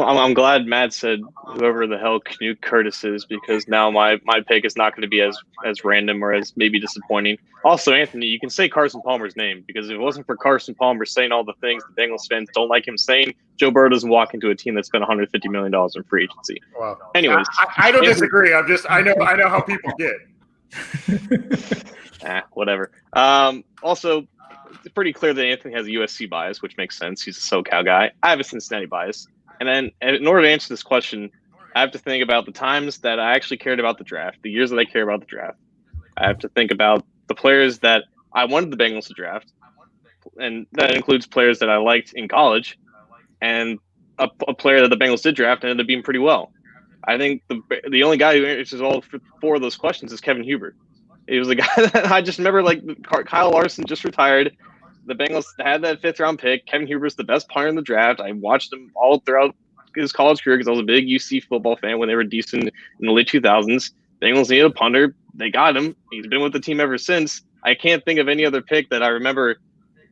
I'm, 0.03 0.19
I'm 0.19 0.35
glad 0.35 0.67
Matt 0.67 0.93
said 0.93 1.21
whoever 1.47 1.87
the 1.87 1.99
hell 1.99 2.21
Knute 2.21 2.61
Curtis 2.61 3.03
is 3.05 3.25
because 3.25 3.67
now 3.67 3.91
my, 3.91 4.21
my 4.25 4.41
pick 4.47 4.65
is 4.65 4.77
not 4.77 4.95
going 4.95 5.03
to 5.03 5.09
be 5.09 5.21
as 5.21 5.39
as 5.65 5.85
random 5.85 6.23
or 6.23 6.33
as 6.33 6.53
maybe 6.57 6.79
disappointing. 6.79 7.39
Also, 7.65 7.93
Anthony, 7.93 8.27
you 8.27 8.39
can 8.39 8.51
say 8.51 8.69
Carson 8.69 9.01
Palmer's 9.03 9.37
name 9.37 9.65
because 9.67 9.89
if 9.89 9.95
it 9.95 9.99
wasn't 9.99 10.27
for 10.27 10.37
Carson 10.37 10.75
Palmer 10.75 11.05
saying 11.05 11.33
all 11.33 11.45
the 11.45 11.55
things 11.61 11.83
the 11.85 12.01
Bengals 12.01 12.29
fans 12.29 12.49
don't 12.55 12.69
like 12.69 12.87
him 12.87 12.99
saying, 12.99 13.35
Joe 13.57 13.71
Burrow 13.71 13.89
doesn't 13.89 14.11
walk 14.11 14.35
into 14.35 14.51
a 14.51 14.55
team 14.55 14.75
that 14.75 14.87
spent 14.87 15.03
150 15.03 15.49
million 15.49 15.73
dollars 15.73 15.97
in 15.97 16.03
free 16.05 16.25
agency. 16.25 16.61
Wow. 16.79 16.99
Anyways, 17.15 17.47
I, 17.59 17.89
I 17.89 17.91
don't 17.91 18.05
disagree. 18.05 18.53
I'm 18.53 18.67
just 18.67 18.87
I 18.91 19.01
know 19.01 19.15
I 19.21 19.37
know 19.37 19.49
how 19.49 19.61
people 19.63 19.93
get. 19.99 21.87
ah, 22.25 22.43
whatever. 22.53 22.91
Um, 23.15 23.65
also, 23.83 24.27
it's 24.85 24.93
pretty 24.95 25.13
clear 25.13 25.33
that 25.33 25.45
Anthony 25.45 25.75
has 25.75 25.87
a 25.87 25.91
USC 25.91 26.29
bias, 26.29 26.61
which 26.61 26.77
makes 26.77 26.99
sense. 26.99 27.23
He's 27.23 27.39
a 27.39 27.41
SoCal 27.41 27.85
guy. 27.85 28.11
I 28.23 28.31
have 28.31 28.41
a 28.41 28.45
Cincinnati 28.45 28.87
bias. 28.87 29.29
And 29.61 29.69
then 29.69 29.91
in 30.01 30.27
order 30.27 30.43
to 30.43 30.49
answer 30.49 30.69
this 30.69 30.83
question, 30.83 31.31
I 31.75 31.81
have 31.81 31.93
to 31.93 31.99
think 31.99 32.23
about 32.23 32.47
the 32.47 32.53
times 32.53 32.99
that 32.99 33.19
I 33.21 33.35
actually 33.35 33.59
cared 33.59 33.81
about 33.81 33.99
the 33.99 34.05
draft, 34.05 34.39
the 34.43 34.51
years 34.51 34.71
that 34.71 34.79
I 34.79 34.85
care 34.85 35.03
about 35.03 35.21
the 35.21 35.27
draft. 35.27 35.59
I 36.17 36.27
have 36.27 36.39
to 36.41 36.49
think 36.49 36.71
about 36.71 37.05
the 37.27 37.35
players 37.35 37.81
that 37.81 38.05
I 38.33 38.47
wanted 38.47 38.71
the 38.71 38.77
Bengals 38.77 39.09
to 39.09 39.15
draft, 39.15 39.53
and 40.39 40.67
that 40.73 40.95
includes 40.95 41.27
players 41.27 41.59
that 41.59 41.69
I 41.69 41.77
liked 41.77 42.13
in 42.15 42.29
college, 42.29 42.79
and 43.41 43.79
a, 44.19 44.29
a 44.49 44.55
player 44.55 44.81
that 44.81 44.89
the 44.89 44.97
Bengals 44.97 45.23
did 45.23 45.37
draft 45.37 45.65
ended 45.65 45.81
up 45.81 45.87
being 45.87 46.03
pretty 46.03 46.19
well. 46.19 46.53
I 47.05 47.19
think 47.19 47.43
the 47.49 47.61
the 47.91 48.03
only 48.03 48.17
guy 48.17 48.37
who 48.39 48.47
answers 48.47 48.81
all 48.81 49.05
four 49.41 49.57
of 49.57 49.63
those 49.63 49.77
questions 49.77 50.13
is 50.13 50.21
Kevin 50.21 50.43
Huber. 50.43 50.75
He 51.29 51.39
was 51.39 51.49
the 51.49 51.55
guy 51.57 51.69
that 51.77 52.11
I 52.11 52.23
just 52.23 52.39
remember 52.39 52.63
like 52.63 52.83
Kyle 53.27 53.51
Larson 53.51 53.85
just 53.85 54.05
retired 54.05 54.57
the 55.07 55.15
Bengals 55.15 55.47
had 55.59 55.83
that 55.83 56.01
fifth 56.03 56.21
round 56.21 56.39
pick. 56.39 56.67
Kevin 56.67 56.87
Huber's 56.87 57.15
the 57.15 57.25
best 57.25 57.49
player 57.49 57.69
in 57.69 57.77
the 57.77 57.83
draft. 57.83 58.21
I 58.21 58.33
watched 58.33 58.73
him 58.73 58.91
all 58.95 59.21
throughout 59.21 59.55
his 59.95 60.13
college 60.13 60.43
career 60.43 60.57
because 60.57 60.69
I 60.69 60.73
was 60.73 60.81
a 60.81 60.85
big 60.85 61.07
UC 61.07 61.45
football 61.45 61.77
fan 61.77 61.99
when 61.99 62.09
they 62.09 62.15
were 62.15 62.25
decent 62.25 62.65
in 62.65 62.73
the 63.01 63.13
late 63.13 63.29
2000s. 63.29 63.93
Bengals 64.21 64.51
needed 64.51 64.67
a 64.67 64.71
punter. 64.71 65.15
They 65.35 65.51
got 65.51 65.77
him. 65.77 65.95
He's 66.11 66.27
been 66.27 66.43
with 66.43 66.53
the 66.53 66.61
team 66.61 66.81
ever 66.81 66.99
since. 66.99 67.43
I 67.63 67.75
can't 67.75 68.05
think 68.05 68.19
of 68.19 68.29
any 68.29 68.45
other 68.45 68.63
pick 68.63 68.91
that 68.91 69.03
I 69.03 69.09
remember 69.09 69.59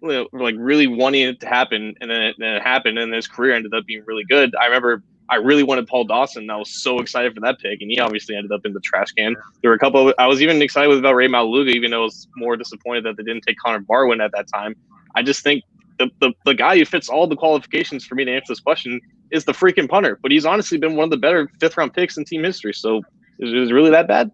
like 0.02 0.54
really 0.58 0.86
wanting 0.86 1.22
it 1.22 1.40
to 1.40 1.46
happen, 1.46 1.94
and 2.00 2.10
then 2.10 2.20
it, 2.20 2.36
then 2.38 2.56
it 2.56 2.62
happened, 2.62 2.98
and 2.98 3.12
his 3.12 3.26
career 3.26 3.54
ended 3.54 3.72
up 3.72 3.86
being 3.86 4.04
really 4.06 4.24
good. 4.24 4.54
I 4.54 4.66
remember 4.66 5.02
I 5.28 5.36
really 5.36 5.62
wanted 5.62 5.86
Paul 5.86 6.04
Dawson. 6.04 6.50
I 6.50 6.56
was 6.56 6.70
so 6.70 6.98
excited 6.98 7.34
for 7.34 7.40
that 7.40 7.58
pick, 7.58 7.80
and 7.80 7.90
he 7.90 7.98
obviously 7.98 8.36
ended 8.36 8.52
up 8.52 8.66
in 8.66 8.72
the 8.72 8.80
trash 8.80 9.12
can. 9.12 9.34
There 9.62 9.70
were 9.70 9.76
a 9.76 9.78
couple. 9.78 10.08
Of, 10.08 10.14
I 10.18 10.26
was 10.26 10.42
even 10.42 10.60
excited 10.60 10.96
about 10.96 11.14
Ray 11.14 11.28
Maualuga, 11.28 11.70
even 11.74 11.90
though 11.90 12.02
I 12.02 12.04
was 12.04 12.28
more 12.36 12.56
disappointed 12.56 13.04
that 13.04 13.16
they 13.16 13.22
didn't 13.22 13.42
take 13.42 13.56
Connor 13.58 13.80
Barwin 13.80 14.20
at 14.20 14.32
that 14.32 14.46
time. 14.48 14.76
I 15.14 15.22
just 15.22 15.42
think 15.42 15.64
the, 15.98 16.10
the, 16.20 16.32
the 16.44 16.54
guy 16.54 16.76
who 16.76 16.84
fits 16.84 17.08
all 17.08 17.26
the 17.26 17.36
qualifications 17.36 18.04
for 18.04 18.16
me 18.16 18.24
to 18.24 18.32
answer 18.32 18.52
this 18.52 18.60
question 18.60 19.00
is 19.30 19.44
the 19.44 19.52
freaking 19.52 19.88
punter. 19.88 20.18
But 20.22 20.30
he's 20.30 20.44
honestly 20.44 20.78
been 20.78 20.96
one 20.96 21.04
of 21.04 21.10
the 21.10 21.16
better 21.16 21.48
fifth 21.60 21.76
round 21.76 21.94
picks 21.94 22.16
in 22.16 22.24
team 22.24 22.44
history. 22.44 22.74
So 22.74 22.98
is 23.38 23.70
it 23.70 23.72
really 23.72 23.90
that 23.90 24.08
bad? 24.08 24.30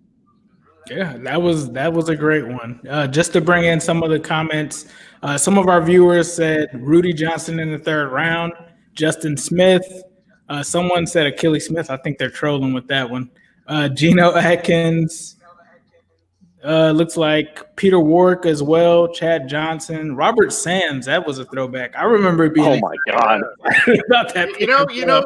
Yeah, 0.89 1.17
that 1.19 1.41
was 1.41 1.71
that 1.73 1.93
was 1.93 2.09
a 2.09 2.17
great 2.17 2.47
one. 2.49 2.81
Uh, 2.89 3.07
just 3.07 3.33
to 3.35 3.41
bring 3.41 3.65
in 3.65 3.79
some 3.81 4.03
of 4.03 4.11
the 4.11 4.19
comments, 4.19 4.87
uh, 5.23 5.39
some 5.39 5.57
of 5.57 5.69
our 5.69 5.81
viewers 5.81 6.33
said 6.33 6.69
Rudi 6.75 7.13
Johnson 7.13 7.61
in 7.61 7.71
the 7.71 7.79
third 7.79 8.11
round, 8.11 8.55
Justin 8.95 9.37
Smith, 9.37 9.85
uh, 10.51 10.63
someone 10.65 11.07
said 11.07 11.33
Akili 11.33 11.63
Smith. 11.63 11.91
I 11.91 11.97
think 11.97 12.19
they're 12.19 12.29
trolling 12.29 12.75
with 12.75 12.89
that 12.89 13.09
one. 13.09 13.31
Uh, 13.67 13.89
Geno 13.89 14.35
Atkins. 14.35 15.37
Uh, 16.63 16.91
looks 16.91 17.17
like 17.17 17.75
Peter 17.77 17.99
Warrick 17.99 18.45
as 18.45 18.63
well. 18.63 19.09
Chad 19.09 19.49
Johnson, 19.49 20.15
Robert 20.15 20.53
Sands. 20.53 21.07
That 21.07 21.27
was 21.27 21.39
a 21.39 21.47
throwback. 21.47 21.97
I 21.97 22.03
remember 22.03 22.51
being. 22.51 22.67
Oh 22.67 22.79
my 22.81 22.97
god! 23.11 23.41
about 24.07 24.35
that. 24.35 24.61
You 24.61 24.67
know, 24.67 24.85
you 24.91 25.07
know, 25.07 25.25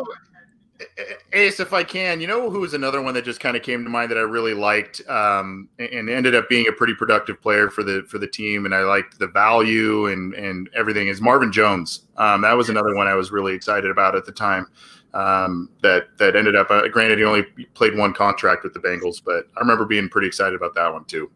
Ace, 1.33 1.59
if 1.59 1.73
I 1.73 1.83
can, 1.83 2.21
you 2.21 2.29
know 2.29 2.51
who 2.51 2.61
was 2.61 2.73
another 2.75 3.03
one 3.03 3.15
that 3.15 3.25
just 3.25 3.41
kind 3.41 3.57
of 3.57 3.65
came 3.65 3.83
to 3.83 3.91
mind 3.91 4.13
that 4.13 4.19
I 4.19 4.21
really 4.21 4.55
liked, 4.55 5.01
um, 5.09 5.69
and 5.81 6.09
ended 6.09 6.37
up 6.37 6.49
being 6.49 6.69
a 6.69 6.73
pretty 6.73 6.95
productive 6.95 7.41
player 7.41 7.69
for 7.69 7.83
the 7.83 8.05
for 8.09 8.19
the 8.19 8.29
team, 8.29 8.65
and 8.65 8.73
I 8.73 8.83
liked 8.83 9.19
the 9.19 9.27
value 9.27 10.07
and 10.07 10.35
and 10.35 10.69
everything. 10.77 11.09
Is 11.09 11.21
Marvin 11.21 11.51
Jones? 11.51 12.03
Um, 12.17 12.43
that 12.43 12.53
was 12.53 12.69
another 12.69 12.95
one 12.95 13.09
I 13.09 13.15
was 13.15 13.33
really 13.33 13.55
excited 13.55 13.91
about 13.91 14.15
at 14.15 14.25
the 14.25 14.33
time 14.33 14.69
um, 15.15 15.71
that 15.83 16.19
that 16.19 16.37
ended 16.37 16.57
up. 16.57 16.71
Uh, 16.71 16.89
granted, 16.89 17.19
he 17.19 17.25
only 17.25 17.45
played 17.75 17.97
one 17.97 18.13
contract 18.13 18.65
with 18.65 18.75
the 18.75 18.81
Bengals, 18.81 19.23
but 19.25 19.47
I 19.57 19.61
remember 19.61 19.85
being 19.85 20.09
pretty 20.09 20.27
excited 20.27 20.55
about 20.55 20.75
that 20.75 20.93
one 20.93 21.05
too. 21.05 21.31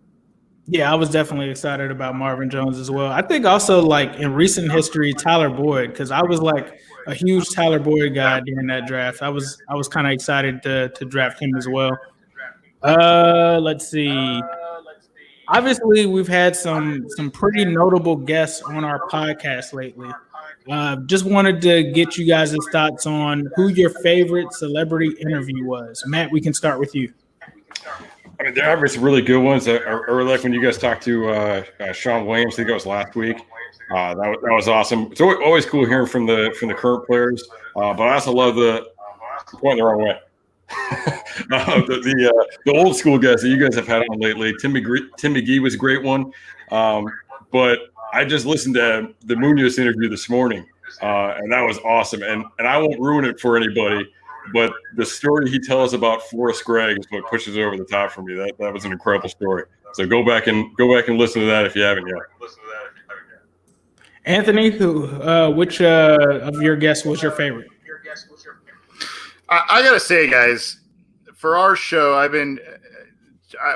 Yeah, 0.70 0.92
I 0.92 0.96
was 0.96 1.08
definitely 1.08 1.48
excited 1.48 1.90
about 1.90 2.14
Marvin 2.14 2.50
Jones 2.50 2.78
as 2.78 2.90
well. 2.90 3.10
I 3.10 3.22
think 3.22 3.46
also 3.46 3.80
like 3.80 4.16
in 4.16 4.34
recent 4.34 4.70
history, 4.70 5.14
Tyler 5.14 5.48
Boyd, 5.48 5.92
because 5.92 6.10
I 6.10 6.22
was 6.22 6.42
like 6.42 6.78
a 7.06 7.14
huge 7.14 7.48
Tyler 7.54 7.78
Boyd 7.78 8.14
guy 8.14 8.40
during 8.40 8.66
that 8.66 8.86
draft. 8.86 9.22
I 9.22 9.30
was 9.30 9.62
I 9.68 9.74
was 9.74 9.88
kind 9.88 10.06
of 10.06 10.12
excited 10.12 10.62
to 10.64 10.90
to 10.90 11.04
draft 11.06 11.40
him 11.40 11.54
as 11.56 11.66
well. 11.66 11.96
Uh, 12.82 13.58
let's 13.62 13.88
see. 13.88 14.42
Obviously, 15.48 16.04
we've 16.04 16.28
had 16.28 16.54
some 16.54 17.06
some 17.16 17.30
pretty 17.30 17.64
notable 17.64 18.16
guests 18.16 18.60
on 18.62 18.84
our 18.84 19.08
podcast 19.08 19.72
lately. 19.72 20.10
Uh, 20.70 20.96
just 21.06 21.24
wanted 21.24 21.62
to 21.62 21.82
get 21.92 22.16
you 22.16 22.26
guys' 22.26 22.54
thoughts 22.72 23.06
on 23.06 23.48
who 23.56 23.68
your 23.68 23.90
favorite 23.90 24.52
celebrity 24.52 25.14
interview 25.20 25.64
was. 25.64 26.02
Matt, 26.06 26.30
we 26.30 26.40
can 26.40 26.52
start 26.52 26.78
with 26.78 26.94
you. 26.94 27.12
I 28.40 28.44
mean, 28.44 28.54
there 28.54 28.68
are 28.68 28.86
some 28.86 29.02
really 29.02 29.22
good 29.22 29.42
ones. 29.42 29.66
I, 29.66 29.76
I 29.76 30.22
like 30.22 30.44
when 30.44 30.52
you 30.52 30.62
guys 30.62 30.78
talked 30.78 31.02
to 31.04 31.30
uh, 31.30 31.64
uh, 31.80 31.92
Shawn 31.92 32.26
Williams. 32.26 32.54
I 32.54 32.56
think 32.58 32.68
it 32.68 32.74
was 32.74 32.86
last 32.86 33.16
week. 33.16 33.38
Uh, 33.90 34.14
that, 34.14 34.28
was, 34.28 34.38
that 34.42 34.52
was 34.52 34.68
awesome. 34.68 35.08
It's 35.10 35.20
always, 35.20 35.66
cool 35.66 35.86
hearing 35.86 36.06
from 36.06 36.26
the 36.26 36.54
from 36.58 36.68
the 36.68 36.74
current 36.74 37.06
players. 37.06 37.42
Uh, 37.74 37.94
but 37.94 38.04
I 38.04 38.14
also 38.14 38.32
love 38.32 38.54
the 38.54 38.86
point 39.54 39.78
the 39.78 39.84
wrong 39.84 40.02
way. 40.02 40.20
uh, 40.70 41.80
the 41.86 42.00
the, 42.04 42.46
the, 42.66 42.72
old 42.72 42.94
school 42.94 43.18
guys 43.18 43.40
that 43.40 43.48
you 43.48 43.58
guys 43.58 43.74
have 43.74 43.86
had 43.86 44.02
on 44.02 44.20
lately. 44.20 44.52
Tim 44.60 44.74
McGree, 44.74 45.08
Tim 45.16 45.34
McGee 45.34 45.60
was 45.60 45.74
a 45.74 45.78
great 45.78 46.02
one. 46.02 46.30
Um, 46.70 47.06
but 47.50 47.78
I 48.12 48.24
just 48.24 48.46
listened 48.46 48.74
to 48.76 49.14
the 49.24 49.36
Munoz 49.36 49.78
interview 49.78 50.08
this 50.08 50.28
morning, 50.28 50.66
uh, 51.02 51.34
and 51.38 51.52
that 51.52 51.62
was 51.62 51.78
awesome. 51.78 52.22
And 52.22 52.44
and 52.58 52.66
I 52.66 52.78
won't 52.78 52.98
ruin 53.00 53.24
it 53.24 53.40
for 53.40 53.56
anybody, 53.56 54.08
but 54.52 54.72
the 54.96 55.04
story 55.04 55.50
he 55.50 55.58
tells 55.58 55.94
about 55.94 56.22
Forrest 56.22 56.64
Gregg 56.64 56.98
is 56.98 57.06
what 57.10 57.26
pushes 57.28 57.56
it 57.56 57.62
over 57.62 57.76
the 57.76 57.84
top 57.84 58.10
for 58.10 58.22
me. 58.22 58.34
That 58.34 58.52
that 58.58 58.72
was 58.72 58.84
an 58.84 58.92
incredible 58.92 59.28
story. 59.28 59.64
So 59.92 60.06
go 60.06 60.24
back 60.24 60.46
and 60.46 60.74
go 60.76 60.94
back 60.94 61.08
and 61.08 61.18
listen 61.18 61.42
to 61.42 61.46
that 61.46 61.66
if 61.66 61.74
you 61.74 61.82
haven't 61.82 62.06
yet. 62.06 62.16
Anthony, 64.24 64.70
who 64.70 65.06
uh, 65.22 65.50
which 65.50 65.80
uh, 65.80 66.40
of 66.42 66.60
your 66.60 66.76
guests 66.76 67.04
was 67.04 67.22
your 67.22 67.32
favorite? 67.32 67.68
I, 69.48 69.64
I 69.70 69.82
gotta 69.82 70.00
say, 70.00 70.28
guys, 70.28 70.80
for 71.34 71.56
our 71.56 71.74
show, 71.74 72.14
I've 72.14 72.32
been 72.32 72.58
I, 72.60 72.77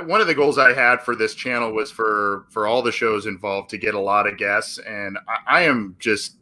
one 0.05 0.20
of 0.20 0.27
the 0.27 0.35
goals 0.35 0.59
I 0.59 0.73
had 0.73 1.01
for 1.03 1.16
this 1.16 1.35
channel 1.35 1.73
was 1.73 1.91
for 1.91 2.47
for 2.51 2.66
all 2.66 2.83
the 2.83 2.93
shows 2.93 3.27
involved 3.27 3.70
to 3.70 3.79
get 3.79 3.95
a 3.95 4.01
lot 4.01 4.27
of 4.27 4.37
guests, 4.37 4.79
and 4.79 5.18
I, 5.29 5.61
I 5.61 5.62
am 5.62 5.97
just 5.99 6.37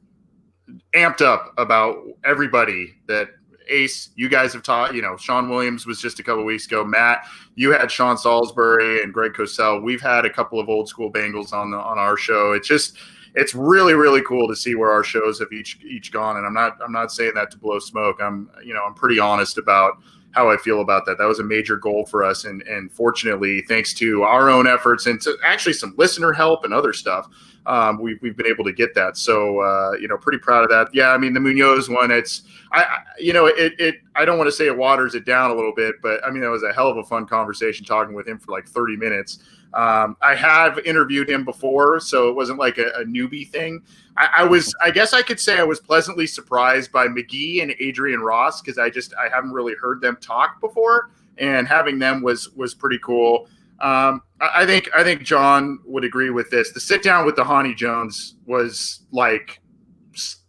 amped 0.95 1.21
up 1.21 1.53
about 1.59 1.97
everybody 2.25 2.95
that 3.07 3.31
Ace, 3.69 4.11
you 4.17 4.29
guys 4.29 4.53
have 4.53 4.63
taught. 4.63 4.95
You 4.95 5.03
know, 5.03 5.17
Shawn 5.17 5.49
Williams 5.49 5.87
was 5.87 6.01
just 6.01 6.19
a 6.19 6.23
couple 6.23 6.45
weeks 6.45 6.67
ago. 6.67 6.85
Matt, 6.85 7.25
you 7.55 7.71
had 7.71 7.91
Sean 7.91 8.19
Salisbury 8.19 9.03
and 9.03 9.15
Greg 9.15 9.33
Cosell. 9.33 9.83
We've 9.83 10.01
had 10.01 10.25
a 10.25 10.31
couple 10.31 10.61
of 10.61 10.69
old 10.69 10.89
school 10.89 11.13
Bengals 11.13 11.53
on 11.53 11.71
the 11.71 11.79
on 11.79 11.99
our 11.99 12.17
show. 12.17 12.53
It's 12.53 12.69
just 12.69 12.99
it's 13.35 13.55
really 13.55 13.95
really 13.95 14.23
cool 14.23 14.49
to 14.49 14.57
see 14.57 14.75
where 14.75 14.91
our 14.91 15.05
shows 15.05 15.39
have 15.39 15.53
each 15.53 15.79
each 15.85 16.13
gone. 16.13 16.37
And 16.37 16.47
I'm 16.47 16.55
not 16.55 16.79
I'm 16.83 16.93
not 16.93 17.13
saying 17.13 17.33
that 17.37 17.51
to 17.53 17.59
blow 17.59 17.79
smoke. 17.79 18.19
I'm 18.21 18.51
you 18.65 18.75
know 18.75 18.83
I'm 18.85 18.95
pretty 18.95 19.19
honest 19.19 19.57
about 19.57 20.03
how 20.33 20.51
I 20.51 20.57
feel 20.57 20.81
about 20.81 21.07
that. 21.07 21.19
That 21.19 21.27
was 21.27 21.39
a 21.41 21.45
major 21.45 21.77
goal 21.77 22.07
for 22.07 22.25
us, 22.25 22.45
and 22.45 22.63
and 22.63 22.91
fortunately, 22.93 23.63
thanks 23.63 23.95
to 23.95 24.23
our 24.23 24.49
own 24.51 24.67
efforts 24.67 25.07
and 25.07 25.21
to 25.23 25.37
actually 25.45 25.73
some 25.73 25.95
listener 25.97 26.33
help 26.33 26.65
and 26.65 26.73
other 26.73 26.93
stuff, 26.93 27.29
um, 27.67 28.01
we've 28.01 28.21
we've 28.23 28.37
been 28.37 28.47
able 28.47 28.65
to 28.65 28.73
get 28.73 28.95
that. 28.95 29.17
So 29.17 29.61
uh, 29.61 29.93
you 30.01 30.09
know, 30.09 30.17
pretty 30.17 30.39
proud 30.39 30.65
of 30.65 30.71
that. 30.71 30.89
Yeah, 30.95 31.11
I 31.11 31.19
mean 31.19 31.35
the 31.35 31.41
Munoz 31.41 31.89
one, 31.89 32.11
it's 32.11 32.43
I, 32.73 32.83
I 32.83 32.99
you 33.19 33.33
know 33.33 33.47
it 33.47 33.75
it 33.79 33.97
I 34.17 34.25
don't 34.25 34.39
want 34.39 34.49
to 34.49 34.53
say 34.53 34.67
it 34.67 34.77
waters 34.77 35.15
it 35.15 35.25
down 35.25 35.51
a 35.51 35.55
little 35.55 35.75
bit, 35.75 35.97
but 36.03 36.25
I 36.25 36.31
mean 36.31 36.43
that 36.43 36.51
was 36.51 36.63
a 36.63 36.73
hell 36.73 36.89
of 36.89 36.97
a 36.97 37.05
fun 37.05 37.27
conversation 37.27 37.85
talking 37.85 38.15
with 38.15 38.27
him 38.27 38.39
for 38.39 38.53
like 38.53 38.69
30 38.69 38.97
minutes. 38.97 39.41
Um, 39.73 40.17
I 40.21 40.35
have 40.35 40.79
interviewed 40.81 41.31
him 41.31 41.45
before, 41.45 42.01
so 42.01 42.29
it 42.29 42.35
wasn't 42.35 42.59
like 42.59 42.79
a, 42.79 42.89
a 42.97 43.05
newbie 43.05 43.49
thing. 43.49 43.83
I, 44.17 44.29
I, 44.39 44.45
was, 44.45 44.75
I 44.83 44.91
guess, 44.91 45.13
I 45.13 45.23
could 45.23 45.39
say 45.39 45.59
I 45.59 45.65
was 45.65 45.79
pleasantly 45.79 46.27
surprised 46.27 46.91
by 46.91 47.07
McGee 47.07 47.63
and 47.63 47.75
Adrian 47.79 48.21
Ross 48.21 48.61
because 48.61 48.79
I 48.79 48.91
just 48.91 49.15
I 49.15 49.29
haven't 49.29 49.53
really 49.53 49.75
heard 49.81 50.01
them 50.01 50.17
talk 50.21 50.61
before, 50.61 51.11
and 51.39 51.69
having 51.69 51.99
them 51.99 52.23
was 52.23 52.51
was 52.51 52.75
pretty 52.75 52.99
cool. 52.99 53.49
Um, 53.81 54.23
I, 54.41 54.63
I 54.63 54.67
think 54.67 54.91
I 54.95 55.05
think 55.05 55.23
John 55.23 55.79
would 55.85 56.05
agree 56.05 56.31
with 56.31 56.51
this. 56.51 56.73
The 56.73 56.81
sit 56.81 57.03
down 57.03 57.25
with 57.25 57.37
Dhani 57.37 57.77
Jones 57.77 58.37
was 58.47 59.07
like 59.13 59.61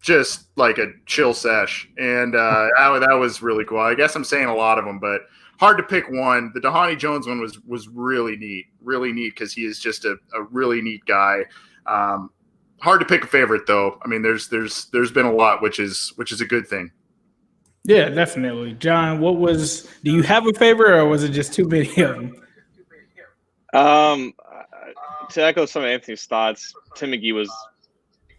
just 0.02 0.48
like 0.56 0.80
a 0.80 0.94
chill 1.06 1.36
sesh, 1.36 1.88
and 2.00 2.36
uh, 2.36 2.70
that 2.76 3.18
was 3.20 3.44
really 3.44 3.66
cool. 3.66 3.80
I 3.80 3.94
guess 3.94 4.16
I'm 4.16 4.24
saying 4.24 4.48
a 4.48 4.56
lot 4.56 4.80
of 4.80 4.86
them, 4.86 4.98
but 5.00 5.22
hard 5.62 5.78
to 5.78 5.84
pick 5.84 6.10
one. 6.10 6.52
The 6.56 6.60
Dhani 6.60 6.98
Jones 6.98 7.28
one 7.28 7.40
was 7.40 7.60
was 7.62 7.88
really 7.88 8.36
neat, 8.36 8.66
really 8.82 9.14
neat 9.14 9.36
because 9.36 9.54
he 9.54 9.64
is 9.64 9.80
just 9.80 10.04
a, 10.04 10.16
a 10.36 10.44
really 10.50 10.82
neat 10.82 11.06
guy. 11.06 11.46
Um, 11.86 12.32
hard 12.82 13.00
to 13.00 13.06
pick 13.06 13.24
a 13.24 13.28
favorite 13.28 13.68
though. 13.68 14.00
I 14.04 14.08
mean, 14.08 14.24
there's 14.24 14.50
there's 14.50 14.86
there's 14.86 15.12
been 15.12 15.28
a 15.28 15.32
lot, 15.32 15.62
which 15.62 15.80
is 15.80 16.12
which 16.16 16.32
is 16.32 16.42
a 16.42 16.46
good 16.46 16.68
thing. 16.68 16.92
Yeah, 17.84 18.10
definitely, 18.10 18.74
John. 18.74 19.20
What 19.22 19.38
was? 19.38 19.88
Do 20.04 20.12
you 20.12 20.24
have 20.24 20.48
a 20.48 20.54
favorite, 20.54 21.00
or 21.00 21.06
was 21.06 21.24
it 21.24 21.30
just 21.30 21.54
too 21.54 21.68
many 21.68 21.90
of 22.02 22.16
them? 22.16 22.36
Um, 23.74 24.34
to 25.30 25.44
echo 25.44 25.66
some 25.66 25.84
of 25.84 25.90
Anthony's 25.90 26.26
thoughts, 26.26 26.74
Tim 26.96 27.12
McGee 27.12 27.34
was 27.34 27.50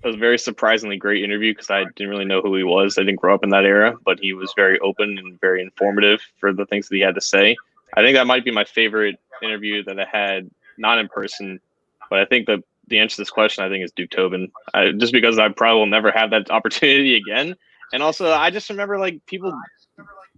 it 0.02 0.06
was 0.06 0.16
a 0.16 0.18
very 0.18 0.38
surprisingly 0.38 0.96
great 0.96 1.22
interview 1.22 1.52
because 1.52 1.70
I 1.70 1.84
didn't 1.96 2.10
really 2.10 2.24
know 2.24 2.40
who 2.40 2.56
he 2.56 2.64
was. 2.64 2.98
I 2.98 3.02
didn't 3.02 3.20
grow 3.20 3.34
up 3.34 3.44
in 3.44 3.50
that 3.50 3.64
era, 3.64 3.96
but 4.04 4.18
he 4.18 4.32
was 4.32 4.52
very 4.56 4.78
open 4.80 5.16
and 5.18 5.40
very 5.40 5.62
informative 5.62 6.20
for 6.38 6.52
the 6.52 6.66
things 6.66 6.88
that 6.88 6.96
he 6.96 7.02
had 7.02 7.14
to 7.14 7.20
say. 7.20 7.56
I 7.94 8.02
think 8.02 8.16
that 8.16 8.26
might 8.26 8.44
be 8.44 8.50
my 8.50 8.64
favorite 8.64 9.20
interview 9.42 9.84
that 9.84 10.00
I 10.00 10.04
had, 10.04 10.50
not 10.76 10.98
in 10.98 11.08
person, 11.08 11.60
but 12.10 12.18
I 12.18 12.24
think 12.24 12.46
the 12.46 12.62
the 12.88 12.98
answer 12.98 13.16
to 13.16 13.22
this 13.22 13.30
question 13.30 13.64
I 13.64 13.68
think 13.68 13.84
is 13.84 13.92
Duke 13.92 14.10
Tobin, 14.10 14.50
I, 14.74 14.90
just 14.90 15.12
because 15.12 15.38
I 15.38 15.48
probably 15.48 15.78
will 15.78 15.86
never 15.86 16.10
have 16.10 16.30
that 16.30 16.50
opportunity 16.50 17.16
again. 17.16 17.54
And 17.92 18.02
also, 18.02 18.30
I 18.32 18.50
just 18.50 18.68
remember 18.70 18.98
like 18.98 19.24
people 19.26 19.56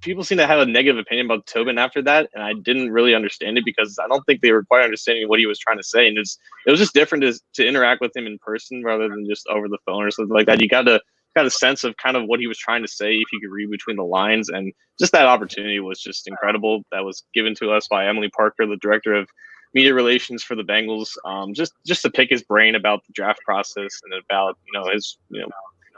people 0.05 0.23
seem 0.23 0.39
to 0.39 0.47
have 0.47 0.61
a 0.61 0.67
negative 0.67 0.99
opinion 0.99 1.27
about 1.27 1.47
Tobin 1.47 1.79
after 1.79 2.03
that, 2.03 2.29
and 2.35 2.43
I 2.43 2.53
didn't 2.53 2.93
really 2.93 3.15
understand 3.15 3.59
it 3.59 3.65
because 3.65 3.99
I 3.99 4.07
don't 4.07 4.23
think 4.25 4.43
they 4.43 4.53
were 4.53 4.65
quite 4.65 4.85
understanding 4.85 5.29
what 5.29 5.41
he 5.41 5.47
was 5.47 5.59
trying 5.59 5.79
to 5.79 5.83
say, 5.83 6.07
and 6.07 6.19
it's 6.19 6.39
it 6.67 6.71
was 6.71 6.79
just 6.79 6.95
different 6.95 7.23
to, 7.23 7.41
to 7.55 7.67
interact 7.67 8.01
with 8.01 8.15
him 8.15 8.27
in 8.27 8.39
person 8.39 8.85
rather 8.85 9.09
than 9.09 9.27
just 9.29 9.47
over 9.49 9.69
the 9.69 9.79
phone 9.87 10.05
or 10.05 10.11
something 10.11 10.35
like 10.35 10.47
that. 10.47 10.61
You 10.61 10.69
got 10.69 10.83
to 10.83 11.01
got 11.35 11.47
a 11.47 11.51
sense 11.51 11.83
of 11.83 11.97
kind 11.97 12.17
of 12.17 12.25
what 12.27 12.39
he 12.39 12.47
was 12.47 12.59
trying 12.59 12.83
to 12.83 12.89
say 12.89 13.15
if 13.15 13.33
you 13.33 13.41
could 13.41 13.51
read 13.51 13.71
between 13.71 13.97
the 13.97 14.05
lines, 14.05 14.51
and 14.51 14.73
just 14.99 15.13
that 15.13 15.27
opportunity 15.27 15.81
was 15.81 16.01
just 16.01 16.29
incredible. 16.29 16.83
That 16.93 17.05
was 17.05 17.25
given 17.35 17.55
to 17.57 17.73
us 17.73 17.89
by 17.89 18.07
Emily 18.07 18.31
Parker, 18.31 18.67
the 18.67 18.77
director 18.77 19.15
of 19.15 19.29
media 19.73 19.95
relations 19.95 20.45
for 20.45 20.55
the 20.55 20.63
Bengals, 20.63 21.17
um, 21.25 21.55
just 21.55 21.73
just 21.87 22.03
to 22.03 22.11
pick 22.11 22.31
his 22.31 22.43
brain 22.43 22.75
about 22.75 23.05
the 23.07 23.13
draft 23.15 23.41
process 23.45 24.01
and 24.05 24.23
about 24.23 24.59
you 24.67 24.79
know 24.79 24.89
his 24.93 25.19
you 25.31 25.41
know 25.41 25.49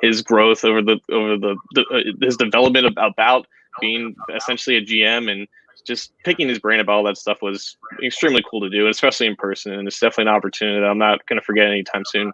his 0.02 0.22
growth 0.22 0.64
over 0.64 0.82
the 0.82 0.98
over 1.10 1.36
the, 1.36 1.56
the 1.72 1.84
uh, 1.92 2.24
his 2.24 2.36
development 2.36 2.86
about 2.96 3.46
being 3.80 4.14
essentially 4.34 4.76
a 4.76 4.82
GM 4.84 5.30
and 5.30 5.46
just 5.84 6.12
picking 6.24 6.48
his 6.48 6.58
brain 6.58 6.80
about 6.80 6.92
all 6.94 7.04
that 7.04 7.16
stuff 7.16 7.42
was 7.42 7.76
extremely 8.02 8.44
cool 8.50 8.60
to 8.60 8.68
do, 8.68 8.88
especially 8.88 9.26
in 9.26 9.36
person. 9.36 9.72
And 9.72 9.86
it's 9.86 10.00
definitely 10.00 10.30
an 10.30 10.36
opportunity 10.36 10.80
that 10.80 10.86
I'm 10.86 10.98
not 10.98 11.24
going 11.26 11.38
to 11.38 11.44
forget 11.44 11.66
anytime 11.66 12.04
soon. 12.04 12.32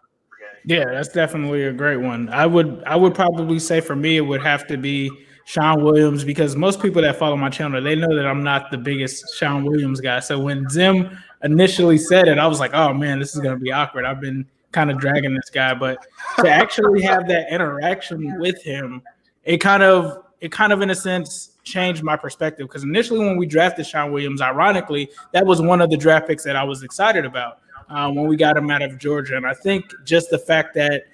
Yeah, 0.64 0.84
that's 0.86 1.09
definitely 1.09 1.64
a 1.64 1.72
great 1.72 1.99
one. 1.99 2.28
I 2.28 2.47
would 2.47 2.82
I 2.84 2.97
would 2.97 3.14
probably 3.14 3.59
say 3.59 3.80
for 3.80 3.97
me 3.97 4.16
it 4.16 4.20
would 4.20 4.43
have 4.43 4.66
to 4.68 4.76
be 4.76 5.11
Shawn 5.45 5.82
Williams 5.82 6.22
because 6.22 6.55
most 6.55 6.80
people 6.80 7.03
that 7.03 7.16
follow 7.16 7.36
my 7.36 7.51
channel 7.51 7.82
they 7.82 7.97
know 7.97 8.14
that 8.14 8.26
I'm 8.26 8.45
not 8.45 8.70
the 8.70 8.78
biggest 8.78 9.36
Shawn 9.36 9.64
Williams 9.64 10.01
guy. 10.01 10.20
So 10.20 10.38
when 10.38 10.68
Zim 10.68 11.18
initially 11.43 11.99
said 11.99 12.28
it, 12.28 12.38
I 12.38 12.47
was 12.47 12.61
like, 12.61 12.74
oh 12.74 12.95
man, 12.95 13.18
this 13.18 13.34
is 13.34 13.40
gonna 13.40 13.59
be 13.59 13.72
awkward. 13.72 14.05
I've 14.05 14.20
been 14.20 14.47
kind 14.70 14.90
of 14.90 14.99
dragging 14.99 15.34
this 15.34 15.51
guy, 15.51 15.74
but 15.74 16.07
to 16.38 16.49
actually 16.49 17.03
have 17.03 17.26
that 17.28 17.53
interaction 17.53 18.38
with 18.38 18.62
him, 18.62 19.03
it 19.45 19.59
kind 19.59 19.82
of 19.82 20.22
it 20.43 20.51
kind 20.51 20.72
of 20.72 20.82
in 20.82 20.90
a 20.90 20.95
sense 20.95 21.53
changed 21.62 22.03
my 22.03 22.16
perspective. 22.16 22.66
Because 22.66 22.82
initially 22.82 23.20
when 23.20 23.36
we 23.36 23.47
drafted 23.47 23.86
Shawn 23.86 24.12
Williams, 24.12 24.43
ironically, 24.43 25.09
that 25.32 25.47
was 25.47 25.62
one 25.62 25.80
of 25.80 25.88
the 25.88 25.97
draft 25.97 26.26
picks 26.26 26.45
that 26.45 26.57
I 26.57 26.64
was 26.64 26.82
excited 26.82 27.24
about 27.24 27.61
uh, 27.88 28.11
when 28.11 28.26
we 28.26 28.36
got 28.36 28.57
him 28.57 28.70
out 28.70 28.82
of 28.82 28.99
Georgia, 28.99 29.36
and 29.36 29.47
I 29.47 29.55
think 29.55 29.84
just 30.05 30.30
the 30.30 30.38
fact 30.38 30.74
that 30.74 31.05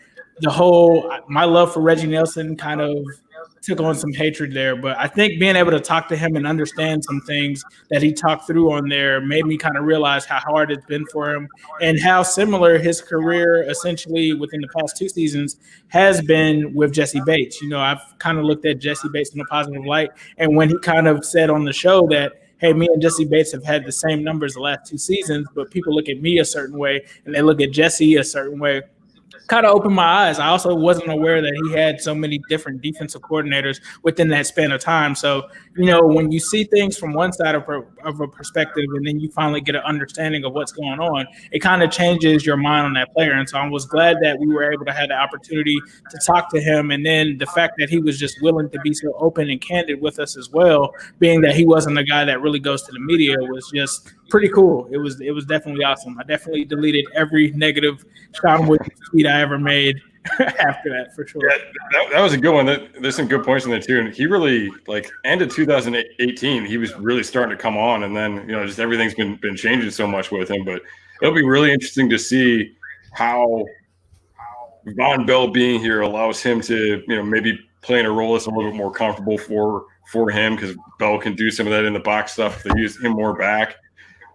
the 0.40 0.50
whole 0.50 1.12
my 1.28 1.44
love 1.44 1.72
for 1.72 1.80
Reggie 1.80 2.06
Nelson 2.06 2.56
kind 2.56 2.80
of 2.80 2.96
took 3.62 3.80
on 3.80 3.94
some 3.94 4.12
hatred 4.12 4.52
there. 4.52 4.76
But 4.76 4.96
I 4.98 5.06
think 5.06 5.38
being 5.38 5.56
able 5.56 5.70
to 5.72 5.80
talk 5.80 6.08
to 6.08 6.16
him 6.16 6.36
and 6.36 6.46
understand 6.46 7.04
some 7.04 7.20
things 7.22 7.64
that 7.90 8.02
he 8.02 8.12
talked 8.12 8.46
through 8.46 8.72
on 8.72 8.88
there 8.88 9.20
made 9.20 9.46
me 9.46 9.56
kind 9.56 9.76
of 9.76 9.84
realize 9.84 10.24
how 10.24 10.38
hard 10.40 10.70
it's 10.70 10.84
been 10.86 11.06
for 11.06 11.30
him 11.30 11.48
and 11.80 12.00
how 12.00 12.22
similar 12.22 12.78
his 12.78 13.00
career 13.00 13.62
essentially 13.68 14.34
within 14.34 14.60
the 14.60 14.68
past 14.68 14.96
two 14.96 15.08
seasons 15.08 15.56
has 15.88 16.20
been 16.22 16.74
with 16.74 16.92
Jessie 16.92 17.22
Bates. 17.24 17.60
You 17.60 17.68
know, 17.68 17.80
I've 17.80 18.02
kind 18.18 18.38
of 18.38 18.44
looked 18.44 18.66
at 18.66 18.78
Jessie 18.78 19.08
Bates 19.12 19.34
in 19.34 19.40
a 19.40 19.44
positive 19.46 19.84
light. 19.84 20.10
And 20.36 20.56
when 20.56 20.68
he 20.68 20.78
kind 20.78 21.06
of 21.06 21.24
said 21.24 21.50
on 21.50 21.64
the 21.64 21.72
show 21.72 22.06
that 22.08 22.42
hey, 22.58 22.72
me 22.72 22.88
and 22.92 23.00
Jessie 23.00 23.24
Bates 23.24 23.52
have 23.52 23.64
had 23.64 23.84
the 23.84 23.92
same 23.92 24.24
numbers 24.24 24.54
the 24.54 24.60
last 24.60 24.90
two 24.90 24.98
seasons, 24.98 25.46
but 25.54 25.70
people 25.70 25.94
look 25.94 26.08
at 26.08 26.20
me 26.20 26.40
a 26.40 26.44
certain 26.44 26.76
way 26.76 27.04
and 27.24 27.34
they 27.34 27.40
look 27.40 27.60
at 27.60 27.70
Jessie 27.70 28.16
a 28.16 28.24
certain 28.24 28.58
way 28.58 28.82
kind 29.48 29.66
of 29.66 29.74
opened 29.74 29.94
my 29.94 30.04
eyes. 30.04 30.38
I 30.38 30.48
also 30.48 30.74
wasn't 30.74 31.10
aware 31.10 31.40
that 31.42 31.52
he 31.64 31.72
had 31.72 32.00
so 32.00 32.14
many 32.14 32.38
different 32.48 32.82
defensive 32.82 33.22
coordinators 33.22 33.80
within 34.02 34.28
that 34.28 34.46
span 34.46 34.72
of 34.72 34.80
time. 34.80 35.14
So, 35.14 35.48
you 35.78 35.86
know, 35.86 36.04
when 36.04 36.32
you 36.32 36.40
see 36.40 36.64
things 36.64 36.98
from 36.98 37.12
one 37.12 37.32
side 37.32 37.54
of 37.54 37.68
a, 37.68 37.82
of 38.04 38.20
a 38.20 38.26
perspective 38.26 38.84
and 38.94 39.06
then 39.06 39.20
you 39.20 39.30
finally 39.30 39.60
get 39.60 39.76
an 39.76 39.82
understanding 39.82 40.44
of 40.44 40.52
what's 40.52 40.72
going 40.72 40.98
on, 40.98 41.26
it 41.52 41.60
kind 41.60 41.82
of 41.82 41.90
changes 41.90 42.44
your 42.44 42.56
mind 42.56 42.86
on 42.86 42.92
that 42.94 43.12
player. 43.14 43.32
And 43.32 43.48
so 43.48 43.58
I 43.58 43.68
was 43.68 43.86
glad 43.86 44.16
that 44.22 44.38
we 44.38 44.48
were 44.48 44.72
able 44.72 44.84
to 44.86 44.92
have 44.92 45.08
the 45.08 45.14
opportunity 45.14 45.78
to 46.10 46.18
talk 46.26 46.50
to 46.50 46.60
him. 46.60 46.90
And 46.90 47.06
then 47.06 47.38
the 47.38 47.46
fact 47.46 47.74
that 47.78 47.88
he 47.88 47.98
was 47.98 48.18
just 48.18 48.42
willing 48.42 48.68
to 48.70 48.80
be 48.80 48.92
so 48.92 49.12
open 49.18 49.48
and 49.48 49.60
candid 49.60 50.00
with 50.00 50.18
us 50.18 50.36
as 50.36 50.50
well, 50.50 50.92
being 51.20 51.40
that 51.42 51.54
he 51.54 51.64
wasn't 51.64 51.96
a 51.96 52.04
guy 52.04 52.24
that 52.24 52.40
really 52.40 52.58
goes 52.58 52.82
to 52.82 52.92
the 52.92 53.00
media, 53.00 53.36
was 53.38 53.70
just 53.72 54.12
pretty 54.30 54.48
cool. 54.48 54.88
It 54.90 54.98
was 54.98 55.20
it 55.20 55.30
was 55.30 55.46
definitely 55.46 55.84
awesome. 55.84 56.18
I 56.18 56.24
definitely 56.24 56.64
deleted 56.64 57.06
every 57.14 57.52
negative 57.52 58.04
Shawn 58.40 58.66
tweet 59.10 59.26
I 59.26 59.40
ever 59.40 59.58
made 59.58 59.96
after 60.40 60.90
that 60.90 61.14
for 61.14 61.26
sure. 61.26 61.42
Yeah, 61.48 61.56
that, 61.92 62.12
that 62.12 62.20
was 62.20 62.32
a 62.32 62.38
good 62.38 62.52
one. 62.52 62.66
That, 62.66 63.00
there's 63.00 63.16
some 63.16 63.28
good 63.28 63.44
points 63.44 63.64
in 63.64 63.70
there 63.70 63.80
too. 63.80 64.00
And 64.00 64.12
he 64.12 64.26
really 64.26 64.70
like 64.86 65.10
ended 65.24 65.50
2018. 65.50 66.64
He 66.64 66.76
was 66.76 66.94
really 66.96 67.22
starting 67.22 67.56
to 67.56 67.60
come 67.60 67.76
on, 67.76 68.04
and 68.04 68.16
then 68.16 68.48
you 68.48 68.54
know 68.54 68.66
just 68.66 68.78
everything's 68.78 69.14
been 69.14 69.36
been 69.36 69.56
changing 69.56 69.90
so 69.90 70.06
much 70.06 70.30
with 70.30 70.50
him. 70.50 70.64
But 70.64 70.82
it'll 71.22 71.34
be 71.34 71.44
really 71.44 71.72
interesting 71.72 72.08
to 72.10 72.18
see 72.18 72.74
how 73.12 73.64
Vonn 74.86 75.26
Bell 75.26 75.48
being 75.48 75.80
here 75.80 76.02
allows 76.02 76.42
him 76.42 76.60
to 76.62 77.02
you 77.06 77.16
know 77.16 77.22
maybe 77.22 77.58
playing 77.82 78.06
a 78.06 78.10
role 78.10 78.32
that's 78.34 78.46
a 78.46 78.50
little 78.50 78.70
bit 78.70 78.76
more 78.76 78.92
comfortable 78.92 79.38
for 79.38 79.86
for 80.10 80.30
him 80.30 80.56
because 80.56 80.74
Bell 80.98 81.18
can 81.18 81.34
do 81.34 81.50
some 81.50 81.66
of 81.66 81.72
that 81.72 81.84
in 81.84 81.92
the 81.92 82.00
box 82.00 82.32
stuff. 82.32 82.62
They 82.62 82.80
use 82.80 83.02
him 83.02 83.12
more 83.12 83.36
back. 83.36 83.76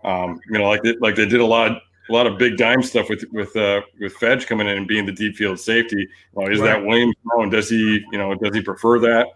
Um, 0.03 0.39
you 0.49 0.57
know, 0.57 0.67
like 0.67 0.83
they, 0.83 0.95
like 0.97 1.15
they 1.15 1.25
did 1.25 1.39
a 1.39 1.45
lot 1.45 1.81
a 2.09 2.13
lot 2.13 2.27
of 2.27 2.37
big 2.37 2.57
dime 2.57 2.83
stuff 2.83 3.09
with 3.09 3.23
with 3.31 3.55
uh, 3.55 3.81
with 3.99 4.13
Fedge 4.15 4.47
coming 4.47 4.67
in 4.67 4.77
and 4.77 4.87
being 4.87 5.05
the 5.05 5.11
deep 5.11 5.35
field 5.35 5.59
safety. 5.59 6.03
is 6.03 6.59
right. 6.59 6.67
that 6.67 6.85
Williams? 6.85 7.15
And 7.37 7.51
does 7.51 7.69
he 7.69 8.03
you 8.11 8.17
know 8.17 8.35
does 8.35 8.55
he 8.55 8.61
prefer 8.61 8.99
that? 8.99 9.27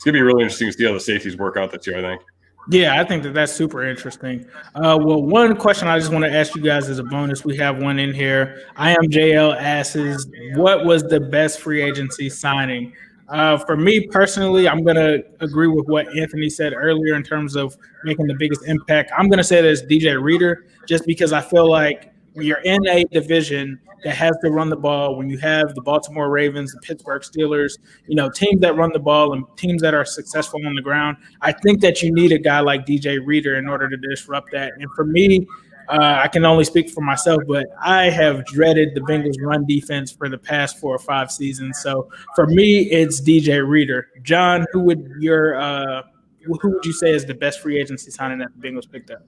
it's 0.00 0.04
gonna 0.06 0.14
be 0.14 0.22
really 0.22 0.42
interesting 0.42 0.68
to 0.68 0.72
see 0.72 0.86
how 0.86 0.94
the 0.94 1.00
safeties 1.00 1.36
work 1.36 1.58
out 1.58 1.70
this 1.70 1.86
year. 1.86 1.98
I 1.98 2.00
think. 2.00 2.22
Yeah, 2.70 2.98
I 2.98 3.04
think 3.04 3.22
that 3.24 3.34
that's 3.34 3.52
super 3.52 3.84
interesting. 3.84 4.46
Uh, 4.74 4.98
well, 4.98 5.22
one 5.22 5.54
question 5.56 5.88
I 5.88 5.98
just 5.98 6.10
want 6.10 6.24
to 6.24 6.32
ask 6.32 6.54
you 6.54 6.62
guys 6.62 6.88
as 6.88 6.98
a 6.98 7.02
bonus, 7.02 7.44
we 7.44 7.54
have 7.58 7.82
one 7.82 7.98
in 7.98 8.14
here. 8.14 8.62
I 8.76 8.92
am 8.92 9.10
JL 9.10 9.54
asks, 9.60 10.26
what 10.54 10.86
was 10.86 11.02
the 11.02 11.20
best 11.20 11.60
free 11.60 11.82
agency 11.82 12.30
signing? 12.30 12.94
Uh, 13.28 13.58
for 13.58 13.76
me 13.76 14.06
personally, 14.06 14.68
I'm 14.68 14.82
going 14.84 14.96
to 14.96 15.22
agree 15.40 15.68
with 15.68 15.86
what 15.86 16.08
Anthony 16.16 16.48
said 16.48 16.72
earlier 16.74 17.14
in 17.14 17.22
terms 17.22 17.56
of 17.56 17.76
making 18.04 18.26
the 18.26 18.34
biggest 18.34 18.64
impact. 18.66 19.12
I'm 19.16 19.28
going 19.28 19.38
to 19.38 19.44
say 19.44 19.60
that 19.60 19.68
it's 19.70 19.82
DJ 19.82 20.20
Reader, 20.20 20.66
just 20.86 21.06
because 21.06 21.32
I 21.32 21.40
feel 21.40 21.68
like 21.68 22.09
when 22.34 22.46
you're 22.46 22.62
in 22.62 22.86
a 22.88 23.04
division 23.04 23.80
that 24.04 24.14
has 24.14 24.36
to 24.42 24.50
run 24.50 24.70
the 24.70 24.76
ball, 24.76 25.16
when 25.16 25.28
you 25.28 25.38
have 25.38 25.74
the 25.74 25.82
Baltimore 25.82 26.30
Ravens, 26.30 26.72
the 26.72 26.80
Pittsburgh 26.80 27.22
Steelers, 27.22 27.78
you 28.06 28.14
know, 28.14 28.30
teams 28.30 28.60
that 28.60 28.76
run 28.76 28.90
the 28.92 28.98
ball 28.98 29.32
and 29.32 29.44
teams 29.56 29.82
that 29.82 29.94
are 29.94 30.04
successful 30.04 30.60
on 30.66 30.74
the 30.74 30.82
ground, 30.82 31.16
I 31.40 31.52
think 31.52 31.80
that 31.82 32.02
you 32.02 32.12
need 32.12 32.32
a 32.32 32.38
guy 32.38 32.60
like 32.60 32.86
DJ 32.86 33.18
Reader 33.24 33.56
in 33.56 33.68
order 33.68 33.88
to 33.88 33.96
disrupt 33.96 34.52
that. 34.52 34.72
And 34.78 34.90
for 34.94 35.04
me, 35.04 35.46
uh, 35.88 36.20
I 36.22 36.28
can 36.28 36.44
only 36.44 36.64
speak 36.64 36.88
for 36.88 37.00
myself, 37.00 37.42
but 37.48 37.66
I 37.82 38.10
have 38.10 38.44
dreaded 38.46 38.94
the 38.94 39.00
Bengals 39.00 39.34
run 39.40 39.66
defense 39.66 40.12
for 40.12 40.28
the 40.28 40.38
past 40.38 40.78
four 40.78 40.94
or 40.94 41.00
five 41.00 41.32
seasons. 41.32 41.80
So 41.82 42.08
for 42.36 42.46
me, 42.46 42.82
it's 42.82 43.20
DJ 43.20 43.66
Reader. 43.66 44.08
John, 44.22 44.66
who 44.72 44.80
would 44.82 45.10
your 45.18 45.60
uh, 45.60 46.02
who 46.44 46.70
would 46.70 46.84
you 46.84 46.92
say 46.92 47.10
is 47.10 47.26
the 47.26 47.34
best 47.34 47.60
free 47.60 47.78
agency 47.78 48.10
signing 48.10 48.38
that 48.38 48.50
the 48.56 48.68
Bengals 48.68 48.90
picked 48.90 49.10
up? 49.10 49.22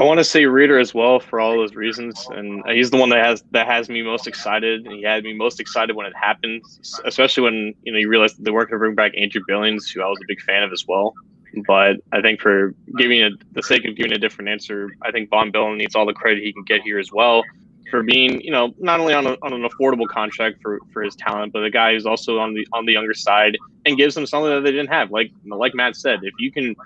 I 0.00 0.02
want 0.02 0.16
to 0.16 0.24
say 0.24 0.46
Reader 0.46 0.78
as 0.78 0.94
well 0.94 1.20
for 1.20 1.40
all 1.40 1.58
those 1.58 1.74
reasons, 1.74 2.26
and 2.30 2.64
he's 2.70 2.90
the 2.90 2.96
one 2.96 3.10
that 3.10 3.22
has 3.22 3.44
that 3.50 3.66
has 3.66 3.90
me 3.90 4.00
most 4.00 4.26
excited. 4.26 4.86
He 4.86 5.02
had 5.02 5.24
me 5.24 5.34
most 5.34 5.60
excited 5.60 5.94
when 5.94 6.06
it 6.06 6.14
happened, 6.16 6.62
especially 7.04 7.42
when 7.42 7.74
you 7.82 7.92
know 7.92 7.98
you 7.98 8.08
realized 8.08 8.42
they 8.42 8.50
weren't 8.50 8.70
going 8.70 8.80
to 8.80 8.84
bring 8.86 8.94
back 8.94 9.12
Andrew 9.14 9.42
Billings, 9.46 9.90
who 9.90 10.00
I 10.00 10.06
was 10.06 10.18
a 10.22 10.24
big 10.26 10.40
fan 10.40 10.62
of 10.62 10.72
as 10.72 10.86
well. 10.88 11.12
But 11.66 11.96
I 12.12 12.22
think 12.22 12.40
for 12.40 12.74
giving 12.96 13.22
a, 13.22 13.28
the 13.52 13.62
sake 13.62 13.84
of 13.84 13.94
giving 13.94 14.12
a 14.12 14.18
different 14.18 14.48
answer, 14.48 14.88
I 15.02 15.10
think 15.10 15.28
Vonn 15.28 15.52
Bell 15.52 15.70
needs 15.74 15.94
all 15.94 16.06
the 16.06 16.14
credit 16.14 16.42
he 16.42 16.54
can 16.54 16.62
get 16.62 16.80
here 16.80 16.98
as 16.98 17.12
well 17.12 17.42
for 17.90 18.02
being, 18.02 18.40
you 18.40 18.50
know, 18.50 18.72
not 18.78 19.00
only 19.00 19.14
on, 19.14 19.26
a, 19.26 19.36
on 19.42 19.52
an 19.52 19.68
affordable 19.68 20.06
contract 20.06 20.60
for, 20.62 20.80
for 20.92 21.02
his 21.02 21.16
talent, 21.16 21.52
but 21.52 21.64
a 21.64 21.70
guy 21.70 21.92
who's 21.92 22.06
also 22.06 22.38
on 22.38 22.54
the 22.54 22.66
on 22.72 22.86
the 22.86 22.92
younger 22.92 23.14
side 23.14 23.56
and 23.86 23.96
gives 23.96 24.14
them 24.14 24.26
something 24.26 24.50
that 24.50 24.60
they 24.60 24.70
didn't 24.70 24.90
have. 24.90 25.10
Like 25.10 25.32
like 25.46 25.74
Matt 25.74 25.96
said, 25.96 26.20
if 26.22 26.34
you 26.38 26.52
can 26.52 26.76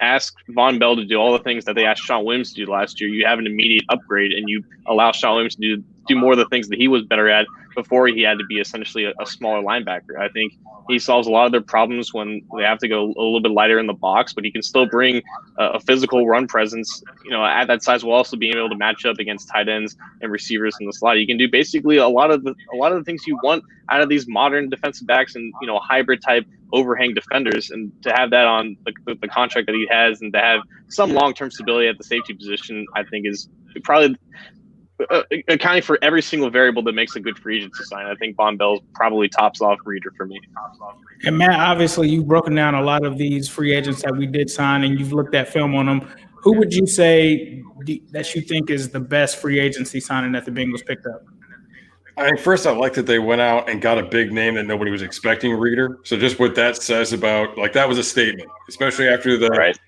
ask 0.00 0.34
Vonn 0.50 0.78
Bell 0.78 0.96
to 0.96 1.04
do 1.04 1.16
all 1.16 1.32
the 1.32 1.42
things 1.42 1.64
that 1.64 1.74
they 1.74 1.84
asked 1.84 2.02
Shawn 2.02 2.24
Williams 2.24 2.52
to 2.52 2.64
do 2.64 2.70
last 2.70 3.00
year, 3.00 3.10
you 3.10 3.26
have 3.26 3.38
an 3.38 3.46
immediate 3.46 3.84
upgrade, 3.88 4.32
and 4.32 4.48
you 4.48 4.62
allow 4.86 5.12
Shawn 5.12 5.34
Williams 5.34 5.56
to 5.56 5.76
do 5.76 5.84
do 6.08 6.16
more 6.16 6.32
of 6.32 6.38
the 6.38 6.46
things 6.46 6.68
that 6.68 6.78
he 6.78 6.88
was 6.88 7.02
better 7.02 7.28
at 7.28 7.46
before 7.74 8.06
he 8.06 8.22
had 8.22 8.38
to 8.38 8.44
be 8.44 8.58
essentially 8.58 9.04
a, 9.04 9.12
a, 9.20 9.26
smaller 9.26 9.62
linebacker. 9.62 10.18
I 10.18 10.28
think 10.28 10.52
he 10.88 10.98
solves 10.98 11.26
a 11.26 11.30
lot 11.30 11.46
of 11.46 11.52
their 11.52 11.62
problems 11.62 12.12
when 12.12 12.42
they 12.56 12.64
have 12.64 12.78
to 12.78 12.88
go 12.88 13.04
a 13.04 13.06
little 13.06 13.40
bit 13.40 13.52
lighter 13.52 13.78
in 13.78 13.86
the 13.86 13.94
box, 13.94 14.32
but 14.32 14.44
he 14.44 14.50
can 14.50 14.62
still 14.62 14.86
bring 14.86 15.22
a, 15.58 15.64
a 15.64 15.80
physical 15.80 16.26
run 16.26 16.46
presence, 16.46 17.02
you 17.24 17.30
know, 17.30 17.44
at 17.44 17.66
that 17.66 17.82
size 17.82 18.04
while 18.04 18.16
also 18.16 18.36
being 18.36 18.56
able 18.56 18.68
to 18.68 18.76
match 18.76 19.04
up 19.06 19.18
against 19.18 19.48
tight 19.48 19.68
ends 19.68 19.96
and 20.20 20.30
receivers 20.30 20.76
in 20.80 20.86
the 20.86 20.92
slot. 20.92 21.16
He 21.16 21.26
can 21.26 21.38
do 21.38 21.48
basically 21.48 21.96
a 21.96 22.08
lot 22.08 22.30
of 22.30 22.44
the 22.44 22.54
a 22.72 22.76
lot 22.76 22.92
of 22.92 22.98
the 22.98 23.04
things 23.04 23.26
you 23.26 23.38
want 23.42 23.64
out 23.88 24.00
of 24.00 24.08
these 24.08 24.28
modern 24.28 24.68
defensive 24.68 25.06
backs 25.06 25.34
and 25.34 25.52
you 25.60 25.66
know 25.66 25.78
hybrid 25.78 26.22
type 26.22 26.46
overhang 26.72 27.12
defenders 27.12 27.70
and 27.70 27.92
to 28.02 28.10
have 28.12 28.30
that 28.30 28.46
on 28.46 28.76
the, 28.86 29.14
the 29.20 29.28
contract 29.28 29.66
that 29.66 29.74
he 29.74 29.86
has 29.90 30.22
and 30.22 30.32
to 30.32 30.38
have 30.38 30.60
some 30.88 31.12
long-term 31.12 31.50
stability 31.50 31.86
at 31.86 31.98
the 31.98 32.04
safety 32.04 32.32
position 32.32 32.86
i 32.94 33.02
think 33.04 33.26
is 33.26 33.50
probably 33.84 34.16
uh, 35.10 35.22
accounting 35.48 35.82
for 35.82 35.98
every 36.02 36.22
single 36.22 36.50
variable 36.50 36.82
that 36.82 36.92
makes 36.92 37.16
a 37.16 37.20
good 37.20 37.38
free 37.38 37.58
agency 37.58 37.84
sign, 37.84 38.06
I 38.06 38.14
think 38.16 38.36
Vonn 38.36 38.58
Bell 38.58 38.80
probably 38.94 39.28
tops 39.28 39.60
off 39.60 39.78
Reader 39.84 40.12
for 40.16 40.26
me. 40.26 40.40
And 41.24 41.38
Matt, 41.38 41.60
obviously, 41.60 42.08
you've 42.08 42.26
broken 42.26 42.54
down 42.54 42.74
a 42.74 42.82
lot 42.82 43.04
of 43.04 43.18
these 43.18 43.48
free 43.48 43.74
agents 43.74 44.02
that 44.02 44.16
we 44.16 44.26
did 44.26 44.50
sign, 44.50 44.84
and 44.84 44.98
you've 44.98 45.12
looked 45.12 45.34
at 45.34 45.48
film 45.48 45.74
on 45.74 45.86
them. 45.86 46.08
Who 46.36 46.58
would 46.58 46.74
you 46.74 46.86
say 46.86 47.62
that 48.10 48.34
you 48.34 48.42
think 48.42 48.70
is 48.70 48.90
the 48.90 49.00
best 49.00 49.36
free 49.36 49.58
agency 49.60 50.00
signing 50.00 50.32
that 50.32 50.44
the 50.44 50.50
Bengals 50.50 50.84
picked 50.84 51.06
up? 51.06 51.24
I 52.16 52.26
mean, 52.26 52.36
first, 52.36 52.66
I 52.66 52.72
like 52.72 52.92
that 52.94 53.06
they 53.06 53.18
went 53.18 53.40
out 53.40 53.70
and 53.70 53.80
got 53.80 53.98
a 53.98 54.02
big 54.02 54.32
name 54.32 54.54
that 54.56 54.66
nobody 54.66 54.90
was 54.90 55.02
expecting. 55.02 55.54
Reader. 55.54 56.00
So 56.04 56.18
just 56.18 56.38
what 56.38 56.54
that 56.56 56.76
says 56.76 57.12
about 57.12 57.56
like 57.56 57.72
that 57.72 57.88
was 57.88 57.96
a 57.98 58.04
statement, 58.04 58.50
especially 58.68 59.08
after 59.08 59.38
the. 59.38 59.48
Right 59.48 59.78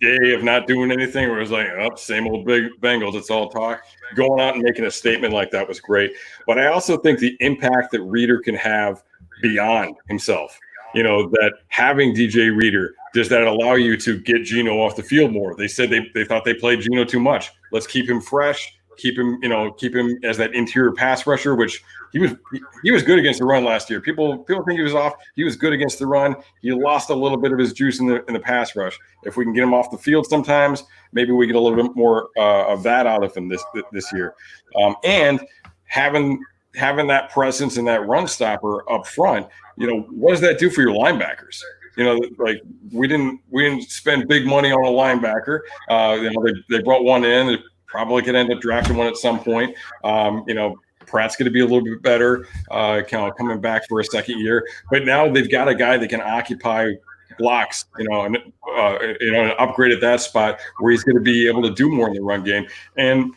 day 0.00 0.34
of 0.34 0.42
not 0.42 0.66
doing 0.66 0.90
anything 0.90 1.28
where 1.28 1.38
it 1.38 1.42
was 1.42 1.50
like, 1.50 1.68
oh, 1.68 1.94
same 1.96 2.26
old 2.26 2.44
big 2.44 2.64
Bengals, 2.80 3.14
it's 3.14 3.30
all 3.30 3.48
talk. 3.48 3.82
Going 4.14 4.40
out 4.40 4.54
and 4.54 4.62
making 4.62 4.84
a 4.84 4.90
statement 4.90 5.32
like 5.32 5.50
that 5.50 5.66
was 5.66 5.80
great. 5.80 6.12
But 6.46 6.58
I 6.58 6.66
also 6.66 6.96
think 6.96 7.18
the 7.18 7.36
impact 7.40 7.92
that 7.92 8.02
Reader 8.02 8.40
can 8.40 8.54
have 8.54 9.02
beyond 9.42 9.96
himself, 10.08 10.58
you 10.94 11.02
know, 11.02 11.28
that 11.28 11.52
having 11.68 12.14
DJ 12.14 12.56
Reader, 12.56 12.94
does 13.12 13.28
that 13.28 13.42
allow 13.42 13.74
you 13.74 13.96
to 13.98 14.18
get 14.18 14.44
Geno 14.44 14.78
off 14.80 14.96
the 14.96 15.02
field 15.02 15.32
more? 15.32 15.54
They 15.56 15.68
said 15.68 15.90
they, 15.90 16.10
they 16.14 16.24
thought 16.24 16.44
they 16.44 16.54
played 16.54 16.80
Geno 16.80 17.04
too 17.04 17.20
much. 17.20 17.50
Let's 17.72 17.86
keep 17.86 18.08
him 18.08 18.20
fresh 18.20 18.76
keep 18.96 19.18
him, 19.18 19.38
you 19.42 19.48
know, 19.48 19.72
keep 19.72 19.94
him 19.94 20.18
as 20.22 20.36
that 20.38 20.54
interior 20.54 20.92
pass 20.92 21.26
rusher, 21.26 21.54
which 21.54 21.82
he 22.12 22.18
was 22.18 22.34
he 22.82 22.90
was 22.90 23.02
good 23.02 23.18
against 23.18 23.40
the 23.40 23.44
run 23.44 23.64
last 23.64 23.90
year. 23.90 24.00
People 24.00 24.38
people 24.38 24.64
think 24.64 24.78
he 24.78 24.84
was 24.84 24.94
off. 24.94 25.14
He 25.34 25.44
was 25.44 25.56
good 25.56 25.72
against 25.72 25.98
the 25.98 26.06
run. 26.06 26.36
He 26.62 26.72
lost 26.72 27.10
a 27.10 27.14
little 27.14 27.38
bit 27.38 27.52
of 27.52 27.58
his 27.58 27.72
juice 27.72 28.00
in 28.00 28.06
the 28.06 28.24
in 28.26 28.34
the 28.34 28.40
pass 28.40 28.76
rush. 28.76 28.98
If 29.24 29.36
we 29.36 29.44
can 29.44 29.52
get 29.52 29.62
him 29.62 29.74
off 29.74 29.90
the 29.90 29.98
field 29.98 30.26
sometimes, 30.26 30.84
maybe 31.12 31.32
we 31.32 31.46
get 31.46 31.56
a 31.56 31.60
little 31.60 31.82
bit 31.82 31.94
more 31.96 32.28
uh, 32.36 32.66
of 32.66 32.82
that 32.84 33.06
out 33.06 33.24
of 33.24 33.34
him 33.34 33.48
this 33.48 33.64
this 33.92 34.12
year. 34.12 34.34
Um, 34.80 34.96
and 35.04 35.40
having 35.86 36.42
having 36.74 37.06
that 37.08 37.30
presence 37.30 37.76
and 37.76 37.86
that 37.88 38.06
run 38.06 38.26
stopper 38.26 38.90
up 38.90 39.06
front, 39.06 39.46
you 39.76 39.86
know, 39.86 40.02
what 40.10 40.30
does 40.30 40.40
that 40.40 40.58
do 40.58 40.70
for 40.70 40.82
your 40.82 40.92
linebackers? 40.92 41.60
you 41.96 42.04
know, 42.04 42.18
like 42.38 42.60
we 42.92 43.06
didn't 43.06 43.40
we 43.50 43.62
didn't 43.62 43.90
spend 43.90 44.28
big 44.28 44.46
money 44.46 44.72
on 44.72 44.84
a 44.84 44.88
linebacker. 44.88 45.60
Uh, 45.88 46.18
you 46.20 46.30
know, 46.30 46.44
they, 46.44 46.76
they 46.76 46.82
brought 46.82 47.04
one 47.04 47.24
in 47.24 47.58
probably 47.86 48.22
could 48.22 48.34
end 48.34 48.52
up 48.52 48.60
drafting 48.60 48.96
one 48.96 49.06
at 49.06 49.16
some 49.16 49.38
point. 49.38 49.76
Um, 50.02 50.44
you 50.46 50.54
know, 50.54 50.76
Pratt's 51.06 51.36
going 51.36 51.46
to 51.46 51.50
be 51.50 51.60
a 51.60 51.64
little 51.64 51.84
bit 51.84 52.02
better, 52.02 52.46
uh, 52.70 53.02
kind 53.02 53.28
of 53.28 53.36
coming 53.36 53.60
back 53.60 53.86
for 53.88 54.00
a 54.00 54.04
second 54.04 54.40
year. 54.40 54.66
But 54.90 55.04
now 55.04 55.30
they've 55.30 55.50
got 55.50 55.68
a 55.68 55.74
guy 55.74 55.96
that 55.96 56.08
can 56.08 56.20
occupy 56.20 56.92
blocks, 57.38 57.86
you 57.98 58.08
know, 58.08 58.22
and 58.22 58.36
uh, 58.76 58.98
you 59.20 59.32
know, 59.32 59.44
an 59.44 59.52
upgrade 59.58 59.92
at 59.92 60.00
that 60.00 60.20
spot 60.20 60.58
where 60.78 60.92
he's 60.92 61.04
going 61.04 61.16
to 61.16 61.22
be 61.22 61.46
able 61.46 61.62
to 61.62 61.70
do 61.70 61.90
more 61.90 62.08
in 62.08 62.14
the 62.14 62.20
run 62.20 62.42
game. 62.42 62.66
And 62.96 63.32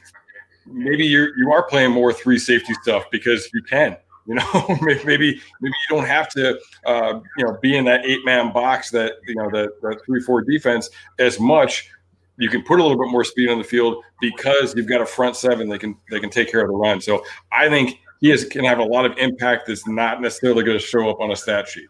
maybe 0.65 1.05
you're 1.05 1.37
you 1.37 1.51
are 1.51 1.63
playing 1.63 1.91
more 1.91 2.13
three 2.13 2.39
safety 2.39 2.73
stuff 2.81 3.05
because 3.11 3.49
you 3.53 3.61
can. 3.63 3.97
You 4.27 4.35
know, 4.35 4.67
maybe 4.81 5.05
maybe 5.05 5.41
you 5.61 5.95
don't 5.95 6.05
have 6.05 6.29
to, 6.29 6.59
uh, 6.85 7.19
you 7.37 7.45
know, 7.45 7.57
be 7.61 7.77
in 7.77 7.85
that 7.85 8.05
eight 8.05 8.25
man 8.25 8.51
box 8.51 8.91
that 8.91 9.13
you 9.25 9.35
know 9.35 9.49
the, 9.49 9.69
the 9.81 9.99
three 10.05 10.21
four 10.21 10.41
defense 10.41 10.89
as 11.19 11.39
much 11.39 11.89
you 12.37 12.49
can 12.49 12.63
put 12.63 12.79
a 12.79 12.83
little 12.83 12.97
bit 12.97 13.11
more 13.11 13.23
speed 13.23 13.49
on 13.49 13.57
the 13.57 13.63
field 13.63 14.03
because 14.21 14.75
you've 14.75 14.87
got 14.87 15.01
a 15.01 15.05
front 15.05 15.35
seven 15.35 15.67
that 15.69 15.79
can 15.79 15.95
they 16.11 16.19
can 16.19 16.29
take 16.29 16.51
care 16.51 16.61
of 16.61 16.67
the 16.67 16.75
run. 16.75 17.01
So 17.01 17.23
I 17.51 17.69
think 17.69 17.99
he 18.19 18.31
is, 18.31 18.45
can 18.45 18.63
have 18.63 18.79
a 18.79 18.83
lot 18.83 19.05
of 19.05 19.17
impact 19.17 19.67
that's 19.67 19.87
not 19.87 20.21
necessarily 20.21 20.63
going 20.63 20.77
to 20.77 20.83
show 20.83 21.09
up 21.09 21.19
on 21.19 21.31
a 21.31 21.35
stat 21.35 21.67
sheet. 21.67 21.87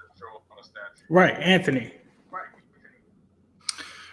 Right, 1.09 1.37
Anthony. 1.39 1.93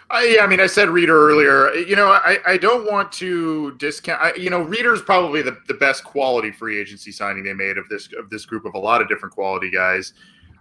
I, 0.09 0.35
yeah, 0.35 0.43
I 0.43 0.47
mean, 0.47 0.61
I 0.61 0.67
said 0.67 0.87
Reader 0.89 1.29
earlier. 1.29 1.73
You 1.73 1.95
know, 1.95 2.07
I, 2.07 2.37
I 2.45 2.57
don't 2.57 2.89
want 2.89 3.11
to 3.13 3.75
discount. 3.77 4.21
I, 4.21 4.33
you 4.35 4.49
know, 4.49 4.61
Reader's 4.61 5.01
probably 5.01 5.41
the, 5.41 5.57
the 5.67 5.73
best 5.73 6.03
quality 6.03 6.51
free 6.51 6.79
agency 6.79 7.11
signing 7.11 7.43
they 7.43 7.53
made 7.53 7.77
of 7.77 7.89
this 7.89 8.07
of 8.17 8.29
this 8.29 8.45
group 8.45 8.65
of 8.65 8.75
a 8.75 8.79
lot 8.79 9.01
of 9.01 9.09
different 9.09 9.33
quality 9.33 9.69
guys. 9.69 10.13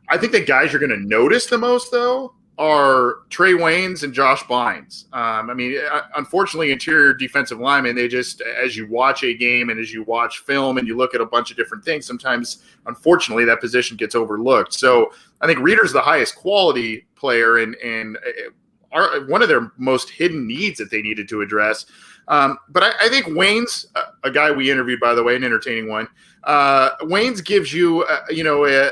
I 0.09 0.18
think 0.18 0.33
the 0.33 0.41
guys 0.41 0.72
you're 0.72 0.81
going 0.81 0.99
to 0.99 1.07
notice 1.07 1.47
the 1.47 1.59
most, 1.59 1.93
though, 1.93 2.35
are 2.57 3.18
Trae 3.30 3.59
Waynes 3.59 4.05
and 4.05 4.14
Josh 4.14 4.42
Bynes. 4.44 5.12
Um, 5.12 5.50
I 5.50 5.55
mean, 5.55 5.76
uh, 5.90 6.02
unfortunately, 6.16 6.70
interior 6.70 7.12
defensive 7.12 7.59
linemen, 7.59 7.96
they 7.96 8.07
just, 8.07 8.42
as 8.42 8.76
you 8.76 8.86
watch 8.86 9.24
a 9.24 9.34
game 9.34 9.70
and 9.70 9.80
as 9.80 9.92
you 9.92 10.05
watch 10.05 10.38
film 10.38 10.78
and 10.78 10.86
you 10.86 10.96
look 10.96 11.14
at 11.14 11.20
a 11.20 11.26
bunch 11.26 11.50
of 11.50 11.57
different 11.57 11.84
things, 11.84 12.07
sometimes, 12.07 12.62
unfortunately, 12.86 13.44
that 13.44 13.61
position 13.61 13.96
gets 13.96 14.14
overlooked. 14.14 14.72
So 14.72 15.12
I 15.40 15.46
think 15.46 15.59
Reader's 15.59 15.92
the 15.92 16.00
highest 16.00 16.36
quality 16.36 17.07
player 17.16 17.59
and, 17.59 17.74
and 17.76 18.16
uh, 18.18 18.50
are 18.92 19.26
one 19.26 19.42
of 19.42 19.48
their 19.48 19.72
most 19.76 20.11
hidden 20.11 20.46
needs 20.46 20.78
that 20.78 20.90
they 20.90 21.02
needed 21.02 21.28
to 21.30 21.40
address. 21.40 21.86
Um, 22.28 22.59
but 22.68 22.82
I, 22.84 22.92
I, 23.02 23.09
think 23.09 23.26
Waynes, 23.26 23.86
a 24.22 24.30
guy 24.30 24.50
we 24.50 24.70
interviewed, 24.70 25.00
by 25.00 25.14
the 25.14 25.22
way, 25.22 25.36
an 25.36 25.44
entertaining 25.44 25.90
one, 25.90 26.09
uh, 26.44 26.96
Waynes 27.02 27.44
gives 27.44 27.72
you, 27.72 28.02
uh, 28.05 28.20
you 28.30 28.44
know, 28.44 28.64
a, 28.66 28.90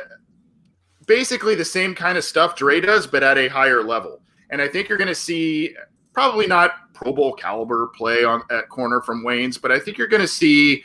basically 1.13 1.55
the 1.55 1.65
same 1.65 1.95
kind 1.95 2.17
of 2.17 2.25
stuff 2.25 2.57
Dre 2.57 2.81
does, 2.81 3.07
but 3.07 3.23
at 3.23 3.37
a 3.37 3.47
higher 3.47 3.83
level. 3.83 4.23
And 4.49 4.63
I 4.63 4.69
think 4.69 4.89
you're 4.89 4.97
going 4.97 5.09
to 5.09 5.15
see 5.15 5.75
probably 6.15 6.47
not 6.47 6.95
Pro 6.95 7.13
Bowl 7.13 7.35
caliber 7.35 7.89
play 7.89 8.25
on 8.25 8.43
at 8.51 8.71
corner 8.71 9.03
from 9.03 9.23
Waynes, 9.23 9.61
but 9.61 9.71
I 9.71 9.79
think 9.79 9.99
you're 9.99 10.09
going 10.09 10.23
to 10.23 10.29
see 10.29 10.83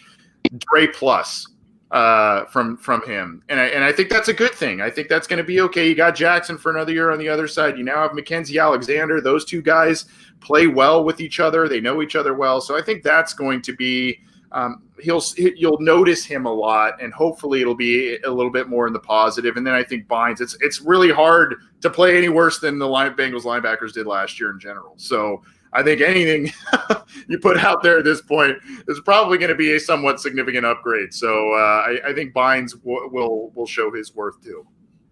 Dre 0.57 0.88
plus 0.88 1.47
uh, 1.91 2.43
from 2.45 2.75
from 2.75 3.01
him, 3.03 3.41
and 3.47 3.57
I 3.59 3.67
and 3.67 3.86
I 3.86 3.93
think 3.93 4.09
that's 4.09 4.28
a 4.28 4.34
good 4.34 4.53
thing. 4.53 4.82
I 4.82 4.89
think 4.89 5.07
that's 5.07 5.28
going 5.28 5.38
to 5.38 5.45
be 5.45 5.61
okay. 5.61 5.88
You 5.88 5.95
got 5.95 6.15
Jackson 6.15 6.57
for 6.57 6.75
another 6.75 6.91
year 6.91 7.11
on 7.11 7.19
the 7.19 7.30
other 7.30 7.47
side. 7.47 7.78
You 7.78 7.86
now 7.86 8.01
have 8.01 8.11
Mackensie 8.11 8.61
Alexander. 8.61 9.21
Those 9.21 9.45
two 9.45 9.61
guys 9.61 10.05
play 10.41 10.67
well 10.67 11.05
with 11.05 11.21
each 11.21 11.39
other. 11.39 11.69
They 11.69 11.80
know 11.80 12.01
each 12.01 12.17
other 12.17 12.34
well, 12.34 12.59
so 12.59 12.78
I 12.78 12.82
think 12.82 13.01
that's 13.01 13.34
going 13.34 13.61
to 13.61 13.73
be 13.73 14.19
um, 14.52 14.84
he'll 15.00 15.22
you'll 15.38 15.80
notice 15.80 16.26
him 16.26 16.45
a 16.45 16.54
lot, 16.54 17.02
and 17.02 17.14
hopefully 17.14 17.62
it'll 17.62 17.76
be 17.76 18.18
a 18.26 18.32
little 18.32 18.52
bit 18.52 18.70
more 18.70 18.88
in 18.88 18.93
the 18.93 19.00
positive. 19.00 19.58
And 19.58 19.66
then 19.66 19.74
I 19.74 19.84
think 19.84 20.08
Bynes, 20.08 20.41
it's 20.41 20.58
it's 20.62 20.82
really 20.82 21.12
hard 21.12 21.56
to 21.82 21.89
play 21.89 22.18
any 22.18 22.30
worse 22.30 22.60
than 22.60 22.80
the 22.80 22.88
line, 22.88 23.14
Bengals 23.14 23.43
linebackers 23.43 23.93
did 23.93 24.08
last 24.08 24.39
year 24.39 24.52
in 24.52 24.60
general. 24.60 24.93
So 24.98 25.41
I 25.74 25.84
think 25.84 26.02
anything 26.02 26.52
you 27.28 27.39
put 27.39 27.58
out 27.58 27.84
there 27.84 28.00
at 28.00 28.06
this 28.06 28.22
point 28.22 28.58
is 28.88 29.02
probably 29.02 29.38
going 29.38 29.50
to 29.50 29.56
be 29.56 29.76
a 29.76 29.80
somewhat 29.80 30.20
significant 30.20 30.66
upgrade. 30.66 31.14
So 31.14 31.54
uh, 31.54 31.58
I, 31.58 32.00
I, 32.08 32.14
think 32.14 32.34
Bynes 32.34 32.72
w- 32.72 33.10
will 33.12 33.52
will 33.52 33.68
show 33.68 33.91
his 33.91 34.16
worth 34.16 34.41
too. 34.41 34.66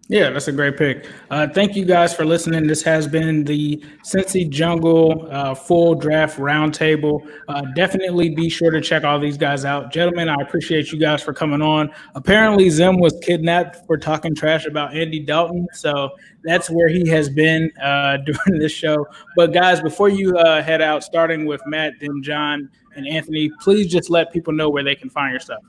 Yeah, 0.08 0.30
that's 0.30 0.46
a 0.46 0.52
great 0.52 0.76
pick. 0.76 1.08
Uh, 1.30 1.48
thank 1.48 1.74
you 1.74 1.84
guys 1.84 2.14
for 2.14 2.24
listening. 2.24 2.68
This 2.68 2.80
has 2.82 3.08
been 3.08 3.42
the 3.42 3.82
Cincy 4.04 4.48
Jungle 4.48 5.26
uh, 5.32 5.52
full 5.52 5.96
draft 5.96 6.38
roundtable. 6.38 7.28
Uh, 7.48 7.62
definitely 7.74 8.30
be 8.30 8.48
sure 8.48 8.70
to 8.70 8.80
check 8.80 9.02
all 9.02 9.18
these 9.18 9.36
guys 9.36 9.64
out. 9.64 9.92
Gentlemen, 9.92 10.28
I 10.28 10.36
appreciate 10.40 10.92
you 10.92 11.00
guys 11.00 11.24
for 11.24 11.32
coming 11.32 11.60
on. 11.60 11.90
Apparently, 12.14 12.70
Zim 12.70 13.00
was 13.00 13.18
kidnapped 13.20 13.84
for 13.84 13.96
talking 13.98 14.32
trash 14.32 14.66
about 14.66 14.94
Andy 14.94 15.18
Dalton. 15.18 15.66
So 15.72 16.10
that's 16.44 16.70
where 16.70 16.88
he 16.88 17.08
has 17.08 17.28
been 17.28 17.72
uh, 17.82 18.16
during 18.24 18.60
this 18.60 18.72
show. 18.72 19.08
But, 19.34 19.52
guys, 19.52 19.80
before 19.80 20.08
you 20.08 20.36
uh, 20.36 20.62
head 20.62 20.82
out, 20.82 21.02
starting 21.02 21.46
with 21.46 21.60
Matt, 21.66 21.94
then 22.00 22.22
John, 22.22 22.70
and 22.94 23.08
Anthony, 23.08 23.50
please 23.60 23.90
just 23.90 24.08
let 24.08 24.32
people 24.32 24.52
know 24.52 24.70
where 24.70 24.84
they 24.84 24.94
can 24.94 25.10
find 25.10 25.32
your 25.32 25.40
stuff. 25.40 25.62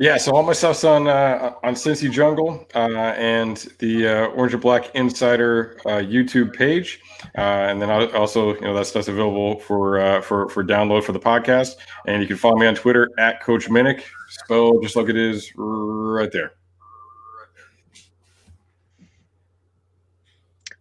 Yeah, 0.00 0.16
so 0.16 0.32
all 0.32 0.42
my 0.42 0.54
stuff's 0.54 0.82
on 0.82 1.08
uh, 1.08 1.52
on 1.62 1.74
Cincy 1.74 2.10
Jungle 2.10 2.66
uh, 2.74 3.12
and 3.18 3.58
the 3.80 4.08
uh, 4.08 4.26
Orange 4.28 4.54
and 4.54 4.62
Black 4.62 4.94
Insider 4.94 5.78
uh, 5.84 5.98
YouTube 5.98 6.54
page, 6.54 7.00
uh, 7.36 7.68
and 7.68 7.82
then 7.82 7.90
I 7.90 8.06
also 8.12 8.54
you 8.54 8.62
know 8.62 8.72
that 8.72 8.86
stuff's 8.86 9.08
available 9.08 9.58
for 9.60 10.00
uh, 10.00 10.22
for 10.22 10.48
for 10.48 10.64
download 10.64 11.04
for 11.04 11.12
the 11.12 11.20
podcast. 11.20 11.76
And 12.06 12.22
you 12.22 12.26
can 12.26 12.38
follow 12.38 12.56
me 12.56 12.66
on 12.66 12.74
Twitter 12.74 13.10
at 13.18 13.42
Coach 13.42 13.68
Minich, 13.68 14.02
spelled 14.30 14.82
just 14.82 14.96
like 14.96 15.10
it 15.10 15.18
is 15.18 15.52
right 15.54 16.32
there. 16.32 16.54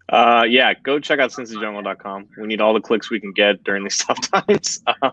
Uh, 0.09 0.43
yeah, 0.49 0.73
go 0.73 0.99
check 0.99 1.19
out 1.19 1.29
cincyjungle.com. 1.29 2.29
We 2.37 2.47
need 2.47 2.61
all 2.61 2.73
the 2.73 2.81
clicks 2.81 3.11
we 3.11 3.19
can 3.19 3.31
get 3.31 3.63
during 3.63 3.83
these 3.83 3.97
tough 4.05 4.19
times. 4.31 4.81
Um, 5.01 5.11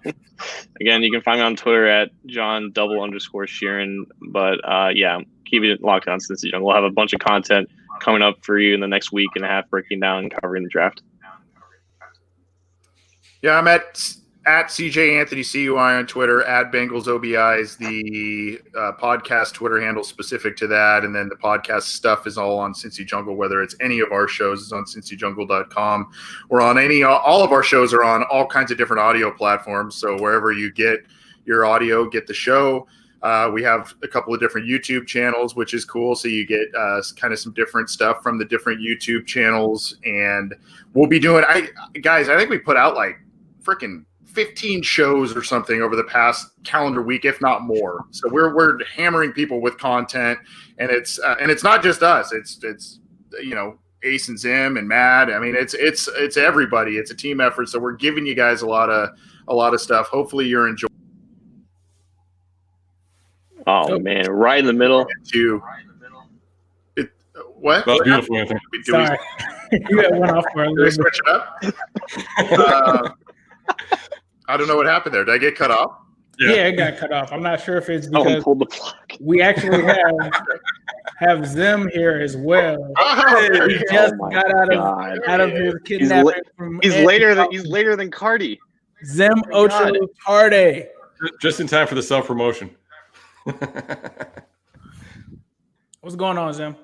again, 0.80 1.02
you 1.02 1.10
can 1.10 1.20
find 1.20 1.38
me 1.38 1.44
on 1.44 1.54
Twitter 1.54 1.86
at 1.86 2.10
John 2.26 2.72
double 2.72 3.02
underscore 3.02 3.44
Sheeran. 3.44 4.04
But 4.30 4.58
uh, 4.64 4.88
yeah, 4.94 5.20
keep 5.44 5.62
it 5.64 5.82
locked 5.82 6.08
on 6.08 6.18
Cincy 6.18 6.50
Jungle. 6.50 6.66
We'll 6.66 6.76
have 6.76 6.84
a 6.84 6.90
bunch 6.90 7.12
of 7.12 7.20
content 7.20 7.68
coming 8.00 8.22
up 8.22 8.42
for 8.42 8.58
you 8.58 8.74
in 8.74 8.80
the 8.80 8.88
next 8.88 9.12
week 9.12 9.30
and 9.36 9.44
a 9.44 9.48
half, 9.48 9.68
breaking 9.68 10.00
down 10.00 10.20
and 10.20 10.34
covering 10.34 10.62
the 10.62 10.70
draft. 10.70 11.02
Yeah, 13.42 13.58
I'm 13.58 13.68
at 13.68 14.16
at 14.46 14.66
CJ 14.66 15.20
Anthony 15.20 15.42
CUI 15.42 15.76
on 15.76 16.06
Twitter, 16.06 16.44
at 16.44 16.70
Bengals 16.70 17.08
OBI 17.08 17.60
is 17.60 17.76
the 17.76 18.60
uh, 18.76 18.92
podcast 18.92 19.54
Twitter 19.54 19.80
handle 19.80 20.04
specific 20.04 20.56
to 20.58 20.68
that. 20.68 21.04
And 21.04 21.12
then 21.12 21.28
the 21.28 21.34
podcast 21.34 21.82
stuff 21.82 22.28
is 22.28 22.38
all 22.38 22.56
on 22.56 22.72
Cincy 22.72 23.04
Jungle, 23.04 23.34
whether 23.34 23.60
it's 23.60 23.74
any 23.80 23.98
of 23.98 24.12
our 24.12 24.28
shows 24.28 24.60
is 24.60 24.72
on 24.72 24.84
cincyjungle.com 24.84 26.10
or 26.48 26.60
on 26.60 26.78
any, 26.78 27.02
all 27.02 27.42
of 27.42 27.50
our 27.50 27.64
shows 27.64 27.92
are 27.92 28.04
on 28.04 28.22
all 28.30 28.46
kinds 28.46 28.70
of 28.70 28.78
different 28.78 29.00
audio 29.00 29.32
platforms. 29.32 29.96
So 29.96 30.16
wherever 30.16 30.52
you 30.52 30.72
get 30.72 31.00
your 31.44 31.66
audio, 31.66 32.08
get 32.08 32.28
the 32.28 32.34
show. 32.34 32.86
Uh, 33.22 33.50
we 33.52 33.64
have 33.64 33.94
a 34.04 34.08
couple 34.08 34.32
of 34.32 34.38
different 34.38 34.68
YouTube 34.68 35.08
channels, 35.08 35.56
which 35.56 35.74
is 35.74 35.84
cool. 35.84 36.14
So 36.14 36.28
you 36.28 36.46
get 36.46 36.68
uh, 36.78 37.02
kind 37.16 37.32
of 37.32 37.40
some 37.40 37.52
different 37.54 37.90
stuff 37.90 38.22
from 38.22 38.38
the 38.38 38.44
different 38.44 38.80
YouTube 38.80 39.26
channels, 39.26 39.96
and 40.04 40.54
we'll 40.94 41.08
be 41.08 41.18
doing. 41.18 41.42
I 41.48 41.68
guys, 42.02 42.28
I 42.28 42.36
think 42.36 42.50
we 42.50 42.58
put 42.58 42.76
out 42.76 42.94
like 42.94 43.18
freaking 43.64 44.04
15 44.36 44.82
shows 44.82 45.34
or 45.34 45.42
something 45.42 45.80
over 45.80 45.96
the 45.96 46.04
past 46.04 46.50
calendar 46.62 47.00
week, 47.00 47.24
if 47.24 47.40
not 47.40 47.62
more. 47.62 48.04
So 48.10 48.28
we're 48.30 48.54
we're 48.54 48.78
hammering 48.84 49.32
people 49.32 49.62
with 49.62 49.78
content, 49.78 50.38
and 50.76 50.90
it's 50.90 51.18
uh, 51.18 51.36
and 51.40 51.50
it's 51.50 51.64
not 51.64 51.82
just 51.82 52.02
us. 52.02 52.34
It's 52.34 52.62
it's 52.62 53.00
you 53.42 53.54
know 53.54 53.78
Ace 54.02 54.28
and 54.28 54.38
Zim 54.38 54.76
and 54.76 54.86
Mad. 54.86 55.30
I 55.30 55.38
mean, 55.38 55.56
it's 55.56 55.72
it's 55.72 56.06
it's 56.16 56.36
everybody. 56.36 56.98
It's 56.98 57.10
a 57.10 57.14
team 57.14 57.40
effort. 57.40 57.70
So 57.70 57.78
we're 57.78 57.96
giving 57.96 58.26
you 58.26 58.34
guys 58.34 58.60
a 58.60 58.66
lot 58.66 58.90
of 58.90 59.08
a 59.48 59.54
lot 59.54 59.72
of 59.72 59.80
stuff. 59.80 60.08
Hopefully, 60.08 60.46
you're 60.46 60.68
enjoying. 60.68 60.92
Oh 63.66 63.98
man, 63.98 64.30
right 64.30 64.58
in 64.58 64.66
the 64.66 64.74
middle. 64.74 65.06
To 65.32 65.62
it, 66.96 67.10
what? 67.54 67.86
That's 67.86 68.02
beautiful. 68.02 68.36
Anthony. 68.36 68.60
Sorry, 68.82 69.18
you 69.72 70.02
got 70.02 70.12
one 70.12 70.30
off 70.30 70.44
for 70.52 70.64
a 70.64 70.70
little 70.70 70.92
switch 70.92 71.20
it 71.24 71.34
up. 71.34 71.62
uh, 72.38 73.10
I 74.48 74.56
don't 74.56 74.68
know 74.68 74.76
what 74.76 74.86
happened 74.86 75.14
there. 75.14 75.24
Did 75.24 75.34
I 75.34 75.38
get 75.38 75.56
cut 75.56 75.70
off? 75.70 75.98
Yeah, 76.38 76.54
yeah 76.54 76.66
it 76.66 76.76
got 76.76 76.98
cut 76.98 77.12
off. 77.12 77.32
I'm 77.32 77.42
not 77.42 77.60
sure 77.60 77.78
if 77.78 77.88
it's 77.88 78.06
because 78.06 78.44
pulled 78.44 78.58
the 78.58 78.66
plug. 78.66 78.94
we 79.20 79.40
actually 79.40 79.82
have 79.82 80.32
have 81.18 81.46
Zim 81.46 81.88
here 81.92 82.20
as 82.20 82.36
well. 82.36 82.92
Oh, 83.28 83.68
he 83.68 83.78
just 83.90 84.14
oh 84.20 84.30
got 84.30 84.54
out 84.54 84.72
of 84.72 84.78
oh 84.78 84.94
God. 84.94 85.18
out 85.26 85.40
of 85.40 85.50
his 85.52 85.74
kidnapping. 85.84 86.32
He's, 86.34 86.58
la- 86.58 86.78
he's 86.82 87.06
later 87.06 87.34
than 87.34 87.50
he's 87.50 87.66
later 87.66 87.96
than 87.96 88.10
Cardi. 88.10 88.60
Zim 89.04 89.42
oh 89.52 89.64
Ocho 89.64 89.92
Cardi. 90.24 90.84
Just 91.40 91.60
in 91.60 91.66
time 91.66 91.86
for 91.86 91.94
the 91.94 92.02
self 92.02 92.26
promotion. 92.26 92.70
What's 96.00 96.16
going 96.16 96.38
on, 96.38 96.52
Zim? 96.52 96.76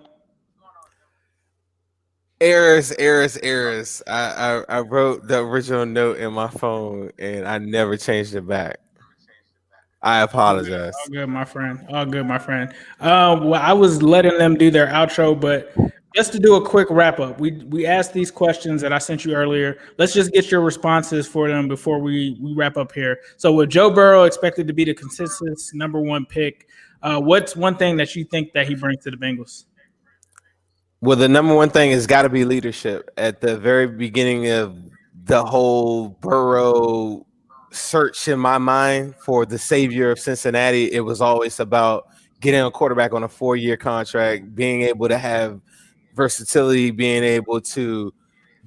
Errors, 2.42 2.92
errors, 2.92 3.38
errors. 3.42 4.02
I, 4.06 4.64
I, 4.68 4.76
I 4.76 4.80
wrote 4.80 5.28
the 5.28 5.38
original 5.38 5.86
note 5.86 6.18
in 6.18 6.32
my 6.32 6.48
phone 6.48 7.12
and 7.18 7.46
I 7.46 7.58
never 7.58 7.96
changed 7.96 8.34
it 8.34 8.46
back. 8.46 8.78
I 10.02 10.22
apologize. 10.22 10.92
All 11.04 11.12
good, 11.12 11.28
my 11.28 11.44
friend. 11.44 11.86
All 11.88 12.04
good, 12.04 12.26
my 12.26 12.38
friend. 12.38 12.74
Um, 12.98 13.44
well, 13.48 13.62
I 13.62 13.72
was 13.72 14.02
letting 14.02 14.36
them 14.36 14.56
do 14.56 14.68
their 14.68 14.88
outro, 14.88 15.40
but 15.40 15.72
just 16.16 16.32
to 16.32 16.40
do 16.40 16.56
a 16.56 16.66
quick 16.66 16.88
wrap 16.90 17.20
up, 17.20 17.38
we 17.38 17.52
we 17.68 17.86
asked 17.86 18.12
these 18.12 18.30
questions 18.30 18.82
that 18.82 18.92
I 18.92 18.98
sent 18.98 19.24
you 19.24 19.34
earlier. 19.34 19.78
Let's 19.98 20.12
just 20.12 20.32
get 20.32 20.50
your 20.50 20.60
responses 20.60 21.28
for 21.28 21.48
them 21.48 21.68
before 21.68 22.00
we 22.00 22.36
we 22.40 22.52
wrap 22.52 22.76
up 22.76 22.90
here. 22.90 23.20
So, 23.36 23.52
with 23.52 23.70
Joe 23.70 23.90
Burrow 23.90 24.24
expected 24.24 24.66
to 24.66 24.72
be 24.72 24.84
the 24.84 24.92
consensus 24.92 25.72
number 25.72 26.00
one 26.00 26.26
pick, 26.26 26.66
uh, 27.02 27.20
what's 27.20 27.54
one 27.54 27.76
thing 27.76 27.96
that 27.98 28.16
you 28.16 28.24
think 28.24 28.52
that 28.54 28.66
he 28.66 28.74
brings 28.74 29.04
to 29.04 29.12
the 29.12 29.16
Bengals? 29.16 29.66
Well, 31.02 31.16
the 31.16 31.28
number 31.28 31.52
one 31.52 31.68
thing 31.68 31.90
has 31.90 32.06
got 32.06 32.22
to 32.22 32.28
be 32.28 32.44
leadership. 32.44 33.10
At 33.16 33.40
the 33.40 33.58
very 33.58 33.88
beginning 33.88 34.48
of 34.50 34.78
the 35.24 35.44
whole 35.44 36.10
Burrow 36.10 37.26
search 37.72 38.28
in 38.28 38.38
my 38.38 38.58
mind 38.58 39.16
for 39.16 39.44
the 39.44 39.58
savior 39.58 40.12
of 40.12 40.20
Cincinnati, 40.20 40.92
it 40.92 41.00
was 41.00 41.20
always 41.20 41.58
about 41.58 42.06
getting 42.38 42.60
a 42.60 42.70
quarterback 42.70 43.12
on 43.14 43.24
a 43.24 43.28
four 43.28 43.56
year 43.56 43.76
contract, 43.76 44.54
being 44.54 44.82
able 44.82 45.08
to 45.08 45.18
have 45.18 45.60
versatility, 46.14 46.92
being 46.92 47.24
able 47.24 47.60
to 47.60 48.14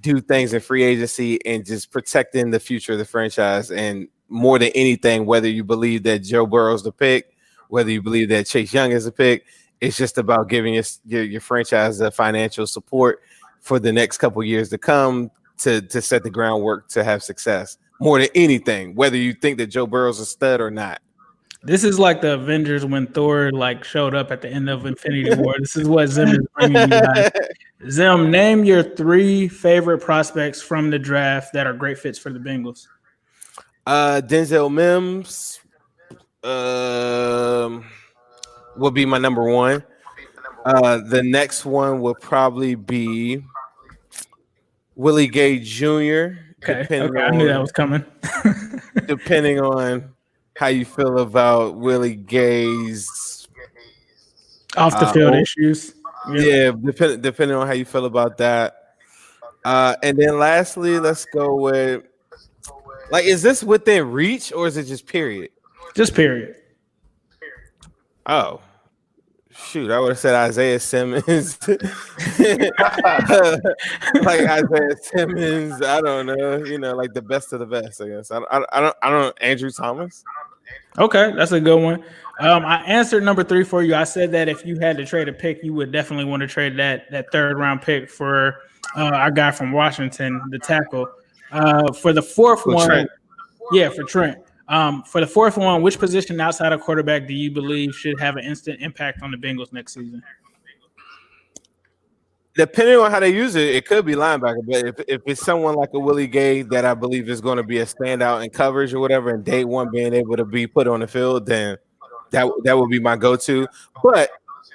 do 0.01 0.19
things 0.19 0.51
in 0.51 0.59
free 0.59 0.83
agency, 0.83 1.39
and 1.45 1.65
just 1.65 1.89
protecting 1.89 2.51
the 2.51 2.59
future 2.59 2.91
of 2.91 2.99
the 2.99 3.05
franchise. 3.05 3.71
And 3.71 4.09
more 4.27 4.59
than 4.59 4.71
anything, 4.75 5.25
whether 5.25 5.47
you 5.47 5.63
believe 5.63 6.03
that 6.03 6.19
Joe 6.19 6.45
Burrow's 6.45 6.83
the 6.83 6.91
pick, 6.91 7.37
whether 7.69 7.91
you 7.91 8.01
believe 8.01 8.27
that 8.27 8.45
Chase 8.45 8.73
Young 8.73 8.91
is 8.91 9.05
the 9.05 9.13
pick, 9.13 9.45
it's 9.85 9.97
just 9.97 10.17
about 10.17 10.49
giving 10.49 10.73
your, 10.73 10.83
your, 11.05 11.23
your 11.23 11.41
franchise 11.41 11.97
the 11.97 12.11
financial 12.11 12.67
support 12.67 13.21
for 13.61 13.79
the 13.79 13.91
next 13.91 14.17
couple 14.17 14.43
years 14.43 14.69
to 14.69 14.77
come 14.77 15.31
to 15.57 15.81
to 15.81 16.01
set 16.01 16.23
the 16.23 16.29
groundwork 16.29 16.87
to 16.89 17.03
have 17.03 17.23
success 17.23 17.77
more 17.99 18.19
than 18.19 18.27
anything, 18.35 18.93
whether 18.95 19.15
you 19.15 19.33
think 19.33 19.57
that 19.57 19.67
Joe 19.67 19.87
Burrow's 19.87 20.19
a 20.19 20.25
stud 20.25 20.59
or 20.59 20.69
not. 20.69 21.01
This 21.63 21.83
is 21.83 21.97
like 21.97 22.21
the 22.21 22.33
Avengers 22.33 22.85
when 22.85 23.07
Thor 23.07 23.51
like 23.51 23.83
showed 23.83 24.13
up 24.13 24.31
at 24.31 24.41
the 24.41 24.49
end 24.49 24.69
of 24.69 24.85
Infinity 24.85 25.33
War. 25.35 25.55
this 25.59 25.75
is 25.75 25.87
what 25.87 26.07
Zim 26.07 26.29
is 26.29 26.39
bringing 26.53 26.81
you 26.81 26.87
guys. 26.87 27.31
Zim, 27.89 28.29
name 28.29 28.65
your 28.65 28.83
three 28.83 29.47
favorite 29.47 29.99
prospects 29.99 30.61
from 30.61 30.89
the 30.91 30.99
draft 30.99 31.53
that 31.53 31.65
are 31.65 31.73
great 31.73 31.97
fits 31.97 32.19
for 32.19 32.31
the 32.31 32.39
Bengals. 32.39 32.87
Uh, 33.87 34.21
Denzel 34.23 34.71
Mims. 34.71 35.59
Um 36.43 37.85
will 38.77 38.91
be 38.91 39.05
my 39.05 39.17
number 39.17 39.43
one. 39.43 39.83
Uh, 40.65 40.97
the 41.09 41.21
next 41.21 41.65
one 41.65 42.01
will 42.01 42.15
probably 42.15 42.75
be 42.75 43.43
Willie 44.95 45.27
Gay 45.27 45.59
Jr. 45.59 46.39
Okay, 46.63 47.01
okay 47.01 47.21
I 47.21 47.29
knew 47.29 47.47
that 47.47 47.59
was 47.59 47.71
coming. 47.71 48.03
depending 49.05 49.59
on 49.59 50.13
how 50.57 50.67
you 50.67 50.85
feel 50.85 51.19
about 51.19 51.75
Willie 51.75 52.15
Gay's 52.15 53.47
off 54.75 54.99
the 54.99 55.07
field 55.07 55.35
uh, 55.35 55.37
issues. 55.37 55.93
Yeah, 56.31 56.41
yeah 56.41 56.71
depending 56.71 57.21
depending 57.21 57.57
on 57.57 57.67
how 57.67 57.73
you 57.73 57.85
feel 57.85 58.05
about 58.05 58.37
that. 58.37 58.95
Uh, 59.63 59.95
and 60.03 60.17
then 60.17 60.39
lastly, 60.39 60.99
let's 60.99 61.25
go 61.25 61.55
with 61.55 62.03
like, 63.11 63.25
is 63.25 63.41
this 63.41 63.63
within 63.63 64.11
reach 64.11 64.51
or 64.51 64.67
is 64.67 64.77
it 64.77 64.85
just 64.85 65.05
period? 65.05 65.51
Just 65.95 66.15
period. 66.15 66.55
Oh, 68.27 68.61
shoot! 69.51 69.91
I 69.91 69.99
would 69.99 70.09
have 70.09 70.19
said 70.19 70.35
Isaiah 70.35 70.79
Simmons, 70.79 71.57
like 71.67 71.81
Isaiah 74.41 74.95
Simmons. 75.01 75.81
I 75.81 76.01
don't 76.01 76.25
know, 76.25 76.63
you 76.63 76.79
know, 76.79 76.95
like 76.95 77.13
the 77.13 77.21
best 77.21 77.53
of 77.53 77.59
the 77.59 77.65
best. 77.65 78.01
I 78.01 78.09
guess 78.09 78.31
I, 78.31 78.39
I, 78.39 78.65
I 78.71 78.81
don't. 78.81 78.95
I 79.01 79.09
don't. 79.09 79.37
Andrew 79.41 79.71
Thomas. 79.71 80.23
Okay, 80.97 81.33
that's 81.35 81.51
a 81.51 81.59
good 81.59 81.81
one. 81.81 82.03
Um, 82.39 82.65
I 82.65 82.77
answered 82.83 83.23
number 83.23 83.43
three 83.43 83.63
for 83.63 83.83
you. 83.83 83.95
I 83.95 84.03
said 84.03 84.31
that 84.31 84.49
if 84.49 84.65
you 84.65 84.79
had 84.79 84.97
to 84.97 85.05
trade 85.05 85.29
a 85.29 85.33
pick, 85.33 85.63
you 85.63 85.73
would 85.73 85.91
definitely 85.91 86.25
want 86.25 86.41
to 86.41 86.47
trade 86.47 86.77
that 86.77 87.09
that 87.11 87.31
third 87.31 87.57
round 87.57 87.81
pick 87.81 88.09
for 88.09 88.57
uh, 88.97 89.11
our 89.13 89.31
guy 89.31 89.51
from 89.51 89.71
Washington, 89.71 90.41
the 90.49 90.59
tackle. 90.59 91.07
Uh, 91.51 91.93
for 91.93 92.11
the 92.11 92.21
fourth 92.21 92.61
For 92.61 92.73
one, 92.73 92.87
Trent. 92.87 93.09
yeah, 93.71 93.89
for 93.89 94.03
Trent. 94.03 94.39
Um, 94.67 95.03
for 95.03 95.21
the 95.21 95.27
fourth 95.27 95.57
one, 95.57 95.81
which 95.81 95.99
position 95.99 96.39
outside 96.39 96.73
of 96.73 96.81
quarterback 96.81 97.27
do 97.27 97.33
you 97.33 97.51
believe 97.51 97.93
should 97.93 98.19
have 98.19 98.35
an 98.35 98.45
instant 98.45 98.81
impact 98.81 99.21
on 99.21 99.31
the 99.31 99.37
Bengals 99.37 99.71
next 99.71 99.93
season? 99.93 100.23
Depending 102.55 102.97
on 102.97 103.11
how 103.11 103.19
they 103.19 103.33
use 103.33 103.55
it, 103.55 103.75
it 103.75 103.85
could 103.85 104.05
be 104.05 104.13
linebacker. 104.15 104.65
But 104.65 104.85
if, 104.87 104.95
if 105.07 105.21
it's 105.25 105.41
someone 105.41 105.75
like 105.75 105.89
a 105.93 105.99
Willie 105.99 106.25
Gay 106.25 106.61
that 106.63 106.85
I 106.85 106.93
believe 106.93 107.29
is 107.29 107.41
going 107.41 107.57
to 107.57 107.63
be 107.63 107.79
a 107.79 107.85
standout 107.85 108.43
in 108.43 108.49
coverage 108.49 108.93
or 108.93 108.99
whatever, 109.01 109.29
and 109.29 109.43
day 109.43 109.65
one 109.65 109.91
being 109.91 110.13
able 110.13 110.37
to 110.37 110.45
be 110.45 110.65
put 110.65 110.87
on 110.87 111.01
the 111.01 111.07
field, 111.07 111.45
then 111.45 111.77
that 112.31 112.49
that 112.63 112.77
would 112.77 112.89
be 112.89 112.99
my 112.99 113.17
go-to. 113.17 113.67
But 114.01 114.29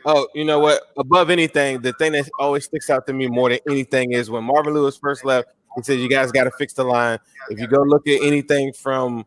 oh, 0.04 0.28
you 0.34 0.44
know 0.44 0.58
what? 0.58 0.82
Above 0.98 1.30
anything, 1.30 1.80
the 1.80 1.94
thing 1.94 2.12
that 2.12 2.28
always 2.38 2.66
sticks 2.66 2.90
out 2.90 3.06
to 3.06 3.12
me 3.14 3.28
more 3.28 3.48
than 3.48 3.58
anything 3.68 4.12
is 4.12 4.30
when 4.30 4.44
Marvin 4.44 4.74
Lewis 4.74 4.98
first 4.98 5.24
left. 5.24 5.48
He 5.76 5.82
said, 5.82 5.98
"You 5.98 6.08
guys 6.08 6.32
got 6.32 6.44
to 6.44 6.50
fix 6.52 6.72
the 6.72 6.84
line." 6.84 7.18
If 7.48 7.58
you 7.58 7.66
go 7.66 7.82
look 7.82 8.06
at 8.08 8.22
anything 8.22 8.72
from 8.72 9.24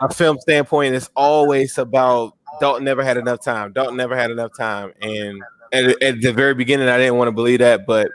a 0.00 0.12
film 0.12 0.38
standpoint, 0.40 0.94
it's 0.94 1.10
always 1.16 1.78
about 1.78 2.34
Dalton 2.60 2.84
never 2.84 3.02
had 3.02 3.16
enough 3.16 3.42
time. 3.42 3.72
Dalton 3.72 3.96
never 3.96 4.16
had 4.16 4.30
enough 4.30 4.52
time, 4.56 4.92
and 5.00 5.42
at, 5.72 6.02
at 6.02 6.20
the 6.20 6.32
very 6.32 6.54
beginning, 6.54 6.88
I 6.88 6.98
didn't 6.98 7.16
want 7.16 7.28
to 7.28 7.32
believe 7.32 7.58
that, 7.60 7.86
but 7.86 8.08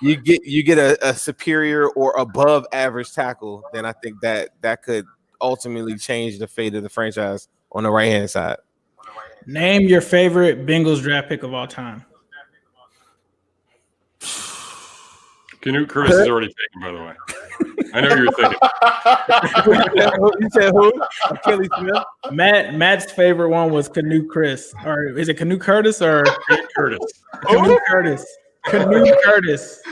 you 0.00 0.16
get 0.16 0.44
you 0.44 0.62
get 0.62 0.78
a, 0.78 1.08
a 1.08 1.14
superior 1.14 1.88
or 1.90 2.12
above 2.16 2.66
average 2.72 3.12
tackle, 3.12 3.62
then 3.72 3.84
I 3.84 3.92
think 3.92 4.20
that 4.22 4.50
that 4.62 4.82
could 4.82 5.06
ultimately 5.40 5.96
change 5.96 6.38
the 6.38 6.46
fate 6.46 6.74
of 6.74 6.82
the 6.82 6.88
franchise 6.88 7.48
on 7.72 7.84
the 7.84 7.90
right 7.90 8.10
hand 8.10 8.30
side. 8.30 8.56
Name 9.46 9.82
your 9.82 10.00
favorite 10.00 10.66
Bengals 10.66 11.02
draft 11.02 11.28
pick 11.28 11.42
of 11.42 11.54
all 11.54 11.66
time. 11.66 12.04
Canute 15.60 15.88
Curtis 15.88 16.14
is 16.16 16.28
already 16.28 16.48
taken, 16.48 16.80
by 16.80 16.90
the 16.90 16.98
way. 17.04 17.14
I 17.92 18.00
know 18.00 18.14
you're 18.14 18.32
thinking. 18.32 18.58
you 20.40 20.48
said 20.50 20.72
who? 20.72 20.92
Akili 21.24 21.68
Smith. 21.78 22.02
Matt 22.32 22.74
Matt's 22.74 23.10
favorite 23.12 23.50
one 23.50 23.70
was 23.70 23.88
Canoe 23.88 24.26
Chris, 24.26 24.72
or 24.84 25.06
is 25.18 25.28
it 25.28 25.34
Canoe 25.36 25.58
Curtis 25.58 26.00
or 26.00 26.24
Canute 26.48 26.68
Curtis. 26.76 27.00
Canoe 27.46 27.78
Curtis? 27.88 28.26
Canoe 28.66 29.12
Curtis. 29.24 29.82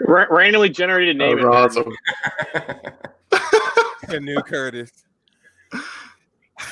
Ra- 0.00 0.26
randomly 0.30 0.68
generated 0.70 1.16
name. 1.16 1.38
Oh, 1.44 1.52
That's 1.52 1.76
awesome. 3.32 3.62
Canoe 4.08 4.40
Curtis. 4.42 4.90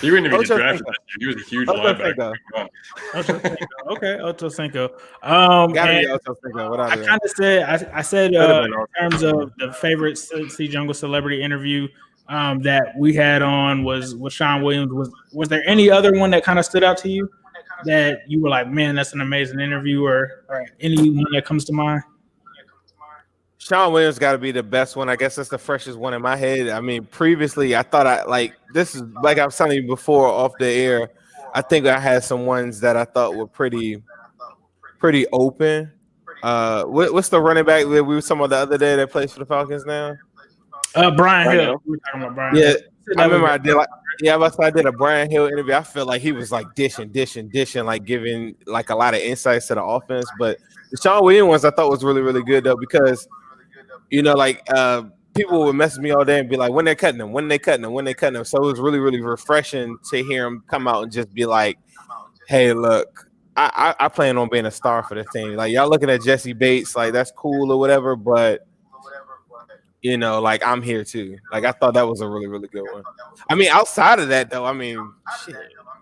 He 0.01 0.11
wouldn't 0.11 0.27
even 0.29 0.41
get 0.41 0.57
drafted. 0.57 0.87
That 0.87 0.97
year. 1.21 1.21
He 1.21 1.27
was 1.27 1.37
a 1.37 1.49
huge 1.49 1.69
Ocho 1.69 1.95
linebacker. 1.95 2.33
Cinco. 2.55 2.69
Ocho 3.15 3.57
Okay, 3.93 4.15
Ocho 4.19 4.49
Cinco. 4.49 4.85
Um, 5.23 5.73
Gotta 5.73 6.01
be 6.01 6.07
Ocho 6.07 6.35
Cinco. 6.43 6.71
What 6.71 6.81
I 6.81 6.89
I 6.93 6.97
do? 6.97 7.05
kind 7.05 7.21
of 7.23 7.31
said 7.31 7.63
I, 7.63 7.99
I 7.99 8.03
said 8.03 8.35
uh, 8.35 8.65
in 8.65 8.87
terms 8.99 9.23
of 9.23 9.53
the 9.59 9.73
favorite 9.75 10.17
C 10.17 10.69
Jungle 10.69 10.95
celebrity 10.95 11.43
interview 11.43 11.87
um, 12.29 12.61
that 12.63 12.95
we 12.97 13.15
had 13.15 13.43
on 13.43 13.85
was 13.85 14.17
was 14.17 14.33
Shawn 14.33 14.63
Williams. 14.63 14.93
Was 14.93 15.11
was 15.33 15.49
there 15.49 15.63
any 15.67 15.91
other 15.91 16.13
one 16.19 16.31
that 16.31 16.45
kind 16.45 16.59
of 16.59 16.65
stood 16.65 16.83
out 16.83 16.97
to 16.99 17.11
you 17.11 17.31
that 17.85 18.23
you 18.27 18.41
were 18.41 18.49
like, 18.49 18.69
man, 18.69 18.95
that's 18.95 19.13
an 19.13 19.21
amazing 19.21 19.61
interview, 19.61 20.03
or, 20.03 20.45
or 20.49 20.65
anyone 20.81 21.27
that 21.35 21.45
comes 21.45 21.67
to 21.67 21.73
mind? 21.75 22.03
Shawn 23.59 23.93
Williams 23.93 24.19
got 24.19 24.33
to 24.33 24.39
be 24.39 24.53
the 24.53 24.63
best 24.63 24.97
one. 24.97 25.09
I 25.09 25.17
guess 25.17 25.37
that's 25.37 25.49
the 25.49 25.59
freshest 25.59 25.99
one 25.99 26.13
in 26.13 26.21
my 26.21 26.37
head. 26.37 26.69
I 26.69 26.81
mean, 26.81 27.05
previously 27.05 27.75
I 27.75 27.83
thought 27.83 28.07
I 28.07 28.25
like 28.25 28.55
this 28.73 28.95
is 28.95 29.03
like 29.23 29.39
I 29.39 29.47
was 29.47 29.57
telling 29.57 29.77
you 29.77 29.87
before 29.87 30.27
off 30.27 30.53
the 30.59 30.67
air. 30.67 31.11
I 31.55 31.63
think 31.63 31.87
I 31.87 31.99
had 31.99 32.25
some 32.25 32.47
ones 32.47 32.81
that 32.81 32.97
I 32.97 33.05
thought 33.05 33.37
were 33.37 33.47
pretty, 33.47 34.03
pretty 34.99 35.27
open. 35.29 35.93
Uh, 36.43 36.85
what, 36.85 37.15
what's 37.15 37.29
the 37.29 37.41
running 37.41 37.65
back 37.65 37.85
that 37.85 38.05
we 38.05 38.15
were 38.15 38.21
talking 38.21 38.39
about 38.39 38.51
the 38.51 38.57
other 38.57 38.79
day 38.79 38.97
that 38.97 39.11
plays 39.11 39.33
for 39.33 39.39
the 39.39 39.47
Falcons 39.47 39.87
now? 39.87 40.17
Uh, 40.95 41.11
Brian 41.13 41.47
Brian 41.47 41.51
Hill. 41.51 41.65
Hill. 41.65 41.83
We 41.87 41.99
talking 41.99 42.23
about 42.23 42.35
Brian. 42.35 42.57
Yeah, 42.57 42.69
Hill. 42.69 42.79
I 43.19 43.25
remember 43.25 43.47
I 43.47 43.59
did 43.59 43.75
like 43.75 43.89
yeah, 44.21 44.37
but 44.37 44.63
I 44.63 44.71
did 44.71 44.87
a 44.87 44.93
Brian 44.93 45.31
Hill 45.31 45.47
interview. 45.47 45.75
I 45.75 45.83
felt 45.83 46.09
like 46.09 46.23
he 46.23 46.33
was 46.33 46.53
like 46.53 46.75
dishing, 46.75 47.11
dishing, 47.11 47.49
dishing, 47.49 47.85
like 47.85 48.05
giving 48.05 48.55
like 48.67 48.91
a 48.91 48.95
lot 48.95 49.15
of 49.15 49.21
insights 49.21 49.69
to 49.69 49.75
the 49.75 49.83
offense. 49.83 50.27
But 50.39 50.59
the 50.91 50.99
Shawn 50.99 51.25
Williams 51.25 51.49
ones 51.49 51.65
I 51.65 51.71
thought 51.71 51.91
was 51.91 52.05
really, 52.05 52.21
really 52.21 52.43
good 52.43 52.65
though, 52.65 52.77
because 52.77 53.27
you 54.11 54.23
know, 54.23 54.35
like 54.35 54.63
uh 54.75 55.05
people 55.35 55.65
would 55.65 55.75
message 55.75 56.01
me 56.01 56.11
all 56.13 56.25
day 56.25 56.39
and 56.39 56.49
be 56.49 56.57
like, 56.57 56.73
when 56.73 56.85
they're 56.85 56.95
cutting 56.95 57.19
them, 57.19 57.33
when 57.33 57.49
they 57.49 57.59
cutting 57.59 57.83
them, 57.83 57.93
when 57.93 58.05
they 58.05 58.15
cutting 58.15 58.35
them. 58.35 58.45
So 58.45 58.59
it 58.59 58.67
was 58.67 58.79
really, 58.79 59.01
really 59.01 59.21
refreshing 59.21 59.97
to 60.11 60.23
hear 60.23 60.47
him 60.47 60.63
come 60.69 60.87
out 60.87 61.03
and 61.03 61.13
just 61.13 61.33
be 61.35 61.45
like, 61.45 61.79
Hey, 62.47 62.73
look, 62.73 63.29
I, 63.57 63.95
I, 63.99 64.07
I 64.07 64.09
plan 64.09 64.37
on 64.39 64.49
being 64.49 64.67
a 64.67 64.71
star 64.71 65.03
for 65.03 65.15
the 65.15 65.25
team. 65.33 65.55
Like 65.55 65.73
y'all 65.73 65.89
looking 65.89 66.11
at 66.11 66.23
Jessie 66.23 66.53
Bates, 66.53 66.97
like 66.97 67.13
that's 67.13 67.33
cool 67.33 67.73
or 67.73 67.79
whatever, 67.79 68.17
but 68.17 68.67
you 70.05 70.19
know, 70.19 70.39
like 70.41 70.65
I'm 70.65 70.83
here 70.83 71.03
too. 71.03 71.39
Like 71.51 71.65
I 71.65 71.73
thought 71.73 71.95
that 71.95 72.07
was 72.07 72.21
a 72.21 72.29
really, 72.29 72.47
really 72.47 72.69
good 72.69 72.85
one. 72.93 73.03
I 73.49 73.55
mean, 73.55 73.69
outside 73.69 74.19
of 74.19 74.29
that 74.29 74.51
though, 74.51 74.67
I 74.67 74.75
mean, 74.75 75.13
shit, 75.45 75.57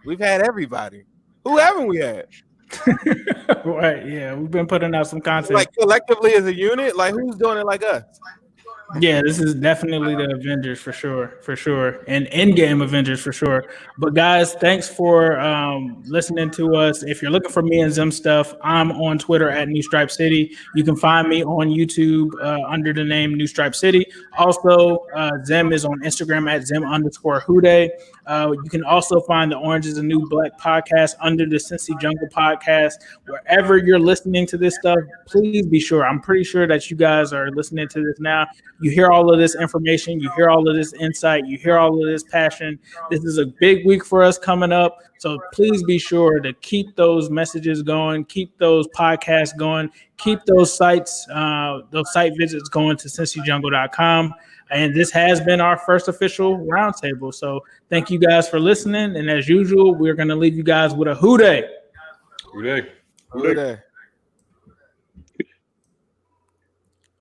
we've 0.05 0.19
had 0.19 0.43
everybody. 0.43 1.05
Who 1.45 1.57
haven't 1.57 1.87
we 1.87 1.99
had? 1.99 2.27
right. 3.65 4.07
Yeah, 4.07 4.35
we've 4.35 4.51
been 4.51 4.67
putting 4.67 4.95
out 4.95 5.07
some 5.07 5.21
content. 5.21 5.55
Like 5.55 5.73
collectively 5.75 6.35
as 6.35 6.47
a 6.47 6.55
unit, 6.55 6.97
like 6.97 7.15
who's 7.15 7.37
doing 7.37 7.59
it 7.59 7.67
like 7.67 7.83
us? 7.83 8.03
Yeah, 9.01 9.23
this 9.23 9.41
is 9.41 9.55
definitely 9.55 10.15
the 10.15 10.35
Avengers 10.35 10.79
for 10.79 10.93
sure, 10.93 11.39
for 11.41 11.57
sure, 11.57 12.05
and 12.09 12.27
Endgame 12.27 12.83
Avengers 12.83 13.23
for 13.23 13.33
sure. 13.33 13.65
But 13.97 14.13
guys, 14.13 14.53
thanks 14.55 14.87
for 14.87 15.41
um, 15.41 16.03
listening 16.05 16.51
to 16.53 16.77
us. 16.77 17.03
If 17.03 17.23
you're 17.23 17.31
looking 17.31 17.51
for 17.51 17.63
me 17.63 17.81
and 17.81 17.91
Zim 17.91 18.13
stuff, 18.13 18.55
I'm 18.63 18.93
on 18.93 19.19
Twitter 19.19 19.49
at 19.49 19.69
New 19.69 19.83
Stripe 19.83 20.11
City. 20.11 20.55
You 20.75 20.85
can 20.85 20.97
find 20.97 21.27
me 21.27 21.43
on 21.43 21.69
YouTube 21.69 22.33
uh, 22.43 22.69
under 22.69 22.93
the 22.93 23.05
name 23.05 23.35
New 23.35 23.47
Stripe 23.47 23.75
City. 23.75 24.05
Also, 24.37 25.07
uh, 25.15 25.31
Zim 25.47 25.73
is 25.73 25.87
on 25.87 26.01
Instagram 26.01 26.51
at 26.51 26.67
Zim 26.67 26.85
underscore 26.85 27.41
Hude. 27.47 27.91
Uh, 28.27 28.53
you 28.53 28.71
can 28.71 28.85
also 28.85 29.21
find 29.21 29.51
the 29.51 29.57
Orange 29.57 29.87
is 29.87 29.99
a 29.99 30.03
New 30.03 30.29
Black 30.29 30.59
podcast 30.59 31.15
under 31.21 31.45
the 31.47 31.57
Cincy 31.57 31.99
Jungle 32.01 32.29
podcast. 32.29 32.95
Wherever 33.27 33.79
you're 33.79 33.99
listening 33.99 34.47
to 34.49 34.57
this 34.57 34.77
stuff, 34.77 34.99
please 35.27 35.67
be 35.67 35.81
sure. 35.81 36.07
I'm 36.07 36.21
pretty 36.21 36.45
sure 36.45 36.67
that 36.67 36.91
you 36.91 36.97
guys 36.97 37.33
are 37.33 37.51
listening 37.51 37.89
to 37.89 38.03
this 38.03 38.21
now. 38.21 38.47
You 38.81 38.91
hear 38.91 39.11
all 39.11 39.33
of 39.33 39.39
this 39.39 39.57
information, 39.57 40.21
you 40.21 40.31
hear 40.37 40.51
all 40.51 40.69
of 40.69 40.77
this 40.77 40.93
insight, 40.95 41.47
you 41.47 41.59
hear 41.59 41.79
all 41.79 42.01
of 42.01 42.09
this 42.09 42.23
passion. 42.23 42.79
This 43.11 43.25
is 43.25 43.39
a 43.39 43.47
big 43.47 43.85
week 43.87 44.05
for 44.05 44.23
us 44.23 44.39
coming 44.39 44.73
up. 44.73 44.99
So 45.19 45.39
please 45.53 45.83
be 45.85 45.99
sure 45.99 46.41
to 46.41 46.53
keep 46.55 46.97
those 46.97 47.31
messages 47.31 47.83
going, 47.83 48.25
keep 48.25 48.59
those 48.59 48.89
podcasts 48.89 49.57
going, 49.57 49.91
keep 50.17 50.41
those 50.47 50.77
sites, 50.77 51.29
uh, 51.33 51.81
those 51.91 52.13
site 52.13 52.33
visits 52.37 52.69
going 52.69 52.97
to 52.99 53.09
cincyjungle.com. 53.09 54.35
And 54.71 54.95
this 54.95 55.11
has 55.11 55.41
been 55.41 55.61
our 55.61 55.77
first 55.77 56.09
official 56.09 56.59
roundtable. 56.59 57.35
So 57.35 57.61
thank 57.91 58.11
you 58.11 58.19
guys 58.19 58.49
for 58.49 58.59
listening. 58.59 59.17
And 59.17 59.31
as 59.31 59.49
usual, 59.49 59.95
we're 59.95 60.15
going 60.15 60.29
to 60.29 60.37
leave 60.37 60.57
you 60.57 60.63
guys 60.63 60.95
with 60.95 61.09
a 61.09 61.15
who 61.15 61.37
day. 61.37 61.69
Who 62.53 62.63
dey? 62.63 62.89
Who 63.31 63.55
they? 63.55 63.79